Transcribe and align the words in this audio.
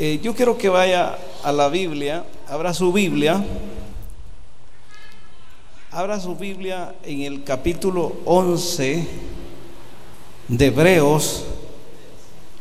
Eh, 0.00 0.20
yo 0.22 0.32
quiero 0.32 0.56
que 0.56 0.68
vaya 0.68 1.18
a 1.42 1.50
la 1.50 1.68
Biblia, 1.68 2.24
abra 2.48 2.72
su 2.72 2.92
Biblia, 2.92 3.44
abra 5.90 6.20
su 6.20 6.36
Biblia 6.36 6.94
en 7.02 7.22
el 7.22 7.42
capítulo 7.42 8.12
11 8.24 9.08
de 10.46 10.66
Hebreos, 10.66 11.46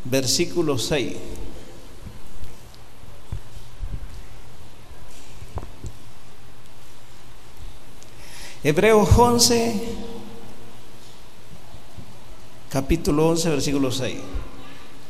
versículo 0.03 0.79
6. 0.79 1.15
Hebreos 8.63 9.09
11, 9.15 9.79
capítulo 12.71 13.27
11, 13.29 13.49
versículo 13.51 13.91
6. 13.91 14.17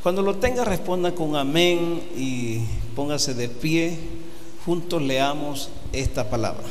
Cuando 0.08 0.22
lo 0.22 0.38
tenga, 0.38 0.64
responda 0.64 1.14
con 1.14 1.36
amén 1.36 2.02
y 2.16 2.62
póngase 2.96 3.34
de 3.34 3.50
pie. 3.50 3.98
Juntos 4.66 5.02
leamos 5.02 5.70
esta 5.92 6.30
palabra. 6.30 6.64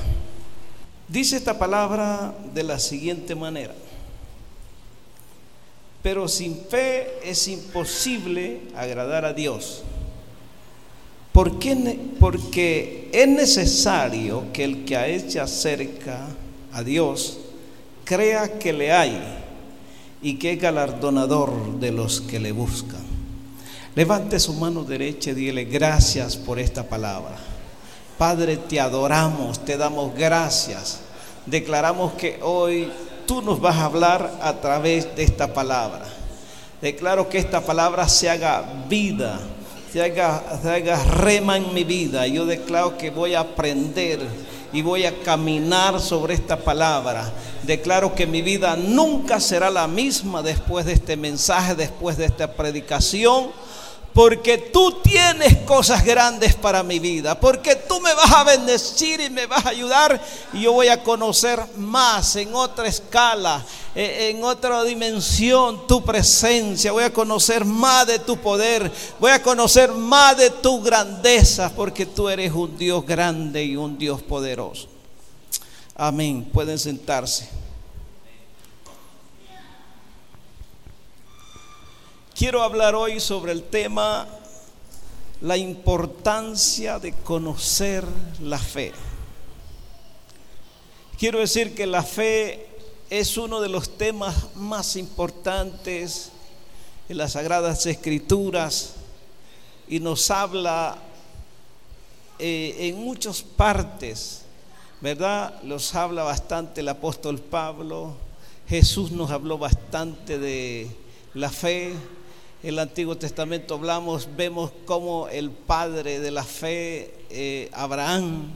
Dice 1.07 1.37
esta 1.37 1.59
palabra 1.59 2.35
de 2.55 2.63
la 2.63 2.79
siguiente 2.79 3.35
manera. 3.35 3.75
Pero 6.03 6.29
sin 6.29 6.57
fe 6.57 7.19
es 7.23 7.47
imposible 7.49 8.63
agradar 8.75 9.27
a 9.27 9.35
Dios. 9.35 9.83
¿Por 11.31 11.59
qué? 11.59 11.99
Porque 12.19 13.11
es 13.13 13.29
necesario 13.29 14.45
que 14.55 14.65
el 14.65 14.87
que 14.87 14.97
a 14.97 15.09
él 15.09 15.31
se 15.31 15.41
acerca 15.41 16.27
a 16.73 16.83
Dios 16.83 17.37
crea 18.07 18.59
que 18.59 18.73
le 18.73 18.93
hay 18.93 19.21
y 20.23 20.37
que 20.37 20.53
es 20.53 20.59
galardonador 20.59 21.79
de 21.79 21.93
los 21.93 22.23
que 22.23 22.41
le 22.41 22.53
buscan. 22.53 23.06
Levante 23.97 24.39
su 24.39 24.53
mano 24.53 24.85
derecha 24.85 25.31
y 25.31 25.33
dile 25.35 25.65
gracias 25.65 26.37
por 26.37 26.59
esta 26.59 26.83
palabra. 26.83 27.35
Padre, 28.19 28.59
te 28.59 28.79
adoramos, 28.79 29.65
te 29.65 29.79
damos 29.79 30.15
gracias. 30.15 31.01
Declaramos 31.47 32.13
que 32.13 32.39
hoy 32.43 32.93
tú 33.27 33.41
nos 33.41 33.59
vas 33.59 33.77
a 33.77 33.87
hablar 33.87 34.39
a 34.43 34.53
través 34.61 35.17
de 35.17 35.23
esta 35.23 35.55
palabra. 35.55 36.05
Declaro 36.83 37.31
que 37.31 37.39
esta 37.39 37.63
palabra 37.63 38.07
se 38.07 38.29
haga 38.29 38.85
vida, 38.87 39.41
se 39.91 40.03
haga, 40.03 40.43
se 40.61 40.69
haga 40.69 41.03
rema 41.03 41.57
en 41.57 41.73
mi 41.73 41.85
vida. 41.85 42.27
Yo 42.27 42.45
declaro 42.45 42.99
que 42.99 43.09
voy 43.09 43.33
a 43.33 43.41
aprender 43.41 44.21
y 44.75 44.83
voy 44.83 45.07
a 45.07 45.23
caminar 45.23 46.01
sobre 46.03 46.35
esta 46.35 46.59
palabra. 46.59 47.33
Declaro 47.63 48.15
que 48.15 48.27
mi 48.27 48.43
vida 48.43 48.77
nunca 48.77 49.41
será 49.41 49.71
la 49.71 49.89
misma 49.89 50.43
después 50.43 50.85
de 50.85 50.93
este 50.93 51.17
mensaje, 51.17 51.75
después 51.75 52.19
de 52.19 52.27
esta 52.27 52.53
predicación 52.53 53.65
porque 54.17 54.57
tú 54.57 55.03
tienes 55.03 55.59
cosas 55.59 56.03
grandes 56.03 56.55
para 56.55 56.83
mi 56.83 56.99
vida, 56.99 57.39
porque 57.39 57.77
tú 57.77 58.01
me 58.01 58.15
vas 58.15 58.33
a 58.33 58.45
bendecir 58.45 59.21
y 59.21 59.29
me 59.29 59.45
vas 59.45 59.67
a 59.67 59.69
ayudar 59.69 60.19
y 60.55 60.63
yo 60.63 60.73
voy 60.73 60.89
a 60.89 61.03
conocer 61.03 61.63
más 61.77 62.35
en 62.37 62.55
otra 62.55 62.89
escala, 62.89 63.63
e, 63.95 64.31
en 64.31 64.43
otra 64.43 64.83
dimensión 64.85 65.87
tu 65.87 66.03
presencia, 66.03 66.93
voy 66.93 67.05
a 67.05 67.13
conocer 67.13 67.67
más 67.67 68.07
de 68.07 68.19
tu 68.19 68.39
poder, 68.39 68.91
voy 69.21 69.33
a 69.33 69.43
conocer 69.43 69.93
más 69.93 70.35
de 70.39 70.49
tu 70.49 70.81
grandeza, 70.81 71.71
porque 71.77 72.07
tú 72.07 72.31
eres 72.31 72.53
un 72.53 72.79
Dios 72.79 73.05
grande 73.05 73.63
y 73.65 73.77
un 73.77 73.99
Dios 73.99 74.23
poderoso. 74.23 74.89
Amén, 75.95 76.49
pueden 76.55 76.79
sentarse. 76.79 77.56
Quiero 82.37 82.63
hablar 82.63 82.95
hoy 82.95 83.19
sobre 83.19 83.53
el 83.53 83.63
tema 83.63 84.29
la 85.41 85.57
importancia 85.57 86.99
de 86.99 87.15
conocer 87.15 88.05
la 88.43 88.59
fe. 88.59 88.93
Quiero 91.19 91.39
decir 91.39 91.75
que 91.75 91.87
la 91.87 92.03
fe 92.03 92.69
es 93.09 93.39
uno 93.39 93.63
de 93.63 93.71
los 93.71 93.97
temas 93.97 94.55
más 94.55 94.97
importantes 94.97 96.31
en 97.09 97.17
las 97.17 97.33
Sagradas 97.33 97.87
Escrituras 97.87 98.97
y 99.89 99.99
nos 100.01 100.31
habla 100.31 100.99
eh, 102.39 102.77
en 102.81 103.03
muchas 103.03 103.41
partes, 103.41 104.43
¿verdad? 105.01 105.55
Los 105.63 105.95
habla 105.95 106.23
bastante 106.23 106.83
el 106.83 106.89
apóstol 106.91 107.39
Pablo, 107.39 108.15
Jesús 108.69 109.11
nos 109.11 109.31
habló 109.31 109.57
bastante 109.57 110.39
de 110.39 110.91
la 111.33 111.49
fe, 111.49 111.95
el 112.69 112.81
Antiguo 112.81 113.17
Testamento 113.17 113.75
hablamos, 113.75 114.29
vemos 114.37 114.73
como 114.87 115.29
el 115.29 115.53
padre 115.53 116.19
de 116.19 116.33
la 116.33 116.43
fe, 116.43 117.15
eh, 117.31 117.71
Abraham, 117.73 118.51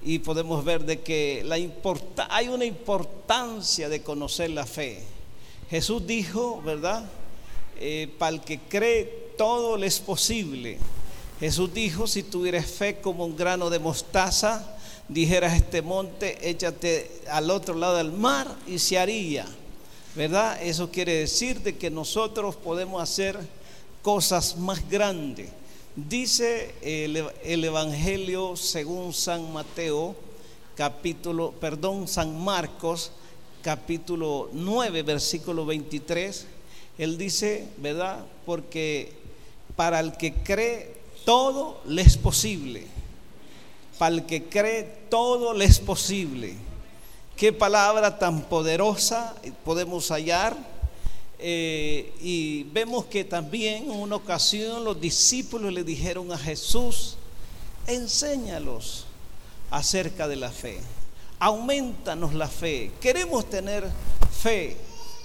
y 0.00 0.20
podemos 0.20 0.64
ver 0.64 0.84
de 0.84 1.00
que 1.00 1.42
la 1.44 1.56
hay 2.30 2.48
una 2.48 2.64
importancia 2.64 3.88
de 3.88 4.00
conocer 4.00 4.50
la 4.50 4.64
fe. 4.64 5.02
Jesús 5.70 6.06
dijo, 6.06 6.62
¿verdad? 6.62 7.04
Eh, 7.80 8.14
para 8.16 8.36
el 8.36 8.42
que 8.42 8.60
cree, 8.60 9.32
todo 9.36 9.76
le 9.76 9.88
es 9.88 9.98
posible. 9.98 10.78
Jesús 11.40 11.74
dijo, 11.74 12.06
si 12.06 12.22
tuvieras 12.22 12.66
fe 12.66 13.00
como 13.00 13.26
un 13.26 13.36
grano 13.36 13.70
de 13.70 13.80
mostaza, 13.80 14.76
dijeras 15.08 15.54
este 15.54 15.82
monte, 15.82 16.48
échate 16.48 17.22
al 17.28 17.50
otro 17.50 17.74
lado 17.74 17.96
del 17.96 18.12
mar 18.12 18.46
y 18.68 18.78
se 18.78 19.00
haría. 19.00 19.48
¿Verdad? 20.14 20.62
Eso 20.62 20.90
quiere 20.90 21.14
decir 21.14 21.60
de 21.60 21.76
que 21.76 21.90
nosotros 21.90 22.56
podemos 22.56 23.02
hacer 23.02 23.38
cosas 24.02 24.56
más 24.56 24.88
grandes. 24.88 25.48
Dice 25.96 26.74
el, 26.82 27.24
el, 27.44 27.64
Evangelio 27.64 28.56
según 28.56 29.12
San 29.12 29.52
Mateo, 29.52 30.16
capítulo, 30.76 31.52
perdón, 31.52 32.08
San 32.08 32.42
Marcos, 32.42 33.12
capítulo 33.62 34.50
9, 34.52 35.02
versículo 35.02 35.66
23. 35.66 36.46
Él 36.98 37.18
dice, 37.18 37.68
¿verdad? 37.78 38.24
Porque 38.44 39.12
para 39.76 40.00
el 40.00 40.16
que 40.16 40.34
cree 40.34 40.96
todo 41.24 41.80
le 41.86 42.02
es 42.02 42.16
posible. 42.16 42.86
Para 43.98 44.16
el 44.16 44.26
que 44.26 44.44
cree 44.44 44.82
todo 45.08 45.54
le 45.54 45.64
es 45.64 45.78
posible. 45.78 46.54
Qué 47.36 47.52
palabra 47.52 48.18
tan 48.18 48.42
poderosa 48.42 49.34
podemos 49.64 50.10
hallar. 50.10 50.56
Eh, 51.44 52.14
y 52.20 52.62
vemos 52.72 53.06
que 53.06 53.24
también 53.24 53.90
en 53.90 53.98
una 53.98 54.14
ocasión 54.14 54.84
los 54.84 55.00
discípulos 55.00 55.72
le 55.72 55.82
dijeron 55.82 56.30
a 56.30 56.38
Jesús, 56.38 57.16
enséñalos 57.88 59.06
acerca 59.68 60.28
de 60.28 60.36
la 60.36 60.52
fe, 60.52 60.78
aumentanos 61.40 62.32
la 62.34 62.46
fe, 62.46 62.92
queremos 63.00 63.50
tener 63.50 63.88
fe. 64.40 64.76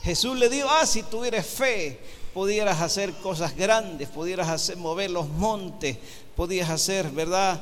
Jesús 0.02 0.40
le 0.40 0.50
dijo, 0.50 0.68
ah, 0.68 0.88
si 0.88 1.04
tuvieras 1.04 1.46
fe, 1.46 2.00
pudieras 2.34 2.82
hacer 2.82 3.14
cosas 3.14 3.56
grandes, 3.56 4.10
pudieras 4.10 4.50
hacer 4.50 4.78
mover 4.78 5.12
los 5.12 5.30
montes, 5.30 5.98
podías 6.36 6.70
hacer, 6.72 7.12
¿verdad? 7.12 7.60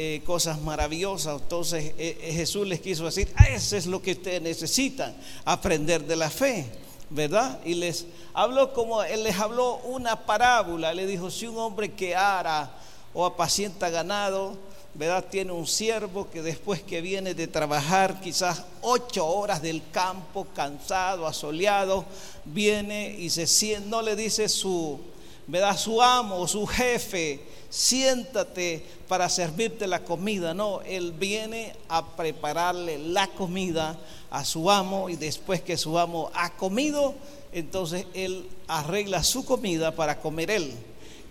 Eh, 0.00 0.22
cosas 0.24 0.60
maravillosas. 0.60 1.42
Entonces 1.42 1.92
eh, 1.98 2.16
eh, 2.22 2.32
Jesús 2.32 2.68
les 2.68 2.80
quiso 2.80 3.04
decir, 3.04 3.32
ah, 3.34 3.48
eso 3.48 3.76
es 3.76 3.84
lo 3.86 4.00
que 4.00 4.12
ustedes 4.12 4.40
necesitan, 4.40 5.12
aprender 5.44 6.04
de 6.04 6.14
la 6.14 6.30
fe, 6.30 6.66
¿verdad? 7.10 7.58
Y 7.64 7.74
les 7.74 8.06
habló 8.32 8.72
como, 8.72 9.02
él 9.02 9.24
les 9.24 9.36
habló 9.40 9.78
una 9.78 10.24
parábola, 10.24 10.94
le 10.94 11.04
dijo, 11.04 11.32
si 11.32 11.48
un 11.48 11.58
hombre 11.58 11.94
que 11.94 12.14
ara 12.14 12.70
o 13.12 13.26
apacienta 13.26 13.90
ganado, 13.90 14.56
¿verdad? 14.94 15.24
Tiene 15.28 15.50
un 15.50 15.66
siervo 15.66 16.30
que 16.30 16.42
después 16.42 16.80
que 16.80 17.00
viene 17.00 17.34
de 17.34 17.48
trabajar 17.48 18.20
quizás 18.20 18.66
ocho 18.82 19.26
horas 19.26 19.62
del 19.62 19.82
campo, 19.90 20.46
cansado, 20.54 21.26
asoleado, 21.26 22.04
viene 22.44 23.16
y 23.18 23.30
se 23.30 23.48
siente, 23.48 23.88
no 23.88 24.00
le 24.00 24.14
dice 24.14 24.48
su, 24.48 25.00
¿verdad? 25.48 25.76
Su 25.76 26.00
amo, 26.00 26.46
su 26.46 26.66
jefe, 26.66 27.40
siéntate 27.70 28.84
para 29.08 29.28
servirte 29.28 29.86
la 29.86 30.04
comida. 30.04 30.54
No, 30.54 30.82
él 30.82 31.12
viene 31.12 31.74
a 31.88 32.06
prepararle 32.16 32.98
la 32.98 33.26
comida 33.28 33.98
a 34.30 34.44
su 34.44 34.70
amo 34.70 35.08
y 35.08 35.16
después 35.16 35.62
que 35.62 35.76
su 35.76 35.98
amo 35.98 36.30
ha 36.34 36.50
comido, 36.50 37.14
entonces 37.50 38.06
él 38.14 38.46
arregla 38.68 39.24
su 39.24 39.44
comida 39.44 39.96
para 39.96 40.20
comer 40.20 40.50
él. 40.50 40.72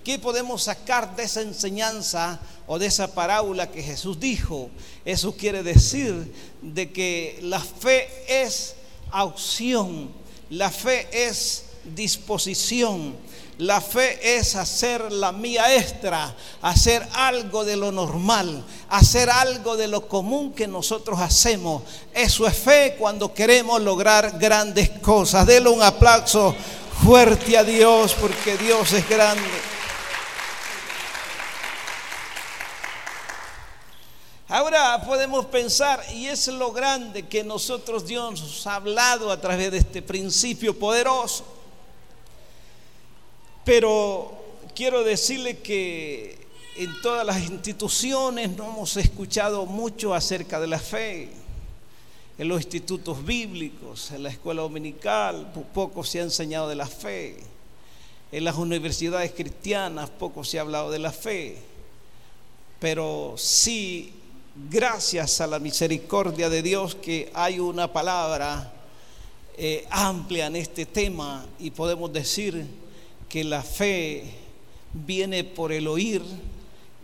¿Qué 0.03 0.17
podemos 0.17 0.63
sacar 0.63 1.15
de 1.15 1.23
esa 1.23 1.41
enseñanza 1.41 2.39
o 2.65 2.79
de 2.79 2.87
esa 2.87 3.13
parábola 3.13 3.69
que 3.69 3.83
Jesús 3.83 4.19
dijo? 4.19 4.69
Eso 5.05 5.35
quiere 5.35 5.61
decir 5.63 6.33
de 6.61 6.91
que 6.91 7.39
la 7.43 7.59
fe 7.59 8.09
es 8.27 8.75
opción, 9.11 10.09
la 10.49 10.71
fe 10.71 11.07
es 11.11 11.65
disposición, 11.93 13.15
la 13.59 13.81
fe 13.81 14.37
es 14.37 14.55
hacer 14.55 15.11
la 15.11 15.31
mía 15.31 15.75
extra, 15.75 16.35
hacer 16.61 17.07
algo 17.13 17.65
de 17.65 17.75
lo 17.75 17.91
normal, 17.91 18.63
hacer 18.89 19.31
algo 19.31 19.75
de 19.75 19.87
lo 19.87 20.07
común 20.07 20.53
que 20.53 20.67
nosotros 20.67 21.19
hacemos. 21.19 21.81
Eso 22.13 22.45
es 22.45 22.55
fe 22.55 22.95
cuando 22.99 23.33
queremos 23.33 23.81
lograr 23.81 24.37
grandes 24.37 24.91
cosas. 24.99 25.47
Dele 25.47 25.69
un 25.69 25.81
aplauso 25.81 26.55
fuerte 27.03 27.57
a 27.57 27.63
Dios 27.63 28.13
porque 28.21 28.57
Dios 28.57 28.93
es 28.93 29.09
grande. 29.09 29.41
Ahora 34.49 35.01
podemos 35.01 35.47
pensar, 35.47 36.01
y 36.13 36.27
es 36.27 36.47
lo 36.47 36.71
grande 36.71 37.27
que 37.27 37.43
nosotros 37.43 38.05
Dios 38.05 38.39
nos 38.39 38.67
ha 38.67 38.75
hablado 38.75 39.31
a 39.31 39.41
través 39.41 39.71
de 39.71 39.79
este 39.79 40.03
principio 40.03 40.77
poderoso 40.77 41.56
pero 43.67 44.31
quiero 44.73 45.03
decirle 45.03 45.57
que 45.57 46.37
en 46.77 47.01
todas 47.01 47.25
las 47.25 47.41
instituciones 47.49 48.55
no 48.55 48.63
hemos 48.63 48.95
escuchado 48.95 49.65
mucho 49.65 50.13
acerca 50.13 50.61
de 50.61 50.67
la 50.67 50.79
fe. 50.79 51.27
En 52.37 52.47
los 52.47 52.61
institutos 52.61 53.25
bíblicos, 53.25 54.11
en 54.11 54.23
la 54.23 54.29
escuela 54.29 54.61
dominical, 54.61 55.51
poco 55.73 56.05
se 56.05 56.21
ha 56.21 56.23
enseñado 56.23 56.69
de 56.69 56.75
la 56.75 56.87
fe. 56.87 57.39
En 58.31 58.45
las 58.45 58.55
universidades 58.55 59.33
cristianas 59.33 60.11
poco 60.11 60.45
se 60.45 60.59
ha 60.59 60.61
hablado 60.61 60.89
de 60.89 60.99
la 60.99 61.11
fe. 61.11 61.57
Pero 62.79 63.33
sí 63.35 64.13
gracias 64.69 65.41
a 65.41 65.47
la 65.47 65.59
misericordia 65.59 66.49
de 66.49 66.61
Dios 66.61 66.95
que 66.95 67.29
hay 67.33 67.59
una 67.59 67.91
palabra 67.91 68.71
eh, 69.57 69.85
amplia 69.89 70.45
en 70.45 70.55
este 70.55 70.85
tema 70.85 71.45
y 71.59 71.71
podemos 71.71 72.13
decir 72.13 72.86
que 73.29 73.43
la 73.43 73.61
fe 73.61 74.23
viene 74.93 75.43
por 75.43 75.71
el 75.71 75.87
oír 75.87 76.21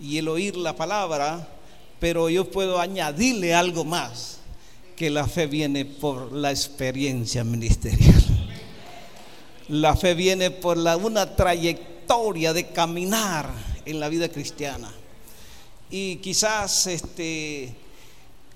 y 0.02 0.18
el 0.18 0.28
oír 0.28 0.56
la 0.56 0.76
palabra, 0.76 1.48
pero 2.00 2.30
yo 2.30 2.50
puedo 2.50 2.80
añadirle 2.80 3.54
algo 3.54 3.84
más, 3.84 4.40
que 4.96 5.10
la 5.10 5.28
fe 5.28 5.48
viene 5.48 5.86
por 5.86 6.32
la 6.32 6.52
experiencia 6.52 7.44
ministerial. 7.44 8.24
La 9.70 9.96
fe 9.96 10.14
viene 10.14 10.52
por 10.52 10.78
la, 10.78 10.98
una 10.98 11.36
trayectoria 11.36 12.54
de 12.54 12.68
caminar 12.68 13.50
en 13.86 14.00
la 14.00 14.10
vida 14.10 14.30
cristiana. 14.30 14.92
Y 15.90 16.18
quizás 16.18 16.88
este, 16.88 17.74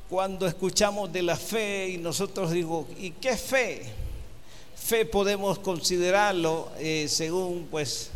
cuando 0.09 0.47
escuchamos 0.47 1.11
de 1.11 1.21
la 1.21 1.35
fe 1.35 1.89
y 1.89 1.97
nosotros 1.97 2.51
digo, 2.51 2.87
¿y 2.99 3.11
qué 3.11 3.37
fe? 3.37 4.06
Fe 4.79 5.05
podemos 5.05 5.59
considerarlo 5.59 6.69
eh, 6.79 7.07
según 7.09 7.67
pues 7.69 8.11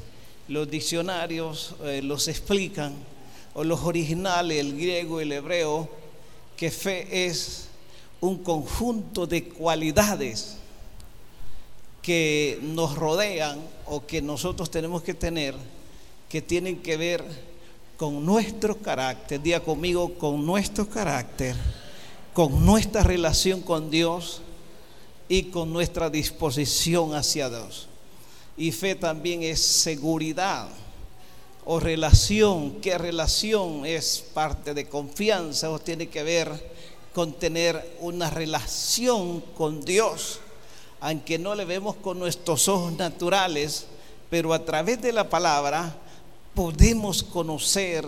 los 0.48 0.70
diccionarios 0.70 1.76
eh, 1.84 2.02
los 2.02 2.28
explican, 2.28 2.94
o 3.54 3.64
los 3.64 3.82
originales, 3.82 4.60
el 4.60 4.78
griego 4.78 5.20
y 5.20 5.24
el 5.24 5.32
hebreo, 5.34 5.90
que 6.56 6.72
fe 6.72 7.26
es 7.26 7.68
un 8.22 8.38
conjunto 8.38 9.28
de 9.28 9.46
cualidades 9.46 10.58
que 12.02 12.60
nos 12.62 12.96
rodean 12.96 13.60
o 13.88 14.06
que 14.06 14.22
nosotros 14.22 14.72
tenemos 14.72 15.04
que 15.04 15.14
tener, 15.14 15.56
que 16.30 16.42
tienen 16.42 16.78
que 16.82 16.96
ver 16.96 17.24
con 17.98 18.26
nuestro 18.26 18.78
carácter, 18.78 19.42
diga 19.42 19.60
conmigo, 19.60 20.14
con 20.14 20.46
nuestro 20.46 20.88
carácter, 20.90 21.56
con 22.34 22.66
nuestra 22.66 23.04
relación 23.04 23.62
con 23.62 23.90
Dios 23.90 24.42
y 25.32 25.44
con 25.44 25.72
nuestra 25.72 26.10
disposición 26.10 27.16
hacia 27.16 27.50
Dios. 27.50 27.88
Y 28.58 28.74
fe 28.74 28.96
también 28.96 29.44
es 29.44 29.62
seguridad 29.62 30.68
o 31.64 31.80
relación. 31.80 32.82
¿Qué 32.82 32.98
relación 32.98 33.86
es 33.86 34.26
parte 34.34 34.74
de 34.74 34.90
confianza 34.90 35.70
o 35.70 35.80
tiene 35.80 36.10
que 36.10 36.24
ver 36.24 36.74
con 37.14 37.32
tener 37.32 37.96
una 38.02 38.30
relación 38.30 39.40
con 39.56 39.86
Dios? 39.86 40.42
Aunque 41.00 41.40
no 41.40 41.56
le 41.56 41.64
vemos 41.64 41.96
con 41.96 42.20
nuestros 42.20 42.68
ojos 42.68 42.92
naturales, 42.98 43.86
pero 44.30 44.54
a 44.54 44.66
través 44.66 45.02
de 45.02 45.14
la 45.14 45.30
palabra 45.30 45.96
podemos 46.54 47.24
conocer 47.24 48.06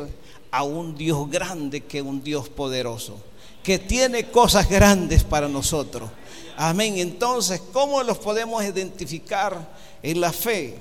a 0.51 0.63
un 0.63 0.97
Dios 0.97 1.31
grande 1.31 1.85
que 1.85 2.01
un 2.01 2.21
Dios 2.21 2.49
poderoso, 2.49 3.15
que 3.63 3.79
tiene 3.79 4.29
cosas 4.29 4.69
grandes 4.69 5.23
para 5.23 5.47
nosotros. 5.47 6.09
Amén. 6.55 6.99
Entonces, 6.99 7.61
¿cómo 7.71 8.03
los 8.03 8.19
podemos 8.19 8.63
identificar 8.63 9.67
en 10.03 10.21
la 10.21 10.31
fe? 10.31 10.75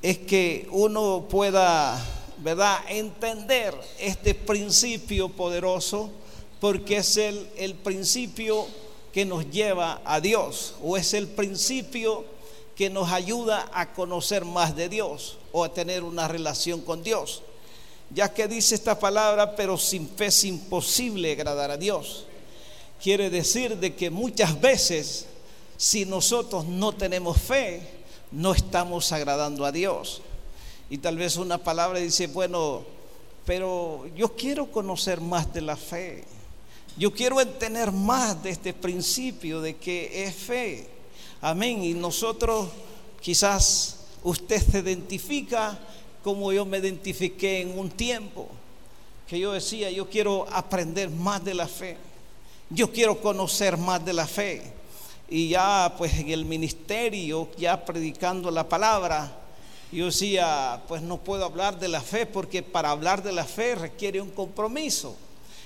Es 0.00 0.16
que 0.16 0.66
uno 0.70 1.26
pueda, 1.28 2.02
¿verdad?, 2.38 2.78
entender 2.88 3.74
este 3.98 4.34
principio 4.34 5.28
poderoso, 5.28 6.10
porque 6.58 6.98
es 6.98 7.18
el, 7.18 7.46
el 7.56 7.74
principio 7.74 8.66
que 9.12 9.26
nos 9.26 9.50
lleva 9.50 10.00
a 10.06 10.20
Dios, 10.20 10.74
o 10.82 10.96
es 10.96 11.12
el 11.12 11.28
principio 11.28 12.24
que 12.74 12.88
nos 12.88 13.12
ayuda 13.12 13.68
a 13.74 13.92
conocer 13.92 14.46
más 14.46 14.74
de 14.74 14.88
Dios 14.88 15.36
o 15.52 15.64
a 15.64 15.74
tener 15.74 16.02
una 16.02 16.28
relación 16.28 16.80
con 16.80 17.02
Dios. 17.02 17.42
Ya 18.08 18.32
que 18.32 18.48
dice 18.48 18.74
esta 18.74 18.98
palabra, 18.98 19.54
pero 19.54 19.76
sin 19.76 20.08
fe 20.08 20.26
es 20.26 20.44
imposible 20.44 21.32
agradar 21.32 21.70
a 21.70 21.76
Dios. 21.76 22.24
Quiere 23.02 23.30
decir 23.30 23.76
de 23.78 23.94
que 23.94 24.10
muchas 24.10 24.60
veces 24.60 25.26
si 25.76 26.04
nosotros 26.04 26.66
no 26.66 26.92
tenemos 26.92 27.40
fe, 27.40 27.80
no 28.32 28.52
estamos 28.52 29.12
agradando 29.12 29.64
a 29.64 29.72
Dios. 29.72 30.22
Y 30.90 30.98
tal 30.98 31.16
vez 31.16 31.36
una 31.36 31.58
palabra 31.58 31.98
dice, 31.98 32.26
bueno, 32.26 32.82
pero 33.46 34.06
yo 34.14 34.34
quiero 34.36 34.70
conocer 34.70 35.20
más 35.20 35.52
de 35.54 35.62
la 35.62 35.76
fe. 35.76 36.24
Yo 36.96 37.12
quiero 37.14 37.40
entender 37.40 37.92
más 37.92 38.42
de 38.42 38.50
este 38.50 38.74
principio 38.74 39.60
de 39.60 39.76
que 39.76 40.24
es 40.24 40.34
fe. 40.34 40.88
Amén. 41.40 41.82
Y 41.82 41.94
nosotros 41.94 42.68
quizás 43.20 44.00
usted 44.22 44.60
se 44.60 44.80
identifica 44.80 45.78
como 46.22 46.52
yo 46.52 46.66
me 46.66 46.78
identifiqué 46.78 47.60
en 47.60 47.78
un 47.78 47.90
tiempo, 47.90 48.48
que 49.26 49.38
yo 49.38 49.52
decía, 49.52 49.90
yo 49.90 50.08
quiero 50.08 50.46
aprender 50.50 51.08
más 51.10 51.42
de 51.44 51.54
la 51.54 51.66
fe, 51.66 51.96
yo 52.70 52.92
quiero 52.92 53.20
conocer 53.20 53.76
más 53.76 54.04
de 54.04 54.12
la 54.12 54.26
fe. 54.26 54.62
Y 55.28 55.48
ya 55.50 55.94
pues 55.98 56.14
en 56.14 56.30
el 56.30 56.44
ministerio, 56.44 57.48
ya 57.56 57.84
predicando 57.84 58.50
la 58.50 58.68
palabra, 58.68 59.36
yo 59.92 60.06
decía, 60.06 60.80
pues 60.88 61.02
no 61.02 61.18
puedo 61.18 61.44
hablar 61.44 61.78
de 61.78 61.88
la 61.88 62.00
fe 62.00 62.26
porque 62.26 62.62
para 62.62 62.90
hablar 62.90 63.22
de 63.22 63.32
la 63.32 63.44
fe 63.44 63.74
requiere 63.74 64.20
un 64.20 64.30
compromiso. 64.30 65.16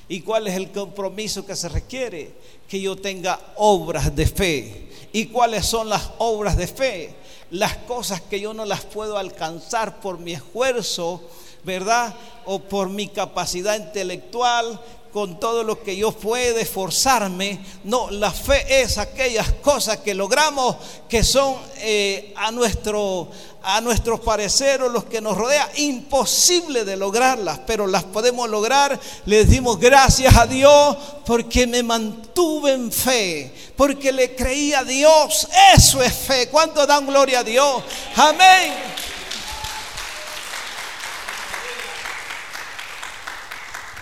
¿Y 0.08 0.20
cuál 0.20 0.46
es 0.48 0.54
el 0.54 0.70
compromiso 0.70 1.46
que 1.46 1.56
se 1.56 1.68
requiere? 1.68 2.34
Que 2.68 2.80
yo 2.80 2.96
tenga 2.96 3.38
obras 3.56 4.14
de 4.14 4.26
fe. 4.26 4.88
¿Y 5.12 5.26
cuáles 5.26 5.66
son 5.66 5.88
las 5.88 6.10
obras 6.18 6.56
de 6.56 6.66
fe? 6.66 7.14
Las 7.50 7.76
cosas 7.78 8.20
que 8.20 8.40
yo 8.40 8.52
no 8.52 8.64
las 8.64 8.82
puedo 8.84 9.16
alcanzar 9.16 10.00
por 10.00 10.18
mi 10.18 10.32
esfuerzo, 10.32 11.22
¿verdad? 11.64 12.14
O 12.44 12.58
por 12.58 12.88
mi 12.88 13.08
capacidad 13.08 13.76
intelectual, 13.76 14.80
con 15.14 15.38
todo 15.38 15.62
lo 15.62 15.80
que 15.80 15.96
yo 15.96 16.10
puedo 16.10 16.58
esforzarme. 16.58 17.60
No, 17.84 18.10
la 18.10 18.32
fe 18.32 18.82
es 18.82 18.98
aquellas 18.98 19.52
cosas 19.62 19.98
que 19.98 20.12
logramos 20.12 20.74
que 21.08 21.22
son 21.22 21.54
eh, 21.76 22.34
a, 22.36 22.50
nuestro, 22.50 23.28
a 23.62 23.80
nuestro 23.80 24.20
parecer 24.20 24.80
los 24.80 25.04
que 25.04 25.20
nos 25.20 25.36
rodea 25.38 25.70
imposible 25.76 26.84
de 26.84 26.96
lograrlas, 26.96 27.60
pero 27.64 27.86
las 27.86 28.02
podemos 28.02 28.50
lograr. 28.50 28.98
Le 29.26 29.44
decimos 29.44 29.78
gracias 29.78 30.36
a 30.36 30.48
Dios 30.48 30.96
porque 31.24 31.68
me 31.68 31.84
mantuve 31.84 32.72
en 32.72 32.90
fe, 32.90 33.54
porque 33.76 34.10
le 34.10 34.34
creí 34.34 34.72
a 34.72 34.82
Dios. 34.82 35.46
Eso 35.76 36.02
es 36.02 36.12
fe. 36.12 36.48
¿Cuánto 36.48 36.84
dan 36.88 37.06
gloria 37.06 37.38
a 37.38 37.44
Dios? 37.44 37.84
Amén. 38.16 38.72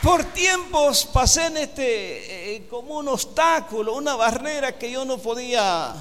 Por 0.02 0.25
tiempos 0.25 1.06
pasé 1.06 1.47
en 1.47 1.59
este 1.59 2.56
eh, 2.56 2.66
como 2.68 2.99
un 2.99 3.06
obstáculo, 3.06 3.94
una 3.94 4.16
barrera 4.16 4.76
que 4.76 4.90
yo 4.90 5.04
no 5.04 5.16
podía 5.16 5.94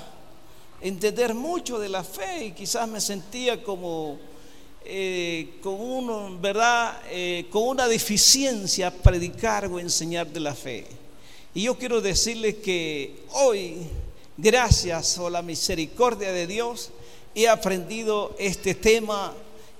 entender 0.81 1.35
mucho 1.35 1.77
de 1.77 1.87
la 1.87 2.03
fe 2.03 2.45
y 2.45 2.51
quizás 2.51 2.87
me 2.87 2.99
sentía 2.99 3.61
como 3.63 4.17
eh, 4.83 5.59
con 5.61 5.79
uno, 5.79 6.35
verdad, 6.39 6.99
eh, 7.11 7.45
con 7.51 7.67
una 7.67 7.87
deficiencia 7.87 8.91
predicar 8.91 9.67
o 9.67 9.79
enseñar 9.79 10.25
de 10.25 10.39
la 10.39 10.55
fe. 10.55 10.87
Y 11.53 11.63
yo 11.63 11.77
quiero 11.77 12.01
decirles 12.01 12.55
que 12.55 13.25
hoy, 13.33 13.83
gracias 14.35 15.19
a 15.19 15.29
la 15.29 15.43
misericordia 15.43 16.31
de 16.31 16.47
Dios, 16.47 16.89
he 17.35 17.47
aprendido 17.47 18.35
este 18.39 18.73
tema 18.73 19.31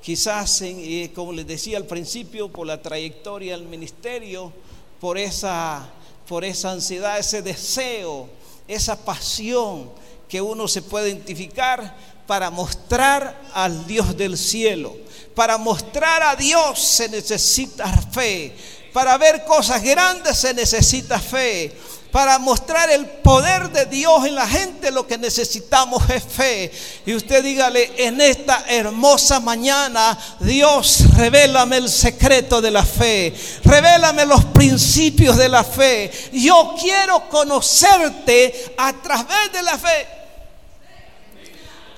quizás, 0.02 0.62
eh, 0.62 1.12
como 1.14 1.32
les 1.32 1.48
decía 1.48 1.78
al 1.78 1.86
principio, 1.86 2.50
por 2.50 2.68
la 2.68 2.82
trayectoria 2.82 3.58
del 3.58 3.68
ministerio, 3.68 4.52
por 5.00 5.18
esa, 5.18 5.90
por 6.28 6.44
esa 6.44 6.72
ansiedad, 6.72 7.20
ese 7.20 7.42
deseo, 7.42 8.30
esa 8.68 9.04
pasión 9.04 9.90
que 10.28 10.42
uno 10.42 10.68
se 10.68 10.82
puede 10.82 11.10
identificar 11.10 11.96
para 12.26 12.50
mostrar 12.50 13.42
al 13.54 13.86
Dios 13.86 14.16
del 14.16 14.38
cielo. 14.38 14.96
Para 15.36 15.58
mostrar 15.58 16.24
a 16.24 16.36
Dios 16.36 16.80
se 16.80 17.10
necesita 17.10 17.86
fe. 18.12 18.56
Para 18.94 19.18
ver 19.18 19.44
cosas 19.46 19.84
grandes 19.84 20.38
se 20.38 20.54
necesita 20.54 21.20
fe. 21.20 21.74
Para 22.12 22.40
mostrar 22.40 22.90
el 22.90 23.06
poder 23.06 23.70
de 23.70 23.86
Dios 23.86 24.26
en 24.26 24.36
la 24.36 24.46
gente 24.46 24.92
lo 24.92 25.08
que 25.08 25.18
necesitamos 25.18 26.10
es 26.10 26.24
fe. 26.24 26.70
Y 27.06 27.14
usted 27.14 27.42
dígale, 27.42 28.06
en 28.06 28.20
esta 28.20 28.66
hermosa 28.68 29.40
mañana, 29.40 30.18
Dios, 30.42 31.04
revélame 31.16 31.78
el 31.78 31.90
secreto 31.90 32.62
de 32.62 32.70
la 32.70 32.84
fe. 32.84 33.34
Revélame 33.64 34.26
los 34.26 34.44
principios 34.46 35.38
de 35.38 35.48
la 35.48 35.64
fe. 35.64 36.12
Yo 36.34 36.76
quiero 36.80 37.30
conocerte 37.30 38.74
a 38.78 38.92
través 38.94 39.54
de 39.54 39.64
la 39.64 39.78
fe. 39.78 40.08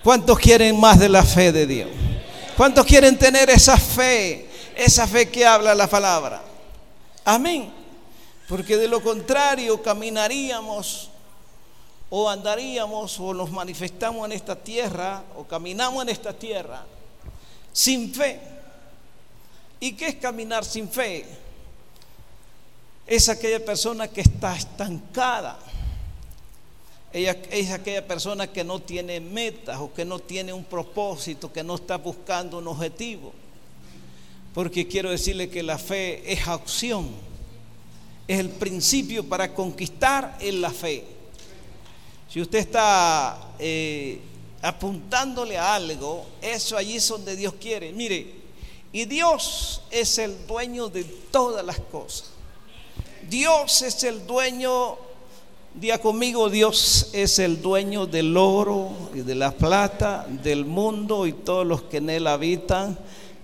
¿Cuántos 0.03 0.38
quieren 0.38 0.79
más 0.79 1.00
de 1.00 1.10
la 1.10 1.24
fe 1.24 1.51
de 1.51 1.65
Dios? 1.65 1.89
¿Cuántos 2.55 2.86
quieren 2.86 3.17
tener 3.17 3.50
esa 3.50 3.77
fe? 3.77 4.48
Esa 4.75 5.08
fe 5.08 5.29
que 5.29 5.43
habla 5.43 5.74
la 5.74 5.88
palabra. 5.88 6.41
Amén. 7.25 7.82
Porque 8.47 8.77
de 8.77 8.88
lo 8.88 9.01
contrario 9.01 9.81
caminaríamos 9.81 11.09
o 12.09 12.29
andaríamos 12.29 13.19
o 13.19 13.33
nos 13.33 13.50
manifestamos 13.50 14.25
en 14.25 14.33
esta 14.33 14.55
tierra 14.55 15.23
o 15.35 15.45
caminamos 15.45 16.03
en 16.03 16.09
esta 16.09 16.33
tierra 16.33 16.85
sin 17.71 18.13
fe. 18.13 18.39
¿Y 19.79 19.93
qué 19.93 20.07
es 20.07 20.15
caminar 20.15 20.63
sin 20.63 20.88
fe? 20.88 21.25
Es 23.07 23.27
aquella 23.29 23.63
persona 23.65 24.07
que 24.07 24.21
está 24.21 24.55
estancada. 24.55 25.57
Ella 27.12 27.38
es 27.51 27.71
aquella 27.71 28.07
persona 28.07 28.47
que 28.47 28.63
no 28.63 28.79
tiene 28.79 29.19
metas 29.19 29.79
o 29.79 29.93
que 29.93 30.05
no 30.05 30.19
tiene 30.19 30.53
un 30.53 30.63
propósito, 30.63 31.51
que 31.51 31.63
no 31.63 31.75
está 31.75 31.97
buscando 31.97 32.59
un 32.59 32.67
objetivo. 32.67 33.33
Porque 34.53 34.88
quiero 34.88 35.12
decirle 35.12 35.50
que 35.50 35.63
la 35.63 35.77
fe 35.77 36.31
es 36.31 36.47
acción 36.47 37.09
es 38.27 38.39
el 38.39 38.49
principio 38.49 39.23
para 39.23 39.53
conquistar 39.53 40.37
en 40.39 40.61
la 40.61 40.71
fe. 40.71 41.03
Si 42.29 42.41
usted 42.41 42.59
está 42.59 43.37
eh, 43.59 44.19
apuntándole 44.61 45.57
a 45.57 45.75
algo, 45.75 46.25
eso 46.41 46.77
allí 46.77 46.95
es 46.95 47.07
donde 47.07 47.35
Dios 47.35 47.53
quiere. 47.59 47.91
Mire, 47.91 48.43
y 48.91 49.05
Dios 49.05 49.81
es 49.91 50.17
el 50.17 50.47
dueño 50.47 50.87
de 50.87 51.03
todas 51.03 51.65
las 51.65 51.79
cosas. 51.79 52.31
Dios 53.29 53.81
es 53.81 54.03
el 54.03 54.25
dueño, 54.25 54.97
día 55.75 55.99
conmigo, 55.99 56.49
Dios 56.49 57.09
es 57.13 57.39
el 57.39 57.61
dueño 57.61 58.05
del 58.05 58.35
oro 58.37 58.91
y 59.13 59.19
de 59.19 59.35
la 59.35 59.51
plata, 59.51 60.25
del 60.27 60.65
mundo 60.65 61.25
y 61.27 61.33
todos 61.33 61.65
los 61.65 61.83
que 61.83 61.97
en 61.97 62.09
él 62.09 62.27
habitan 62.27 62.97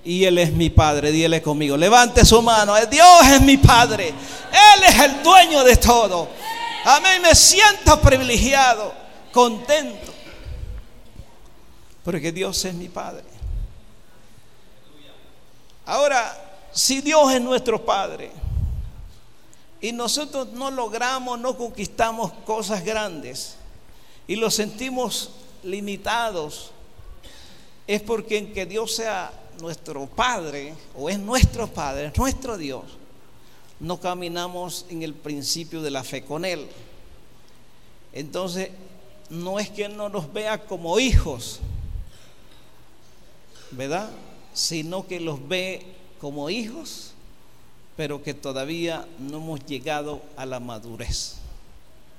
y 0.03 0.23
Él 0.23 0.37
es 0.37 0.53
mi 0.53 0.69
Padre. 0.69 1.11
Dile 1.11 1.41
conmigo, 1.41 1.77
levante 1.77 2.25
su 2.25 2.41
mano. 2.41 2.73
Dios 2.89 3.27
es 3.31 3.41
mi 3.41 3.57
Padre. 3.57 4.13
Él 4.51 4.83
es 4.83 4.99
el 4.99 5.23
dueño 5.23 5.63
de 5.63 5.77
todo. 5.77 6.29
Amén. 6.85 7.21
Me 7.21 7.35
siento 7.35 7.99
privilegiado, 8.01 8.93
contento. 9.31 10.13
Porque 12.03 12.31
Dios 12.31 12.63
es 12.65 12.73
mi 12.73 12.89
Padre. 12.89 13.25
Ahora, 15.85 16.37
si 16.71 17.01
Dios 17.01 17.31
es 17.33 17.41
nuestro 17.41 17.83
Padre 17.83 18.31
y 19.81 19.91
nosotros 19.91 20.49
no 20.49 20.69
logramos, 20.69 21.39
no 21.39 21.57
conquistamos 21.57 22.31
cosas 22.45 22.83
grandes 22.83 23.55
y 24.27 24.35
lo 24.35 24.51
sentimos 24.51 25.31
limitados, 25.63 26.71
es 27.87 28.01
porque 28.01 28.37
en 28.37 28.53
que 28.53 28.67
Dios 28.67 28.95
sea 28.95 29.31
nuestro 29.61 30.05
Padre, 30.05 30.75
o 30.95 31.09
es 31.09 31.17
nuestro 31.17 31.67
Padre, 31.67 32.13
nuestro 32.15 32.55
Dios, 32.57 32.83
no 33.79 33.99
caminamos 33.99 34.85
en 34.89 35.03
el 35.03 35.13
principio 35.13 35.81
de 35.81 35.91
la 35.91 36.03
fe 36.03 36.23
con 36.23 36.45
Él. 36.45 36.67
Entonces, 38.11 38.69
no 39.29 39.59
es 39.59 39.69
que 39.69 39.87
no 39.87 40.09
nos 40.09 40.31
vea 40.33 40.65
como 40.65 40.99
hijos, 40.99 41.59
¿verdad? 43.71 44.09
Sino 44.53 45.07
que 45.07 45.19
los 45.19 45.47
ve 45.47 45.85
como 46.19 46.49
hijos, 46.49 47.13
pero 47.95 48.23
que 48.23 48.33
todavía 48.33 49.07
no 49.19 49.37
hemos 49.37 49.65
llegado 49.65 50.21
a 50.35 50.45
la 50.45 50.59
madurez 50.59 51.35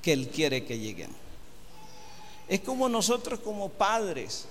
que 0.02 0.12
Él 0.12 0.28
quiere 0.28 0.64
que 0.64 0.78
lleguemos. 0.78 1.16
Es 2.48 2.60
como 2.60 2.88
nosotros 2.88 3.40
como 3.40 3.68
padres 3.68 4.46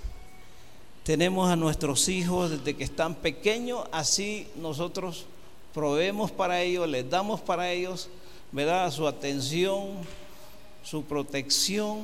tenemos 1.02 1.50
a 1.50 1.56
nuestros 1.56 2.08
hijos 2.08 2.50
desde 2.50 2.76
que 2.76 2.84
están 2.84 3.14
pequeños, 3.14 3.86
así 3.90 4.46
nosotros 4.56 5.26
proveemos 5.72 6.30
para 6.30 6.62
ellos, 6.62 6.88
les 6.88 7.08
damos 7.08 7.40
para 7.40 7.70
ellos, 7.70 8.08
¿verdad? 8.52 8.90
Su 8.90 9.06
atención, 9.06 9.98
su 10.82 11.04
protección, 11.04 12.02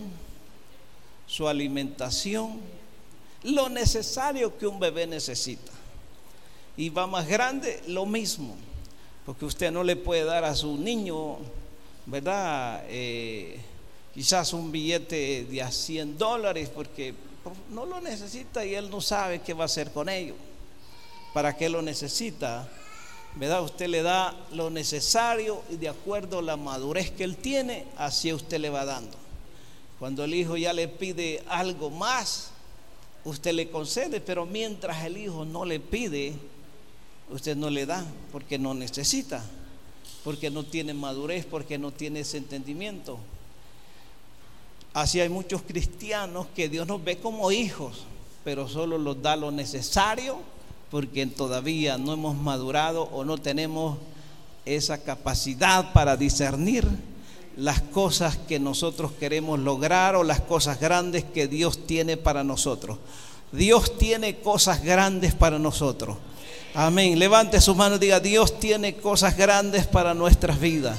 su 1.26 1.49
alimentación, 1.49 2.61
lo 3.42 3.68
necesario 3.68 4.56
que 4.56 4.66
un 4.66 4.78
bebé 4.78 5.06
necesita. 5.06 5.73
Y 6.76 6.90
va 6.90 7.06
más 7.06 7.26
grande, 7.26 7.82
lo 7.87 8.06
mismo, 8.06 8.54
porque 9.25 9.44
usted 9.44 9.73
no 9.73 9.82
le 9.82 9.96
puede 9.96 10.25
dar 10.25 10.44
a 10.44 10.54
su 10.54 10.76
niño, 10.76 11.38
¿verdad? 12.04 12.85
Eh, 12.88 13.58
quizás 14.14 14.52
un 14.52 14.70
billete 14.70 15.46
de 15.46 15.62
a 15.62 15.70
100 15.70 16.18
dólares, 16.18 16.70
porque 16.73 17.14
no 17.70 17.87
lo 17.87 18.00
necesita 18.00 18.64
y 18.64 18.75
él 18.75 18.90
no 18.90 19.00
sabe 19.00 19.40
qué 19.40 19.54
va 19.54 19.64
a 19.64 19.66
hacer 19.66 19.92
con 19.92 20.08
ello. 20.08 20.35
¿Para 21.32 21.56
qué 21.56 21.68
lo 21.68 21.82
necesita? 21.82 22.68
¿Verdad? 23.37 23.62
Usted 23.62 23.88
le 23.88 24.02
da 24.02 24.35
lo 24.52 24.71
necesario 24.71 25.62
y 25.71 25.76
de 25.76 25.90
acuerdo 25.90 26.38
a 26.38 26.43
la 26.43 26.57
madurez 26.57 27.11
que 27.11 27.23
él 27.23 27.37
tiene, 27.37 27.85
así 27.99 28.33
usted 28.33 28.59
le 28.59 28.71
va 28.71 28.87
dando. 28.87 29.16
Cuando 29.99 30.25
el 30.25 30.35
hijo 30.35 30.57
ya 30.57 30.73
le 30.73 30.88
pide 30.88 31.43
algo 31.49 31.90
más, 31.90 32.50
usted 33.25 33.52
le 33.52 33.71
concede, 33.71 34.23
pero 34.23 34.47
mientras 34.47 35.05
el 35.05 35.19
hijo 35.19 35.45
no 35.45 35.66
le 35.66 35.81
pide, 35.81 36.33
usted 37.31 37.57
no 37.57 37.69
le 37.69 37.85
da 37.85 38.07
porque 38.33 38.59
no 38.59 38.73
necesita, 38.73 39.45
porque 40.25 40.50
no 40.50 40.64
tiene 40.64 40.95
madurez, 40.95 41.45
porque 41.45 41.76
no 41.76 41.93
tiene 41.93 42.21
ese 42.21 42.38
entendimiento. 42.38 43.19
Así 44.95 45.21
hay 45.21 45.28
muchos 45.28 45.61
cristianos 45.61 46.47
que 46.57 46.71
Dios 46.71 46.87
nos 46.87 47.05
ve 47.05 47.19
como 47.19 47.52
hijos, 47.52 48.05
pero 48.45 48.66
solo 48.66 48.97
nos 48.97 49.21
da 49.21 49.37
lo 49.37 49.50
necesario 49.50 50.55
porque 50.90 51.26
todavía 51.26 51.99
no 51.99 52.12
hemos 52.12 52.37
madurado 52.37 53.05
o 53.05 53.25
no 53.25 53.38
tenemos 53.38 53.99
esa 54.64 54.99
capacidad 54.99 55.93
para 55.93 56.16
discernir 56.16 56.87
las 57.57 57.81
cosas 57.81 58.37
que 58.37 58.59
nosotros 58.59 59.12
queremos 59.12 59.59
lograr 59.59 60.14
o 60.16 60.23
las 60.23 60.40
cosas 60.40 60.78
grandes 60.78 61.25
que 61.25 61.49
Dios 61.49 61.87
tiene 61.87 62.16
para 62.16 62.45
nosotros. 62.45 62.99
Dios 63.52 63.97
tiene 63.97 64.37
cosas 64.37 64.83
grandes 64.83 65.35
para 65.35 65.59
nosotros. 65.59 66.19
Amén. 66.75 67.19
Levante 67.19 67.61
su 67.61 67.75
mano 67.75 67.97
y 67.97 68.00
diga, 68.00 68.21
Dios 68.21 68.61
tiene 68.61 68.97
cosas 68.97 69.37
grandes 69.37 69.87
para 69.87 70.12
nuestras 70.12 70.61
vidas. 70.61 70.99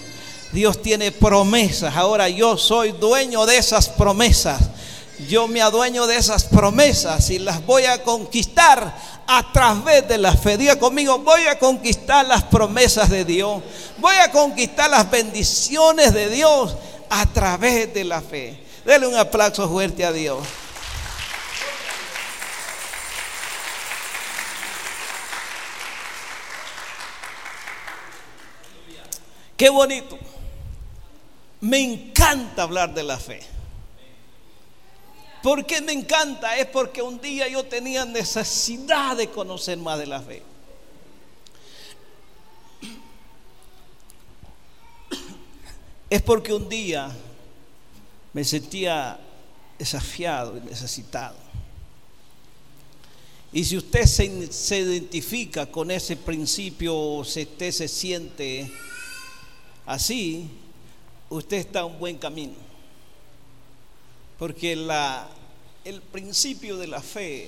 Dios 0.51 0.81
tiene 0.81 1.11
promesas. 1.11 1.95
Ahora 1.95 2.29
yo 2.29 2.57
soy 2.57 2.93
dueño 2.93 3.45
de 3.45 3.57
esas 3.57 3.89
promesas. 3.89 4.59
Yo 5.19 5.47
me 5.47 5.61
adueño 5.61 6.05
de 6.05 6.17
esas 6.17 6.43
promesas 6.43 7.31
y 7.31 7.39
las 7.39 7.65
voy 7.65 7.85
a 7.85 8.03
conquistar 8.03 8.95
a 9.25 9.51
través 9.51 10.07
de 10.07 10.19
la 10.19 10.33
fe. 10.33 10.57
Diga 10.57 10.77
conmigo, 10.77 11.17
voy 11.19 11.41
a 11.47 11.57
conquistar 11.57 12.27
las 12.27 12.43
promesas 12.43 13.09
de 13.09 13.25
Dios. 13.25 13.63
Voy 13.97 14.15
a 14.17 14.31
conquistar 14.31 14.91
las 14.91 15.09
bendiciones 15.09 16.13
de 16.13 16.29
Dios 16.29 16.75
a 17.09 17.25
través 17.25 17.91
de 17.93 18.03
la 18.03 18.21
fe. 18.21 18.63
Dele 18.85 19.07
un 19.07 19.15
aplauso 19.15 19.67
fuerte 19.67 20.05
a 20.05 20.11
Dios. 20.11 20.37
Qué 29.57 29.69
bonito. 29.69 30.19
Me 31.61 31.79
encanta 31.79 32.61
hablar 32.61 32.93
de 32.93 33.01
la 33.01 33.17
fe. 33.17 33.56
¿Por 35.47 35.65
qué 35.65 35.79
me 35.79 35.93
encanta? 35.93 36.57
Es 36.57 36.65
porque 36.65 37.01
un 37.01 37.21
día 37.21 37.47
yo 37.47 37.63
tenía 37.63 38.03
necesidad 38.03 39.15
de 39.15 39.29
conocer 39.29 39.77
más 39.77 39.97
de 39.97 40.05
la 40.05 40.21
fe. 40.21 40.43
Es 46.09 46.21
porque 46.21 46.51
un 46.51 46.67
día 46.67 47.09
me 48.33 48.43
sentía 48.43 49.17
desafiado 49.79 50.57
y 50.57 50.59
necesitado. 50.69 51.37
Y 53.53 53.63
si 53.63 53.77
usted 53.77 54.03
se, 54.03 54.51
se 54.51 54.79
identifica 54.79 55.65
con 55.65 55.91
ese 55.91 56.17
principio, 56.17 57.23
si 57.23 57.43
usted 57.43 57.71
se 57.71 57.87
siente 57.87 58.69
así, 59.85 60.49
usted 61.29 61.55
está 61.55 61.79
en 61.79 61.85
un 61.85 61.99
buen 61.99 62.17
camino. 62.17 62.67
Porque 64.37 64.75
la, 64.75 65.27
el 65.87 66.01
principio 66.01 66.75
de 66.75 66.87
la 66.87 67.01
fe 67.01 67.47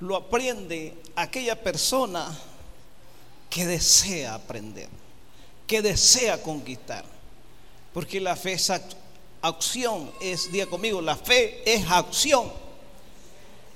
lo 0.00 0.14
aprende 0.14 0.94
aquella 1.16 1.58
persona 1.58 2.38
que 3.48 3.66
desea 3.66 4.34
aprender, 4.34 4.90
que 5.66 5.80
desea 5.80 6.42
conquistar. 6.42 7.02
Porque 7.94 8.20
la 8.20 8.36
fe 8.36 8.52
es 8.52 8.70
acción, 9.40 10.10
es, 10.20 10.52
día 10.52 10.66
conmigo, 10.66 11.00
la 11.00 11.16
fe 11.16 11.62
es 11.64 11.90
acción. 11.90 12.52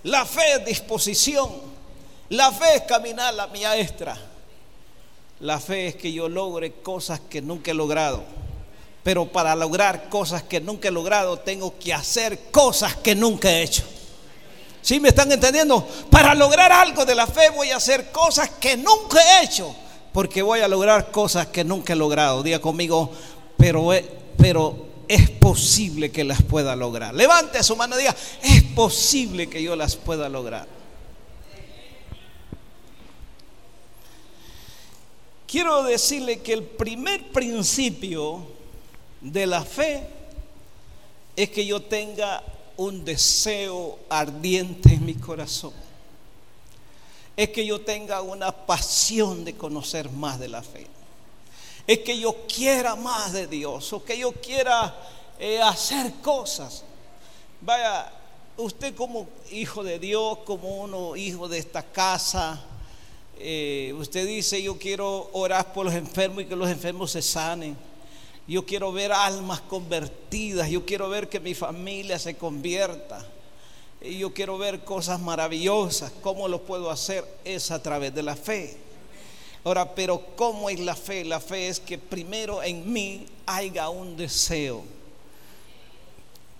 La 0.02 0.26
fe 0.26 0.52
es 0.56 0.66
disposición. 0.66 1.50
La 2.28 2.52
fe 2.52 2.76
es 2.76 2.82
caminar 2.82 3.32
la 3.32 3.46
maestra. 3.46 4.14
La 5.40 5.58
fe 5.58 5.88
es 5.88 5.96
que 5.96 6.12
yo 6.12 6.28
logre 6.28 6.72
cosas 6.82 7.20
que 7.20 7.40
nunca 7.40 7.70
he 7.70 7.74
logrado. 7.74 8.24
Pero 9.06 9.24
para 9.24 9.54
lograr 9.54 10.08
cosas 10.08 10.42
que 10.42 10.60
nunca 10.60 10.88
he 10.88 10.90
logrado, 10.90 11.38
tengo 11.38 11.78
que 11.78 11.94
hacer 11.94 12.50
cosas 12.50 12.96
que 12.96 13.14
nunca 13.14 13.48
he 13.48 13.62
hecho. 13.62 13.84
¿Sí 14.82 14.98
me 14.98 15.10
están 15.10 15.30
entendiendo? 15.30 15.86
Para 16.10 16.34
lograr 16.34 16.72
algo 16.72 17.04
de 17.04 17.14
la 17.14 17.28
fe 17.28 17.50
voy 17.50 17.70
a 17.70 17.76
hacer 17.76 18.10
cosas 18.10 18.50
que 18.58 18.76
nunca 18.76 19.20
he 19.20 19.44
hecho. 19.44 19.72
Porque 20.12 20.42
voy 20.42 20.58
a 20.58 20.66
lograr 20.66 21.12
cosas 21.12 21.46
que 21.46 21.62
nunca 21.62 21.92
he 21.92 21.96
logrado. 21.96 22.42
Diga 22.42 22.58
conmigo, 22.58 23.12
pero, 23.56 23.90
pero 24.36 24.86
es 25.06 25.30
posible 25.30 26.10
que 26.10 26.24
las 26.24 26.42
pueda 26.42 26.74
lograr. 26.74 27.14
Levante 27.14 27.62
su 27.62 27.76
mano 27.76 27.94
y 27.94 28.00
diga, 28.00 28.16
es 28.42 28.64
posible 28.74 29.48
que 29.48 29.62
yo 29.62 29.76
las 29.76 29.94
pueda 29.94 30.28
lograr. 30.28 30.66
Quiero 35.46 35.84
decirle 35.84 36.40
que 36.40 36.54
el 36.54 36.64
primer 36.64 37.30
principio 37.30 38.55
de 39.32 39.46
la 39.46 39.64
fe 39.64 40.06
es 41.34 41.50
que 41.50 41.66
yo 41.66 41.82
tenga 41.82 42.42
un 42.76 43.04
deseo 43.04 43.98
ardiente 44.08 44.94
en 44.94 45.04
mi 45.04 45.14
corazón. 45.14 45.72
Es 47.36 47.50
que 47.50 47.66
yo 47.66 47.80
tenga 47.80 48.22
una 48.22 48.52
pasión 48.52 49.44
de 49.44 49.56
conocer 49.56 50.10
más 50.10 50.38
de 50.38 50.48
la 50.48 50.62
fe. 50.62 50.86
Es 51.86 51.98
que 52.00 52.18
yo 52.18 52.34
quiera 52.46 52.96
más 52.96 53.32
de 53.32 53.46
Dios 53.46 53.92
o 53.92 54.04
que 54.04 54.18
yo 54.18 54.32
quiera 54.32 54.94
eh, 55.38 55.60
hacer 55.60 56.14
cosas. 56.22 56.84
Vaya, 57.60 58.10
usted 58.56 58.94
como 58.94 59.28
hijo 59.50 59.82
de 59.82 59.98
Dios, 59.98 60.38
como 60.44 60.82
uno 60.82 61.16
hijo 61.16 61.48
de 61.48 61.58
esta 61.58 61.82
casa, 61.82 62.62
eh, 63.38 63.92
usted 63.98 64.26
dice 64.26 64.62
yo 64.62 64.78
quiero 64.78 65.30
orar 65.32 65.72
por 65.72 65.84
los 65.84 65.94
enfermos 65.94 66.42
y 66.42 66.46
que 66.46 66.56
los 66.56 66.70
enfermos 66.70 67.10
se 67.10 67.22
sanen. 67.22 67.76
Yo 68.48 68.64
quiero 68.64 68.92
ver 68.92 69.12
almas 69.12 69.60
convertidas. 69.60 70.70
Yo 70.70 70.86
quiero 70.86 71.08
ver 71.08 71.28
que 71.28 71.40
mi 71.40 71.54
familia 71.54 72.18
se 72.18 72.36
convierta. 72.36 73.24
Y 74.00 74.18
yo 74.18 74.32
quiero 74.32 74.56
ver 74.56 74.84
cosas 74.84 75.20
maravillosas. 75.20 76.12
¿Cómo 76.22 76.46
lo 76.46 76.62
puedo 76.62 76.90
hacer? 76.90 77.24
Es 77.44 77.70
a 77.70 77.82
través 77.82 78.14
de 78.14 78.22
la 78.22 78.36
fe. 78.36 78.76
Ahora, 79.64 79.94
pero 79.94 80.22
¿cómo 80.36 80.70
es 80.70 80.78
la 80.78 80.94
fe? 80.94 81.24
La 81.24 81.40
fe 81.40 81.68
es 81.68 81.80
que 81.80 81.98
primero 81.98 82.62
en 82.62 82.92
mí 82.92 83.26
haya 83.46 83.88
un 83.88 84.16
deseo. 84.16 84.84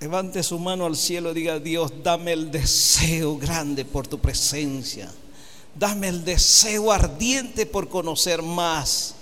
Levante 0.00 0.42
su 0.42 0.58
mano 0.58 0.86
al 0.86 0.96
cielo 0.96 1.30
y 1.30 1.34
diga, 1.34 1.60
Dios, 1.60 1.92
dame 2.02 2.32
el 2.32 2.50
deseo 2.50 3.38
grande 3.38 3.84
por 3.84 4.08
tu 4.08 4.18
presencia. 4.18 5.10
Dame 5.74 6.08
el 6.08 6.24
deseo 6.24 6.90
ardiente 6.90 7.64
por 7.64 7.88
conocer 7.88 8.42
más 8.42 9.15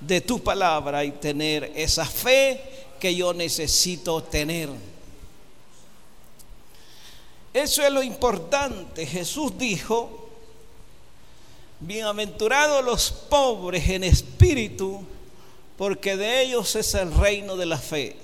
de 0.00 0.20
tu 0.20 0.42
palabra 0.42 1.04
y 1.04 1.12
tener 1.12 1.72
esa 1.74 2.04
fe 2.04 2.60
que 2.98 3.14
yo 3.14 3.32
necesito 3.32 4.22
tener. 4.22 4.68
Eso 7.52 7.82
es 7.82 7.92
lo 7.92 8.02
importante. 8.02 9.06
Jesús 9.06 9.56
dijo, 9.58 10.28
bienaventurados 11.80 12.84
los 12.84 13.10
pobres 13.10 13.88
en 13.88 14.04
espíritu, 14.04 15.04
porque 15.76 16.16
de 16.16 16.42
ellos 16.42 16.76
es 16.76 16.94
el 16.94 17.12
reino 17.12 17.56
de 17.56 17.66
la 17.66 17.78
fe. 17.78 18.16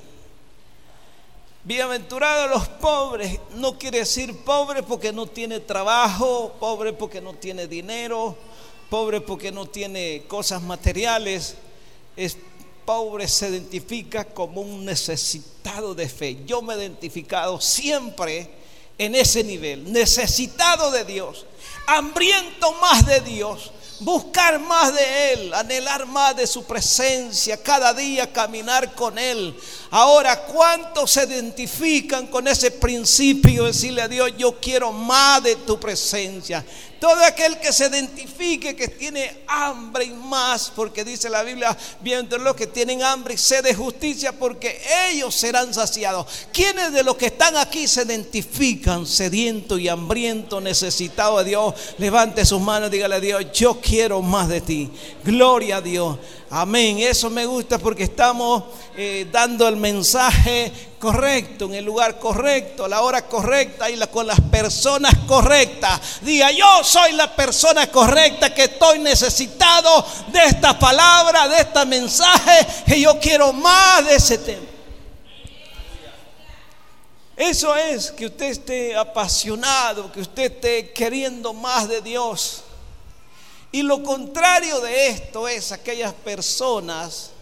Bienaventurados 1.64 2.49
los 2.49 2.68
pobres, 2.68 3.40
no 3.56 3.76
quiere 3.76 3.99
decir 3.99 4.37
pobre 4.45 4.85
porque 4.85 5.12
no 5.12 5.26
tiene 5.26 5.59
trabajo, 5.59 6.54
pobre 6.61 6.92
porque 6.92 7.21
no 7.21 7.33
tiene 7.33 7.66
dinero, 7.66 8.37
pobre 8.88 9.21
porque 9.21 9.50
no 9.50 9.66
tiene 9.66 10.23
cosas 10.28 10.62
materiales, 10.62 11.56
es 12.16 12.37
pobre 12.87 13.26
se 13.26 13.49
identifica 13.49 14.25
como 14.25 14.60
un 14.60 14.84
necesitado 14.84 15.95
de 15.95 16.08
fe. 16.08 16.38
Yo 16.47 16.62
me 16.62 16.75
he 16.75 16.78
identificado 16.78 17.60
siempre 17.60 18.49
en 18.97 19.14
ese 19.14 19.45
nivel, 19.45 19.93
necesitado 19.93 20.90
de 20.90 21.04
Dios, 21.04 21.45
hambriento 21.86 22.73
más 22.80 23.04
de 23.04 23.21
Dios, 23.21 23.73
buscar 24.00 24.58
más 24.58 24.95
de 24.95 25.32
Él, 25.32 25.54
anhelar 25.54 26.06
más 26.06 26.36
de 26.36 26.47
su 26.47 26.64
presencia, 26.64 27.62
cada 27.62 27.93
día 27.93 28.32
caminar 28.32 28.95
con 28.95 29.19
Él. 29.19 29.54
Ahora, 29.90 30.45
¿cuántos 30.45 31.10
se 31.10 31.25
identifican 31.25 32.26
con 32.28 32.47
ese 32.49 32.71
principio? 32.71 33.64
Decirle 33.64 34.02
a 34.02 34.08
Dios, 34.08 34.32
yo 34.38 34.58
quiero 34.60 34.93
más 34.93 35.43
de 35.43 35.56
tu 35.56 35.78
presencia. 35.78 36.64
Todo 37.00 37.23
aquel 37.25 37.59
que 37.59 37.73
se 37.73 37.87
identifique 37.87 38.75
que 38.75 38.89
tiene 38.89 39.43
hambre 39.47 40.04
y 40.04 40.11
más, 40.11 40.73
porque 40.75 41.04
dice 41.04 41.28
la 41.28 41.43
Biblia, 41.43 41.76
bien 42.00 42.28
los 42.41 42.56
que 42.56 42.67
tienen 42.67 43.02
hambre 43.02 43.35
y 43.35 43.39
sed 43.39 43.65
de 43.65 43.75
justicia, 43.75 44.32
porque 44.32 44.80
ellos 45.11 45.35
serán 45.35 45.73
saciados. 45.75 46.26
¿Quiénes 46.52 46.93
de 46.93 47.02
los 47.02 47.17
que 47.17 47.26
están 47.26 47.56
aquí 47.56 47.87
se 47.87 48.02
identifican 48.02 49.06
sediento 49.06 49.78
y 49.78 49.89
hambriento, 49.89 50.61
necesitado 50.61 51.39
de 51.39 51.45
Dios? 51.45 51.75
Levante 51.99 52.45
sus 52.45 52.61
manos 52.61 52.91
dígale 52.91 53.17
a 53.17 53.21
Dios, 53.21 53.52
yo 53.52 53.80
quiero 53.80 54.23
más 54.23 54.49
de 54.49 54.61
ti. 54.61 54.91
Gloria 55.25 55.76
a 55.76 55.80
Dios. 55.82 56.19
Amén. 56.50 56.99
Eso 57.00 57.28
me 57.28 57.45
gusta 57.45 57.78
porque 57.78 58.04
estamos 58.04 58.65
eh, 58.97 59.26
dando 59.32 59.67
el 59.67 59.76
mensaje 59.76 60.73
correcto, 60.99 61.67
en 61.67 61.75
el 61.75 61.85
lugar 61.85 62.19
correcto, 62.19 62.85
a 62.85 62.89
la 62.89 63.02
hora 63.02 63.26
correcta 63.26 63.91
y 63.91 63.99
con 64.13 64.26
las 64.26 64.41
personas 64.41 65.13
correctas. 65.26 66.21
Diga, 66.23 66.52
yo 66.52 66.85
soy 66.85 67.13
la 67.13 67.35
persona 67.35 67.91
correcta 67.91 68.54
que 68.54 68.65
estoy 68.65 69.00
necesitado 69.00 70.06
de 70.28 70.45
esta 70.45 70.78
palabra, 70.78 71.49
de 71.49 71.59
este 71.59 71.85
mensaje, 71.85 72.67
y 72.95 73.02
yo 73.02 73.19
quiero 73.19 73.52
más 73.52 74.06
de 74.06 74.15
ese 74.15 74.39
tema. 74.39 74.67
Eso 77.37 77.76
es 77.76 78.13
que 78.13 78.26
usted 78.26 78.47
esté 78.47 78.97
apasionado, 78.97 80.11
que 80.11 80.21
usted 80.21 80.45
esté 80.45 80.93
queriendo 80.93 81.52
más 81.52 81.87
de 81.89 82.00
Dios. 82.00 82.63
Y 83.76 83.82
lo 83.82 84.02
contrario 84.02 84.80
de 84.80 85.08
esto 85.08 85.47
es 85.47 85.71
aquellas 85.71 86.15
personas 86.15 87.32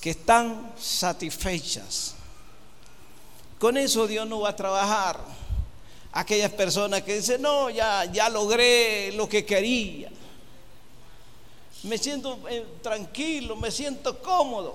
que 0.00 0.08
están 0.08 0.72
satisfechas. 0.80 2.14
Con 3.58 3.76
eso 3.76 4.06
Dios 4.06 4.26
no 4.26 4.40
va 4.40 4.48
a 4.48 4.56
trabajar. 4.56 5.20
Aquellas 6.10 6.50
personas 6.52 7.02
que 7.02 7.16
dicen, 7.16 7.42
no, 7.42 7.68
ya, 7.68 8.06
ya 8.06 8.30
logré 8.30 9.12
lo 9.12 9.28
que 9.28 9.44
quería. 9.44 10.08
Me 11.82 11.98
siento 11.98 12.40
eh, 12.48 12.64
tranquilo, 12.80 13.56
me 13.56 13.70
siento 13.70 14.22
cómodo. 14.22 14.74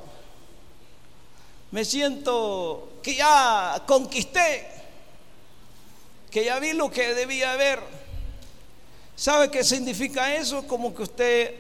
Me 1.72 1.84
siento 1.84 3.00
que 3.02 3.16
ya 3.16 3.82
conquisté, 3.88 4.68
que 6.30 6.46
ya 6.46 6.60
vi 6.60 6.74
lo 6.74 6.92
que 6.92 7.16
debía 7.16 7.54
haber. 7.54 7.80
¿Sabe 9.20 9.52
qué 9.52 9.66
significa 9.66 10.34
eso? 10.34 10.66
Como 10.66 10.96
que 10.96 11.04
usted 11.04 11.54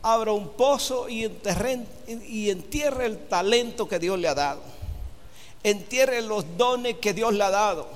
abra 0.00 0.32
un 0.32 0.48
pozo 0.48 1.06
y, 1.06 1.24
entierre 1.26 3.04
el 3.04 3.18
talento 3.28 3.86
que 3.86 3.98
Dios 3.98 4.18
le 4.18 4.28
ha 4.28 4.34
dado. 4.34 4.62
Entierre 5.62 6.22
los 6.22 6.56
dones 6.56 6.96
que 7.02 7.12
Dios 7.12 7.34
le 7.34 7.44
ha 7.44 7.50
dado. 7.50 7.86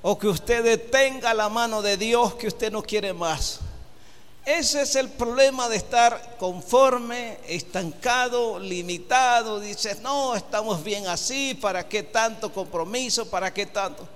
O 0.00 0.16
que 0.16 0.28
usted 0.28 0.62
detenga 0.62 1.34
la 1.34 1.48
mano 1.48 1.82
de 1.82 1.96
Dios 1.96 2.36
que 2.36 2.46
usted 2.46 2.70
no 2.70 2.84
quiere 2.84 3.12
más. 3.12 3.58
Ese 4.46 4.82
es 4.82 4.94
el 4.94 5.08
problema 5.08 5.68
de 5.68 5.74
estar 5.74 6.36
conforme, 6.38 7.38
estancado, 7.48 8.60
limitado. 8.60 9.58
Dices, 9.58 10.00
no, 10.02 10.36
estamos 10.36 10.84
bien 10.84 11.08
así, 11.08 11.54
¿para 11.54 11.88
qué 11.88 12.04
tanto 12.04 12.52
compromiso? 12.52 13.28
¿Para 13.28 13.52
qué 13.52 13.66
tanto? 13.66 14.06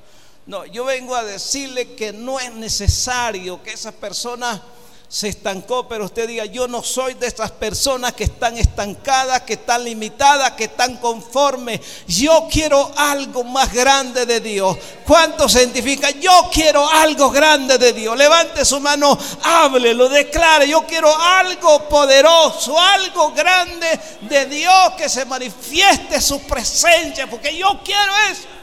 No, 0.46 0.64
yo 0.64 0.84
vengo 0.84 1.16
a 1.16 1.24
decirle 1.24 1.94
que 1.94 2.12
no 2.12 2.38
es 2.38 2.52
necesario 2.52 3.60
que 3.64 3.72
esa 3.72 3.90
persona 3.90 4.62
se 5.08 5.28
estancó, 5.28 5.88
pero 5.88 6.04
usted 6.04 6.28
diga, 6.28 6.44
yo 6.44 6.68
no 6.68 6.84
soy 6.84 7.14
de 7.14 7.26
esas 7.26 7.50
personas 7.50 8.12
que 8.12 8.24
están 8.24 8.56
estancadas, 8.56 9.42
que 9.42 9.54
están 9.54 9.82
limitadas, 9.82 10.52
que 10.52 10.64
están 10.64 10.98
conformes. 10.98 11.80
Yo 12.06 12.46
quiero 12.50 12.92
algo 12.96 13.42
más 13.42 13.72
grande 13.72 14.24
de 14.24 14.40
Dios. 14.40 14.76
¿Cuánto 15.04 15.48
se 15.48 15.62
identifica? 15.62 16.10
Yo 16.10 16.48
quiero 16.52 16.88
algo 16.88 17.30
grande 17.30 17.76
de 17.78 17.92
Dios. 17.92 18.16
Levante 18.16 18.64
su 18.64 18.78
mano, 18.78 19.18
hable, 19.42 19.94
lo 19.94 20.08
declare. 20.08 20.68
Yo 20.68 20.86
quiero 20.86 21.12
algo 21.16 21.88
poderoso, 21.88 22.78
algo 22.78 23.32
grande 23.32 23.98
de 24.22 24.46
Dios 24.46 24.92
que 24.96 25.08
se 25.08 25.24
manifieste 25.24 26.20
su 26.20 26.40
presencia, 26.42 27.28
porque 27.28 27.56
yo 27.56 27.80
quiero 27.84 28.12
eso. 28.30 28.55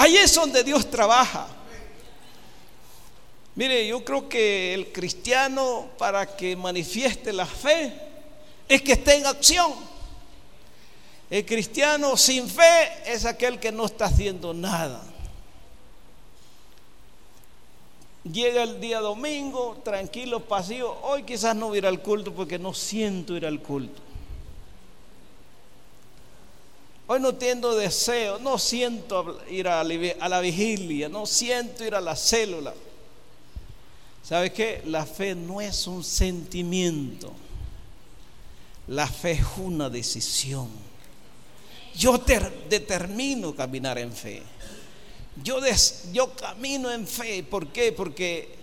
Ahí 0.00 0.16
es 0.16 0.32
donde 0.32 0.62
Dios 0.62 0.88
trabaja. 0.88 1.48
Mire, 3.56 3.84
yo 3.88 4.04
creo 4.04 4.28
que 4.28 4.72
el 4.72 4.92
cristiano 4.92 5.88
para 5.98 6.36
que 6.36 6.54
manifieste 6.54 7.32
la 7.32 7.44
fe 7.44 7.92
es 8.68 8.80
que 8.80 8.92
esté 8.92 9.16
en 9.16 9.26
acción. 9.26 9.74
El 11.28 11.44
cristiano 11.44 12.16
sin 12.16 12.48
fe 12.48 12.92
es 13.06 13.24
aquel 13.24 13.58
que 13.58 13.72
no 13.72 13.86
está 13.86 14.04
haciendo 14.04 14.54
nada. 14.54 15.02
Llega 18.22 18.62
el 18.62 18.80
día 18.80 19.00
domingo, 19.00 19.80
tranquilo, 19.82 20.38
pasivo. 20.44 20.96
Hoy 21.02 21.24
quizás 21.24 21.56
no 21.56 21.66
voy 21.66 21.78
a 21.78 21.78
ir 21.78 21.86
al 21.86 22.02
culto 22.02 22.32
porque 22.32 22.56
no 22.56 22.72
siento 22.72 23.36
ir 23.36 23.44
al 23.44 23.60
culto. 23.60 24.00
Hoy 27.10 27.20
no 27.20 27.34
tengo 27.34 27.74
deseo, 27.74 28.38
no 28.38 28.58
siento 28.58 29.40
ir 29.48 29.66
a 29.66 29.82
la 29.82 30.40
vigilia, 30.40 31.08
no 31.08 31.24
siento 31.24 31.82
ir 31.82 31.94
a 31.94 32.02
la 32.02 32.14
célula. 32.14 32.74
¿Sabe 34.22 34.52
qué? 34.52 34.82
La 34.84 35.06
fe 35.06 35.34
no 35.34 35.58
es 35.58 35.86
un 35.86 36.04
sentimiento. 36.04 37.32
La 38.88 39.06
fe 39.06 39.32
es 39.32 39.46
una 39.56 39.88
decisión. 39.88 40.68
Yo 41.94 42.18
determino 42.68 43.54
caminar 43.54 43.98
en 43.98 44.12
fe. 44.12 44.42
Yo 45.42 46.34
camino 46.36 46.90
en 46.92 47.06
fe. 47.06 47.42
¿Por 47.42 47.68
qué? 47.68 47.90
Porque 47.90 48.54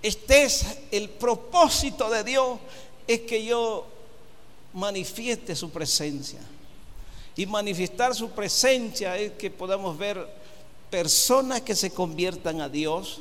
este 0.00 0.44
es 0.44 0.64
el 0.90 1.10
propósito 1.10 2.08
de 2.08 2.24
Dios, 2.24 2.58
es 3.06 3.20
que 3.20 3.44
yo 3.44 3.86
manifieste 4.72 5.54
su 5.54 5.68
presencia. 5.70 6.40
Y 7.40 7.46
manifestar 7.46 8.14
su 8.14 8.28
presencia 8.32 9.16
es 9.16 9.32
que 9.32 9.50
podamos 9.50 9.96
ver 9.96 10.28
personas 10.90 11.62
que 11.62 11.74
se 11.74 11.90
conviertan 11.90 12.60
a 12.60 12.68
Dios, 12.68 13.20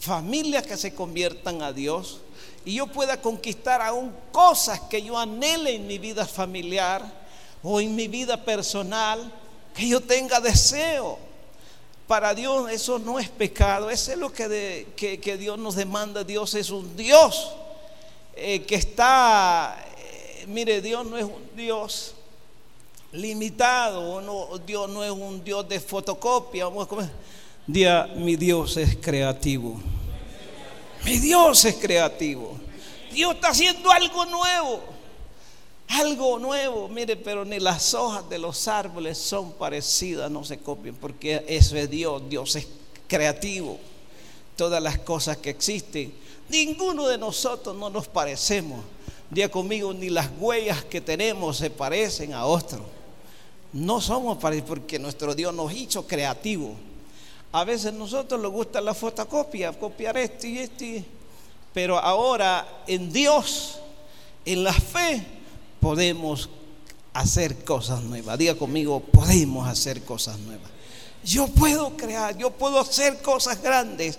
familias 0.00 0.66
que 0.66 0.78
se 0.78 0.94
conviertan 0.94 1.60
a 1.60 1.70
Dios 1.70 2.22
y 2.64 2.76
yo 2.76 2.86
pueda 2.86 3.20
conquistar 3.20 3.82
aún 3.82 4.10
cosas 4.32 4.80
que 4.88 5.02
yo 5.02 5.18
anhele 5.18 5.74
en 5.74 5.86
mi 5.86 5.98
vida 5.98 6.24
familiar 6.24 7.04
o 7.62 7.78
en 7.78 7.94
mi 7.94 8.08
vida 8.08 8.42
personal, 8.42 9.30
que 9.74 9.86
yo 9.86 10.00
tenga 10.00 10.40
deseo. 10.40 11.18
Para 12.06 12.32
Dios 12.32 12.70
eso 12.70 12.98
no 12.98 13.18
es 13.18 13.28
pecado, 13.28 13.90
eso 13.90 14.12
es 14.12 14.16
lo 14.16 14.32
que, 14.32 14.86
que, 14.96 15.36
Dios 15.36 15.58
nos 15.58 15.76
demanda. 15.76 16.24
Dios 16.24 16.54
es 16.54 16.70
un 16.70 16.96
Dios 16.96 17.52
eh, 18.34 18.62
que 18.62 18.76
está, 18.76 19.78
eh, 19.98 20.46
mire, 20.46 20.80
Dios 20.80 21.04
no 21.04 21.18
es 21.18 21.24
un 21.24 21.50
Dios 21.54 22.14
limitado, 23.12 24.20
no, 24.20 24.58
Dios 24.58 24.88
no 24.88 25.02
es 25.04 25.10
un 25.10 25.42
Dios 25.42 25.68
de 25.68 25.80
fotocopia. 25.80 26.66
Día, 27.66 28.10
mi 28.16 28.36
Dios 28.36 28.76
es 28.76 28.96
creativo. 28.96 29.80
Mi 31.04 31.18
Dios 31.18 31.64
es 31.64 31.76
creativo. 31.76 32.56
Dios 33.12 33.34
está 33.34 33.48
haciendo 33.48 33.90
algo 33.90 34.24
nuevo. 34.26 34.80
Algo 35.88 36.38
nuevo. 36.38 36.88
Mire, 36.88 37.16
pero 37.16 37.44
ni 37.44 37.58
las 37.58 37.94
hojas 37.94 38.28
de 38.28 38.38
los 38.38 38.68
árboles 38.68 39.16
son 39.16 39.52
parecidas, 39.52 40.30
no 40.30 40.44
se 40.44 40.58
copien, 40.58 40.94
porque 40.94 41.44
eso 41.48 41.76
es 41.76 41.88
Dios. 41.88 42.22
Dios 42.28 42.56
es 42.56 42.68
creativo. 43.06 43.78
Todas 44.56 44.82
las 44.82 44.98
cosas 44.98 45.36
que 45.36 45.50
existen, 45.50 46.12
ninguno 46.48 47.06
de 47.06 47.16
nosotros 47.16 47.76
no 47.76 47.88
nos 47.88 48.08
parecemos. 48.08 48.80
Día 49.30 49.50
conmigo, 49.50 49.92
ni 49.92 50.10
las 50.10 50.28
huellas 50.38 50.84
que 50.84 51.00
tenemos 51.00 51.58
se 51.58 51.70
parecen 51.70 52.32
a 52.34 52.44
otro. 52.44 52.97
No 53.72 54.00
somos 54.00 54.38
parecidos 54.38 54.68
porque 54.68 54.98
nuestro 54.98 55.34
Dios 55.34 55.54
nos 55.54 55.72
hizo 55.72 56.06
creativo. 56.06 56.74
A 57.52 57.64
veces 57.64 57.92
nosotros 57.92 58.40
nos 58.40 58.52
gusta 58.52 58.80
la 58.80 58.94
fotocopia, 58.94 59.72
copiar 59.72 60.16
esto 60.16 60.46
y 60.46 60.58
esto. 60.58 60.84
Pero 61.72 61.98
ahora 61.98 62.82
en 62.86 63.12
Dios, 63.12 63.78
en 64.44 64.64
la 64.64 64.72
fe, 64.72 65.24
podemos 65.80 66.48
hacer 67.12 67.64
cosas 67.64 68.02
nuevas. 68.02 68.38
Diga 68.38 68.54
conmigo, 68.54 69.00
podemos 69.00 69.66
hacer 69.68 70.02
cosas 70.02 70.38
nuevas. 70.38 70.70
Yo 71.24 71.46
puedo 71.48 71.96
crear, 71.96 72.36
yo 72.36 72.50
puedo 72.50 72.80
hacer 72.80 73.20
cosas 73.20 73.62
grandes. 73.62 74.18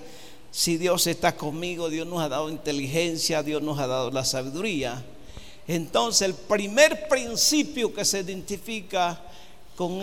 Si 0.51 0.77
Dios 0.77 1.07
está 1.07 1.35
conmigo, 1.35 1.89
Dios 1.89 2.07
nos 2.07 2.21
ha 2.21 2.29
dado 2.29 2.49
inteligencia, 2.49 3.43
Dios 3.43 3.61
nos 3.61 3.79
ha 3.79 3.87
dado 3.87 4.11
la 4.11 4.25
sabiduría. 4.25 5.03
Entonces 5.67 6.23
el 6.23 6.33
primer 6.33 7.07
principio 7.07 7.93
que 7.93 8.03
se 8.03 8.19
identifica 8.19 9.21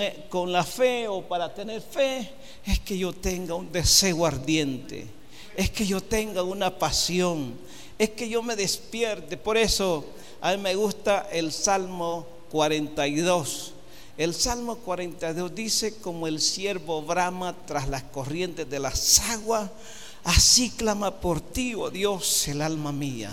eh, 0.01 0.25
con, 0.31 0.53
la 0.53 0.65
fe 0.65 1.07
o 1.07 1.21
para 1.23 1.53
tener 1.53 1.83
fe 1.83 2.31
es 2.65 2.81
que 2.81 2.97
yo 2.97 3.13
tenga 3.13 3.55
un 3.55 3.71
deseo 3.71 4.25
ardiente, 4.25 5.07
es 5.55 5.69
que 5.71 5.87
yo 5.87 6.01
tenga 6.01 6.43
una 6.43 6.79
pasión, 6.79 7.55
es 7.99 8.11
que 8.11 8.27
yo 8.27 8.43
me 8.43 8.57
despierte. 8.57 9.37
Por 9.37 9.59
eso 9.59 10.07
a 10.41 10.53
mí 10.53 10.63
me 10.63 10.75
gusta 10.75 11.29
el 11.31 11.53
Salmo 11.53 12.27
42. 12.51 13.75
El 14.17 14.33
Salmo 14.33 14.77
42 14.77 15.55
dice, 15.55 15.97
como 15.99 16.27
el 16.27 16.41
siervo 16.41 17.03
brama 17.03 17.55
tras 17.67 17.87
las 17.89 18.03
corrientes 18.05 18.71
de 18.71 18.79
las 18.79 19.21
aguas, 19.29 19.71
así 20.25 20.71
clama 20.71 21.21
por 21.21 21.43
ti, 21.43 21.75
oh 21.75 21.91
Dios, 21.91 22.49
el 22.49 22.63
alma 22.63 22.93
mía. 22.93 23.31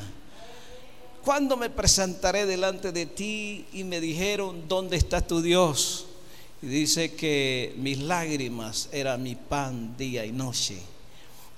Cuando 1.24 1.56
me 1.56 1.70
presentaré 1.70 2.46
delante 2.46 2.92
de 2.92 3.06
ti 3.06 3.66
y 3.72 3.86
me 3.86 4.02
dijeron, 4.02 4.68
¿dónde 4.68 4.98
está 4.98 5.22
tu 5.22 5.42
Dios? 5.42 6.08
Y 6.64 6.68
dice 6.68 7.14
que 7.14 7.74
mis 7.76 8.00
lágrimas 8.00 8.88
eran 8.94 9.22
mi 9.22 9.36
pan 9.36 9.98
día 9.98 10.24
y 10.24 10.32
noche. 10.32 10.78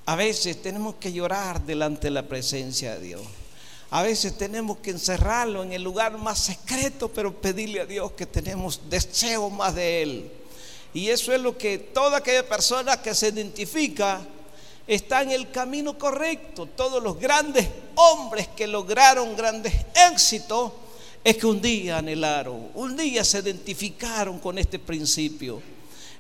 A 0.08 0.16
veces 0.16 0.60
tenemos 0.64 0.96
que 0.96 1.14
llorar 1.14 1.62
delante 1.62 2.08
de 2.08 2.12
la 2.12 2.24
presencia 2.24 2.96
de 2.96 3.02
Dios. 3.06 3.22
A 3.92 4.02
veces 4.02 4.36
tenemos 4.36 4.80
que 4.80 4.90
encerrarlo 4.90 5.62
en 5.62 5.74
el 5.74 5.84
lugar 5.84 6.18
más 6.18 6.40
secreto, 6.40 7.08
pero 7.10 7.40
pedirle 7.40 7.82
a 7.82 7.86
Dios 7.86 8.14
que 8.14 8.26
tenemos 8.26 8.82
deseo 8.90 9.52
más 9.52 9.76
de 9.76 10.02
Él. 10.02 10.32
Y 10.92 11.10
eso 11.10 11.32
es 11.32 11.40
lo 11.40 11.56
que 11.56 11.78
toda 11.78 12.18
aquella 12.18 12.50
persona 12.50 13.00
que 13.00 13.14
se 13.14 13.28
identifica 13.28 14.22
está 14.88 15.22
en 15.22 15.30
el 15.30 15.52
camino 15.52 16.00
correcto. 16.00 16.66
Todos 16.66 17.04
los 17.04 17.20
grandes 17.20 17.68
hombres 17.94 18.48
que 18.48 18.66
lograron 18.66 19.38
grandes 19.38 19.72
éxitos 20.12 20.72
es 21.26 21.38
que 21.38 21.48
un 21.48 21.60
día 21.60 21.98
anhelaron, 21.98 22.68
un 22.76 22.96
día 22.96 23.24
se 23.24 23.40
identificaron 23.40 24.38
con 24.38 24.60
este 24.60 24.78
principio 24.78 25.60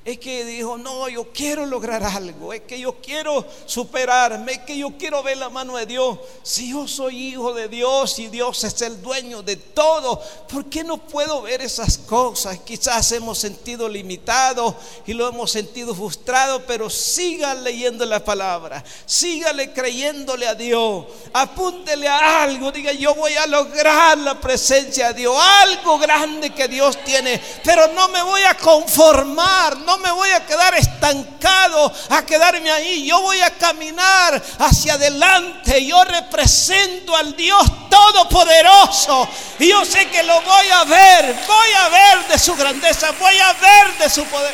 es 0.05 0.19
que 0.19 0.45
dijo, 0.45 0.77
no, 0.77 1.09
yo 1.09 1.31
quiero 1.33 1.65
lograr 1.65 2.03
algo, 2.03 2.53
es 2.53 2.61
que 2.61 2.79
yo 2.79 2.93
quiero 3.01 3.43
superarme, 3.65 4.51
es 4.51 4.59
que 4.59 4.77
yo 4.77 4.91
quiero 4.99 5.23
ver 5.23 5.37
la 5.37 5.49
mano 5.49 5.77
de 5.77 5.87
Dios. 5.87 6.19
Si 6.43 6.69
yo 6.69 6.87
soy 6.87 7.29
hijo 7.29 7.55
de 7.55 7.67
Dios 7.67 8.19
y 8.19 8.27
Dios 8.27 8.63
es 8.65 8.79
el 8.83 9.01
dueño 9.01 9.41
de 9.41 9.55
todo, 9.55 10.21
¿por 10.47 10.65
qué 10.65 10.83
no 10.83 10.97
puedo 10.97 11.41
ver 11.41 11.63
esas 11.63 11.97
cosas? 11.97 12.59
Quizás 12.59 13.11
hemos 13.13 13.39
sentido 13.39 13.89
limitado 13.89 14.75
y 15.07 15.13
lo 15.13 15.27
hemos 15.27 15.49
sentido 15.49 15.95
frustrado, 15.95 16.63
pero 16.67 16.87
siga 16.87 17.55
leyendo 17.55 18.05
la 18.05 18.23
palabra, 18.23 18.83
sígale 19.07 19.73
creyéndole 19.73 20.47
a 20.47 20.53
Dios, 20.53 21.05
apúntele 21.33 22.07
a 22.07 22.43
algo, 22.43 22.71
diga, 22.71 22.91
yo 22.91 23.15
voy 23.15 23.33
a 23.33 23.47
lograr 23.47 24.19
la 24.19 24.39
presencia 24.39 25.07
de 25.07 25.21
Dios, 25.21 25.35
algo 25.63 25.97
grande 25.97 26.51
que 26.51 26.67
Dios 26.67 26.95
tiene, 27.03 27.41
pero 27.63 27.87
no 27.87 28.07
me 28.09 28.21
voy 28.21 28.43
a 28.43 28.55
conformar, 28.55 29.79
me 29.99 30.11
voy 30.11 30.29
a 30.29 30.45
quedar 30.45 30.75
estancado, 30.75 31.91
a 32.09 32.25
quedarme 32.25 32.71
ahí. 32.71 33.07
Yo 33.07 33.21
voy 33.21 33.41
a 33.41 33.51
caminar 33.51 34.41
hacia 34.59 34.93
adelante. 34.93 35.85
Yo 35.85 36.03
represento 36.03 37.15
al 37.15 37.35
Dios 37.35 37.89
Todopoderoso. 37.89 39.27
Y 39.59 39.69
yo 39.69 39.83
sé 39.85 40.07
que 40.09 40.23
lo 40.23 40.41
voy 40.41 40.67
a 40.69 40.83
ver. 40.83 41.35
Voy 41.47 41.73
a 41.77 41.89
ver 41.89 42.27
de 42.27 42.39
su 42.39 42.55
grandeza. 42.55 43.11
Voy 43.19 43.37
a 43.37 43.53
ver 43.53 43.97
de 43.97 44.09
su 44.09 44.23
poder. 44.25 44.53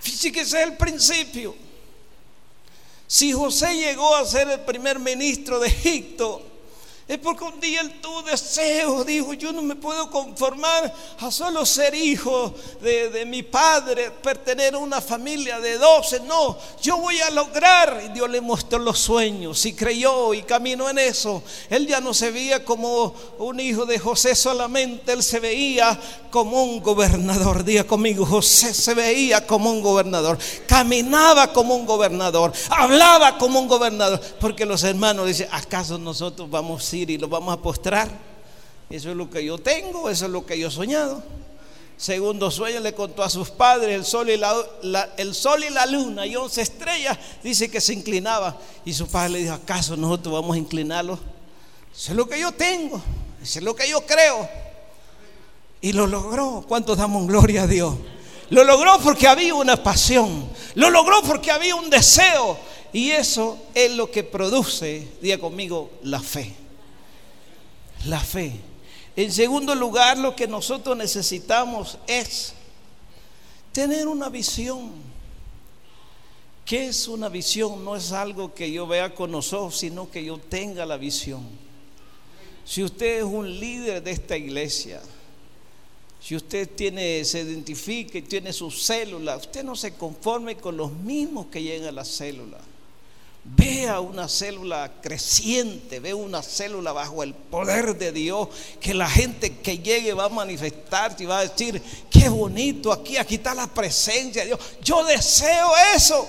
Fíjese 0.00 0.62
el 0.62 0.76
principio. 0.76 1.56
Si 3.06 3.32
José 3.32 3.74
llegó 3.76 4.16
a 4.16 4.24
ser 4.24 4.48
el 4.48 4.60
primer 4.60 4.98
ministro 4.98 5.60
de 5.60 5.68
Egipto, 5.68 6.51
es 7.08 7.18
porque 7.18 7.44
un 7.44 7.58
día 7.60 7.80
él 7.80 8.00
tuvo 8.00 8.22
deseo, 8.22 9.02
dijo, 9.04 9.34
yo 9.34 9.52
no 9.52 9.60
me 9.60 9.74
puedo 9.74 10.08
conformar 10.08 10.94
a 11.18 11.30
solo 11.30 11.66
ser 11.66 11.94
hijo 11.94 12.54
de, 12.80 13.24
mi 13.26 13.42
padre, 13.42 14.10
pertenecer 14.22 14.74
a 14.74 14.78
una 14.78 15.00
familia 15.00 15.58
de 15.58 15.78
doce, 15.78 16.20
no, 16.20 16.56
yo 16.80 16.98
voy 16.98 17.18
a 17.20 17.30
lograr. 17.30 18.02
Y 18.06 18.12
Dios 18.12 18.30
le 18.30 18.40
mostró 18.40 18.78
los 18.78 18.98
sueños 18.98 19.64
y 19.66 19.72
creyó 19.74 20.32
y 20.32 20.42
caminó 20.42 20.88
en 20.88 20.98
eso. 20.98 21.42
Él 21.68 21.86
ya 21.86 22.00
no 22.00 22.14
se 22.14 22.30
veía 22.30 22.64
como 22.64 23.14
un 23.38 23.58
hijo 23.58 23.84
de 23.84 23.98
José 23.98 24.34
solamente, 24.34 25.12
él 25.12 25.22
se 25.22 25.40
veía 25.40 25.98
como 26.30 26.62
un 26.62 26.80
gobernador. 26.80 27.64
Diga 27.64 27.84
conmigo, 27.84 28.24
José 28.24 28.72
se 28.72 28.94
veía 28.94 29.46
como 29.46 29.70
un 29.70 29.82
gobernador, 29.82 30.38
caminaba 30.66 31.52
como 31.52 31.74
un 31.74 31.84
gobernador, 31.84 32.52
hablaba 32.70 33.38
como 33.38 33.60
un 33.60 33.68
gobernador, 33.68 34.20
porque 34.40 34.64
los 34.64 34.84
hermanos 34.84 35.26
dicen, 35.26 35.48
¿acaso 35.50 35.98
nosotros 35.98 36.48
vamos 36.48 36.91
y 36.92 37.18
lo 37.18 37.28
vamos 37.28 37.54
a 37.54 37.60
postrar. 37.60 38.10
Eso 38.90 39.10
es 39.10 39.16
lo 39.16 39.30
que 39.30 39.44
yo 39.44 39.58
tengo, 39.58 40.10
eso 40.10 40.26
es 40.26 40.30
lo 40.30 40.44
que 40.44 40.58
yo 40.58 40.68
he 40.68 40.70
soñado. 40.70 41.22
Segundo 41.96 42.50
sueño 42.50 42.80
le 42.80 42.94
contó 42.94 43.22
a 43.22 43.30
sus 43.30 43.50
padres 43.50 43.94
el 43.94 44.04
sol 44.04 44.28
y 44.28 44.36
la, 44.36 45.08
el 45.16 45.34
sol 45.34 45.62
y 45.64 45.70
la 45.70 45.86
luna 45.86 46.26
y 46.26 46.34
once 46.36 46.60
estrellas. 46.60 47.16
Dice 47.42 47.70
que 47.70 47.80
se 47.80 47.94
inclinaba 47.94 48.58
y 48.84 48.92
su 48.92 49.06
padre 49.06 49.30
le 49.30 49.38
dijo, 49.40 49.54
¿acaso 49.54 49.96
nosotros 49.96 50.34
vamos 50.34 50.56
a 50.56 50.58
inclinarlo? 50.58 51.18
Eso 51.94 52.10
es 52.10 52.16
lo 52.16 52.28
que 52.28 52.40
yo 52.40 52.52
tengo. 52.52 53.00
Eso 53.42 53.58
es 53.60 53.64
lo 53.64 53.76
que 53.76 53.88
yo 53.88 54.04
creo. 54.04 54.48
Y 55.80 55.92
lo 55.92 56.06
logró. 56.06 56.64
¿Cuántos 56.66 56.98
damos 56.98 57.26
gloria 57.26 57.62
a 57.62 57.66
Dios? 57.66 57.94
Lo 58.50 58.64
logró 58.64 58.98
porque 58.98 59.28
había 59.28 59.54
una 59.54 59.82
pasión. 59.82 60.48
Lo 60.74 60.90
logró 60.90 61.22
porque 61.22 61.50
había 61.50 61.74
un 61.74 61.88
deseo. 61.88 62.58
Y 62.92 63.10
eso 63.10 63.58
es 63.74 63.92
lo 63.92 64.10
que 64.10 64.22
produce, 64.22 65.08
diga 65.22 65.38
conmigo, 65.38 65.90
la 66.02 66.20
fe. 66.20 66.61
La 68.06 68.20
fe. 68.20 68.52
En 69.14 69.30
segundo 69.30 69.74
lugar, 69.74 70.18
lo 70.18 70.34
que 70.34 70.48
nosotros 70.48 70.96
necesitamos 70.96 71.98
es 72.06 72.54
tener 73.72 74.08
una 74.08 74.28
visión. 74.28 74.90
¿Qué 76.64 76.86
es 76.86 77.08
una 77.08 77.28
visión? 77.28 77.84
No 77.84 77.96
es 77.96 78.12
algo 78.12 78.54
que 78.54 78.70
yo 78.70 78.86
vea 78.86 79.14
con 79.14 79.30
los 79.30 79.52
ojos, 79.52 79.76
sino 79.76 80.10
que 80.10 80.24
yo 80.24 80.38
tenga 80.38 80.86
la 80.86 80.96
visión. 80.96 81.42
Si 82.64 82.82
usted 82.82 83.18
es 83.18 83.24
un 83.24 83.58
líder 83.58 84.02
de 84.02 84.12
esta 84.12 84.36
iglesia, 84.36 85.02
si 86.20 86.36
usted 86.36 86.70
tiene, 86.70 87.24
se 87.24 87.40
identifica 87.40 88.18
y 88.18 88.22
tiene 88.22 88.52
sus 88.52 88.82
células, 88.82 89.40
usted 89.46 89.64
no 89.64 89.74
se 89.74 89.94
conforme 89.94 90.56
con 90.56 90.76
los 90.76 90.92
mismos 90.92 91.46
que 91.46 91.62
llegan 91.62 91.88
a 91.88 91.92
la 91.92 92.04
célula. 92.04 92.58
Vea 93.44 93.98
una 93.98 94.28
célula 94.28 94.92
creciente, 95.02 95.98
vea 95.98 96.14
una 96.14 96.42
célula 96.42 96.92
bajo 96.92 97.24
el 97.24 97.34
poder 97.34 97.98
de 97.98 98.12
Dios, 98.12 98.48
que 98.80 98.94
la 98.94 99.10
gente 99.10 99.58
que 99.58 99.78
llegue 99.78 100.14
va 100.14 100.26
a 100.26 100.28
manifestar 100.28 101.16
y 101.18 101.24
va 101.24 101.40
a 101.40 101.48
decir, 101.48 101.82
qué 102.08 102.28
bonito 102.28 102.92
aquí, 102.92 103.16
aquí 103.16 103.34
está 103.34 103.52
la 103.52 103.66
presencia 103.66 104.42
de 104.42 104.48
Dios. 104.48 104.60
Yo 104.82 105.04
deseo 105.04 105.72
eso. 105.96 106.24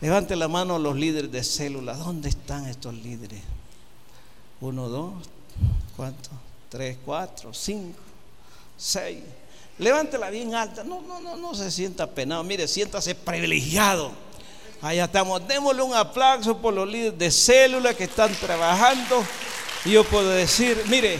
Levante 0.00 0.34
la 0.34 0.48
mano 0.48 0.80
los 0.80 0.96
líderes 0.96 1.30
de 1.30 1.44
célula. 1.44 1.94
¿Dónde 1.94 2.30
están 2.30 2.66
estos 2.66 2.94
líderes? 2.94 3.40
Uno, 4.60 4.88
dos, 4.88 5.12
¿cuántos? 5.96 6.32
Tres, 6.70 6.98
cuatro, 7.04 7.54
cinco, 7.54 8.00
seis. 8.76 9.22
Levántela 9.78 10.28
bien 10.30 10.54
alta. 10.54 10.82
No, 10.82 11.00
no, 11.02 11.20
no, 11.20 11.36
no 11.36 11.54
se 11.54 11.70
sienta 11.70 12.06
penado. 12.08 12.42
Mire, 12.44 12.66
siéntase 12.66 13.14
privilegiado. 13.14 14.10
Allá 14.82 15.04
estamos. 15.04 15.46
Démosle 15.46 15.82
un 15.82 15.94
aplauso 15.94 16.56
por 16.56 16.72
los 16.72 16.88
líderes 16.88 17.18
de 17.18 17.30
célula 17.30 17.92
que 17.92 18.04
están 18.04 18.34
trabajando. 18.34 19.22
Y 19.84 19.92
yo 19.92 20.04
puedo 20.04 20.30
decir, 20.30 20.82
mire, 20.88 21.18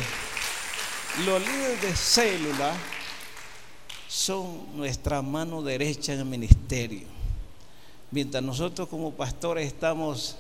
los 1.27 1.41
líderes 1.41 1.83
de 1.83 1.95
célula 1.95 2.73
son 4.09 4.77
nuestra 4.77 5.21
mano 5.21 5.63
derecha 5.63 6.15
en 6.15 6.21
el 6.21 6.25
ministerio. 6.25 7.07
Mientras 8.11 8.43
nosotros 8.43 8.89
como 8.89 9.13
pastores 9.13 9.67
estamos 9.67 10.37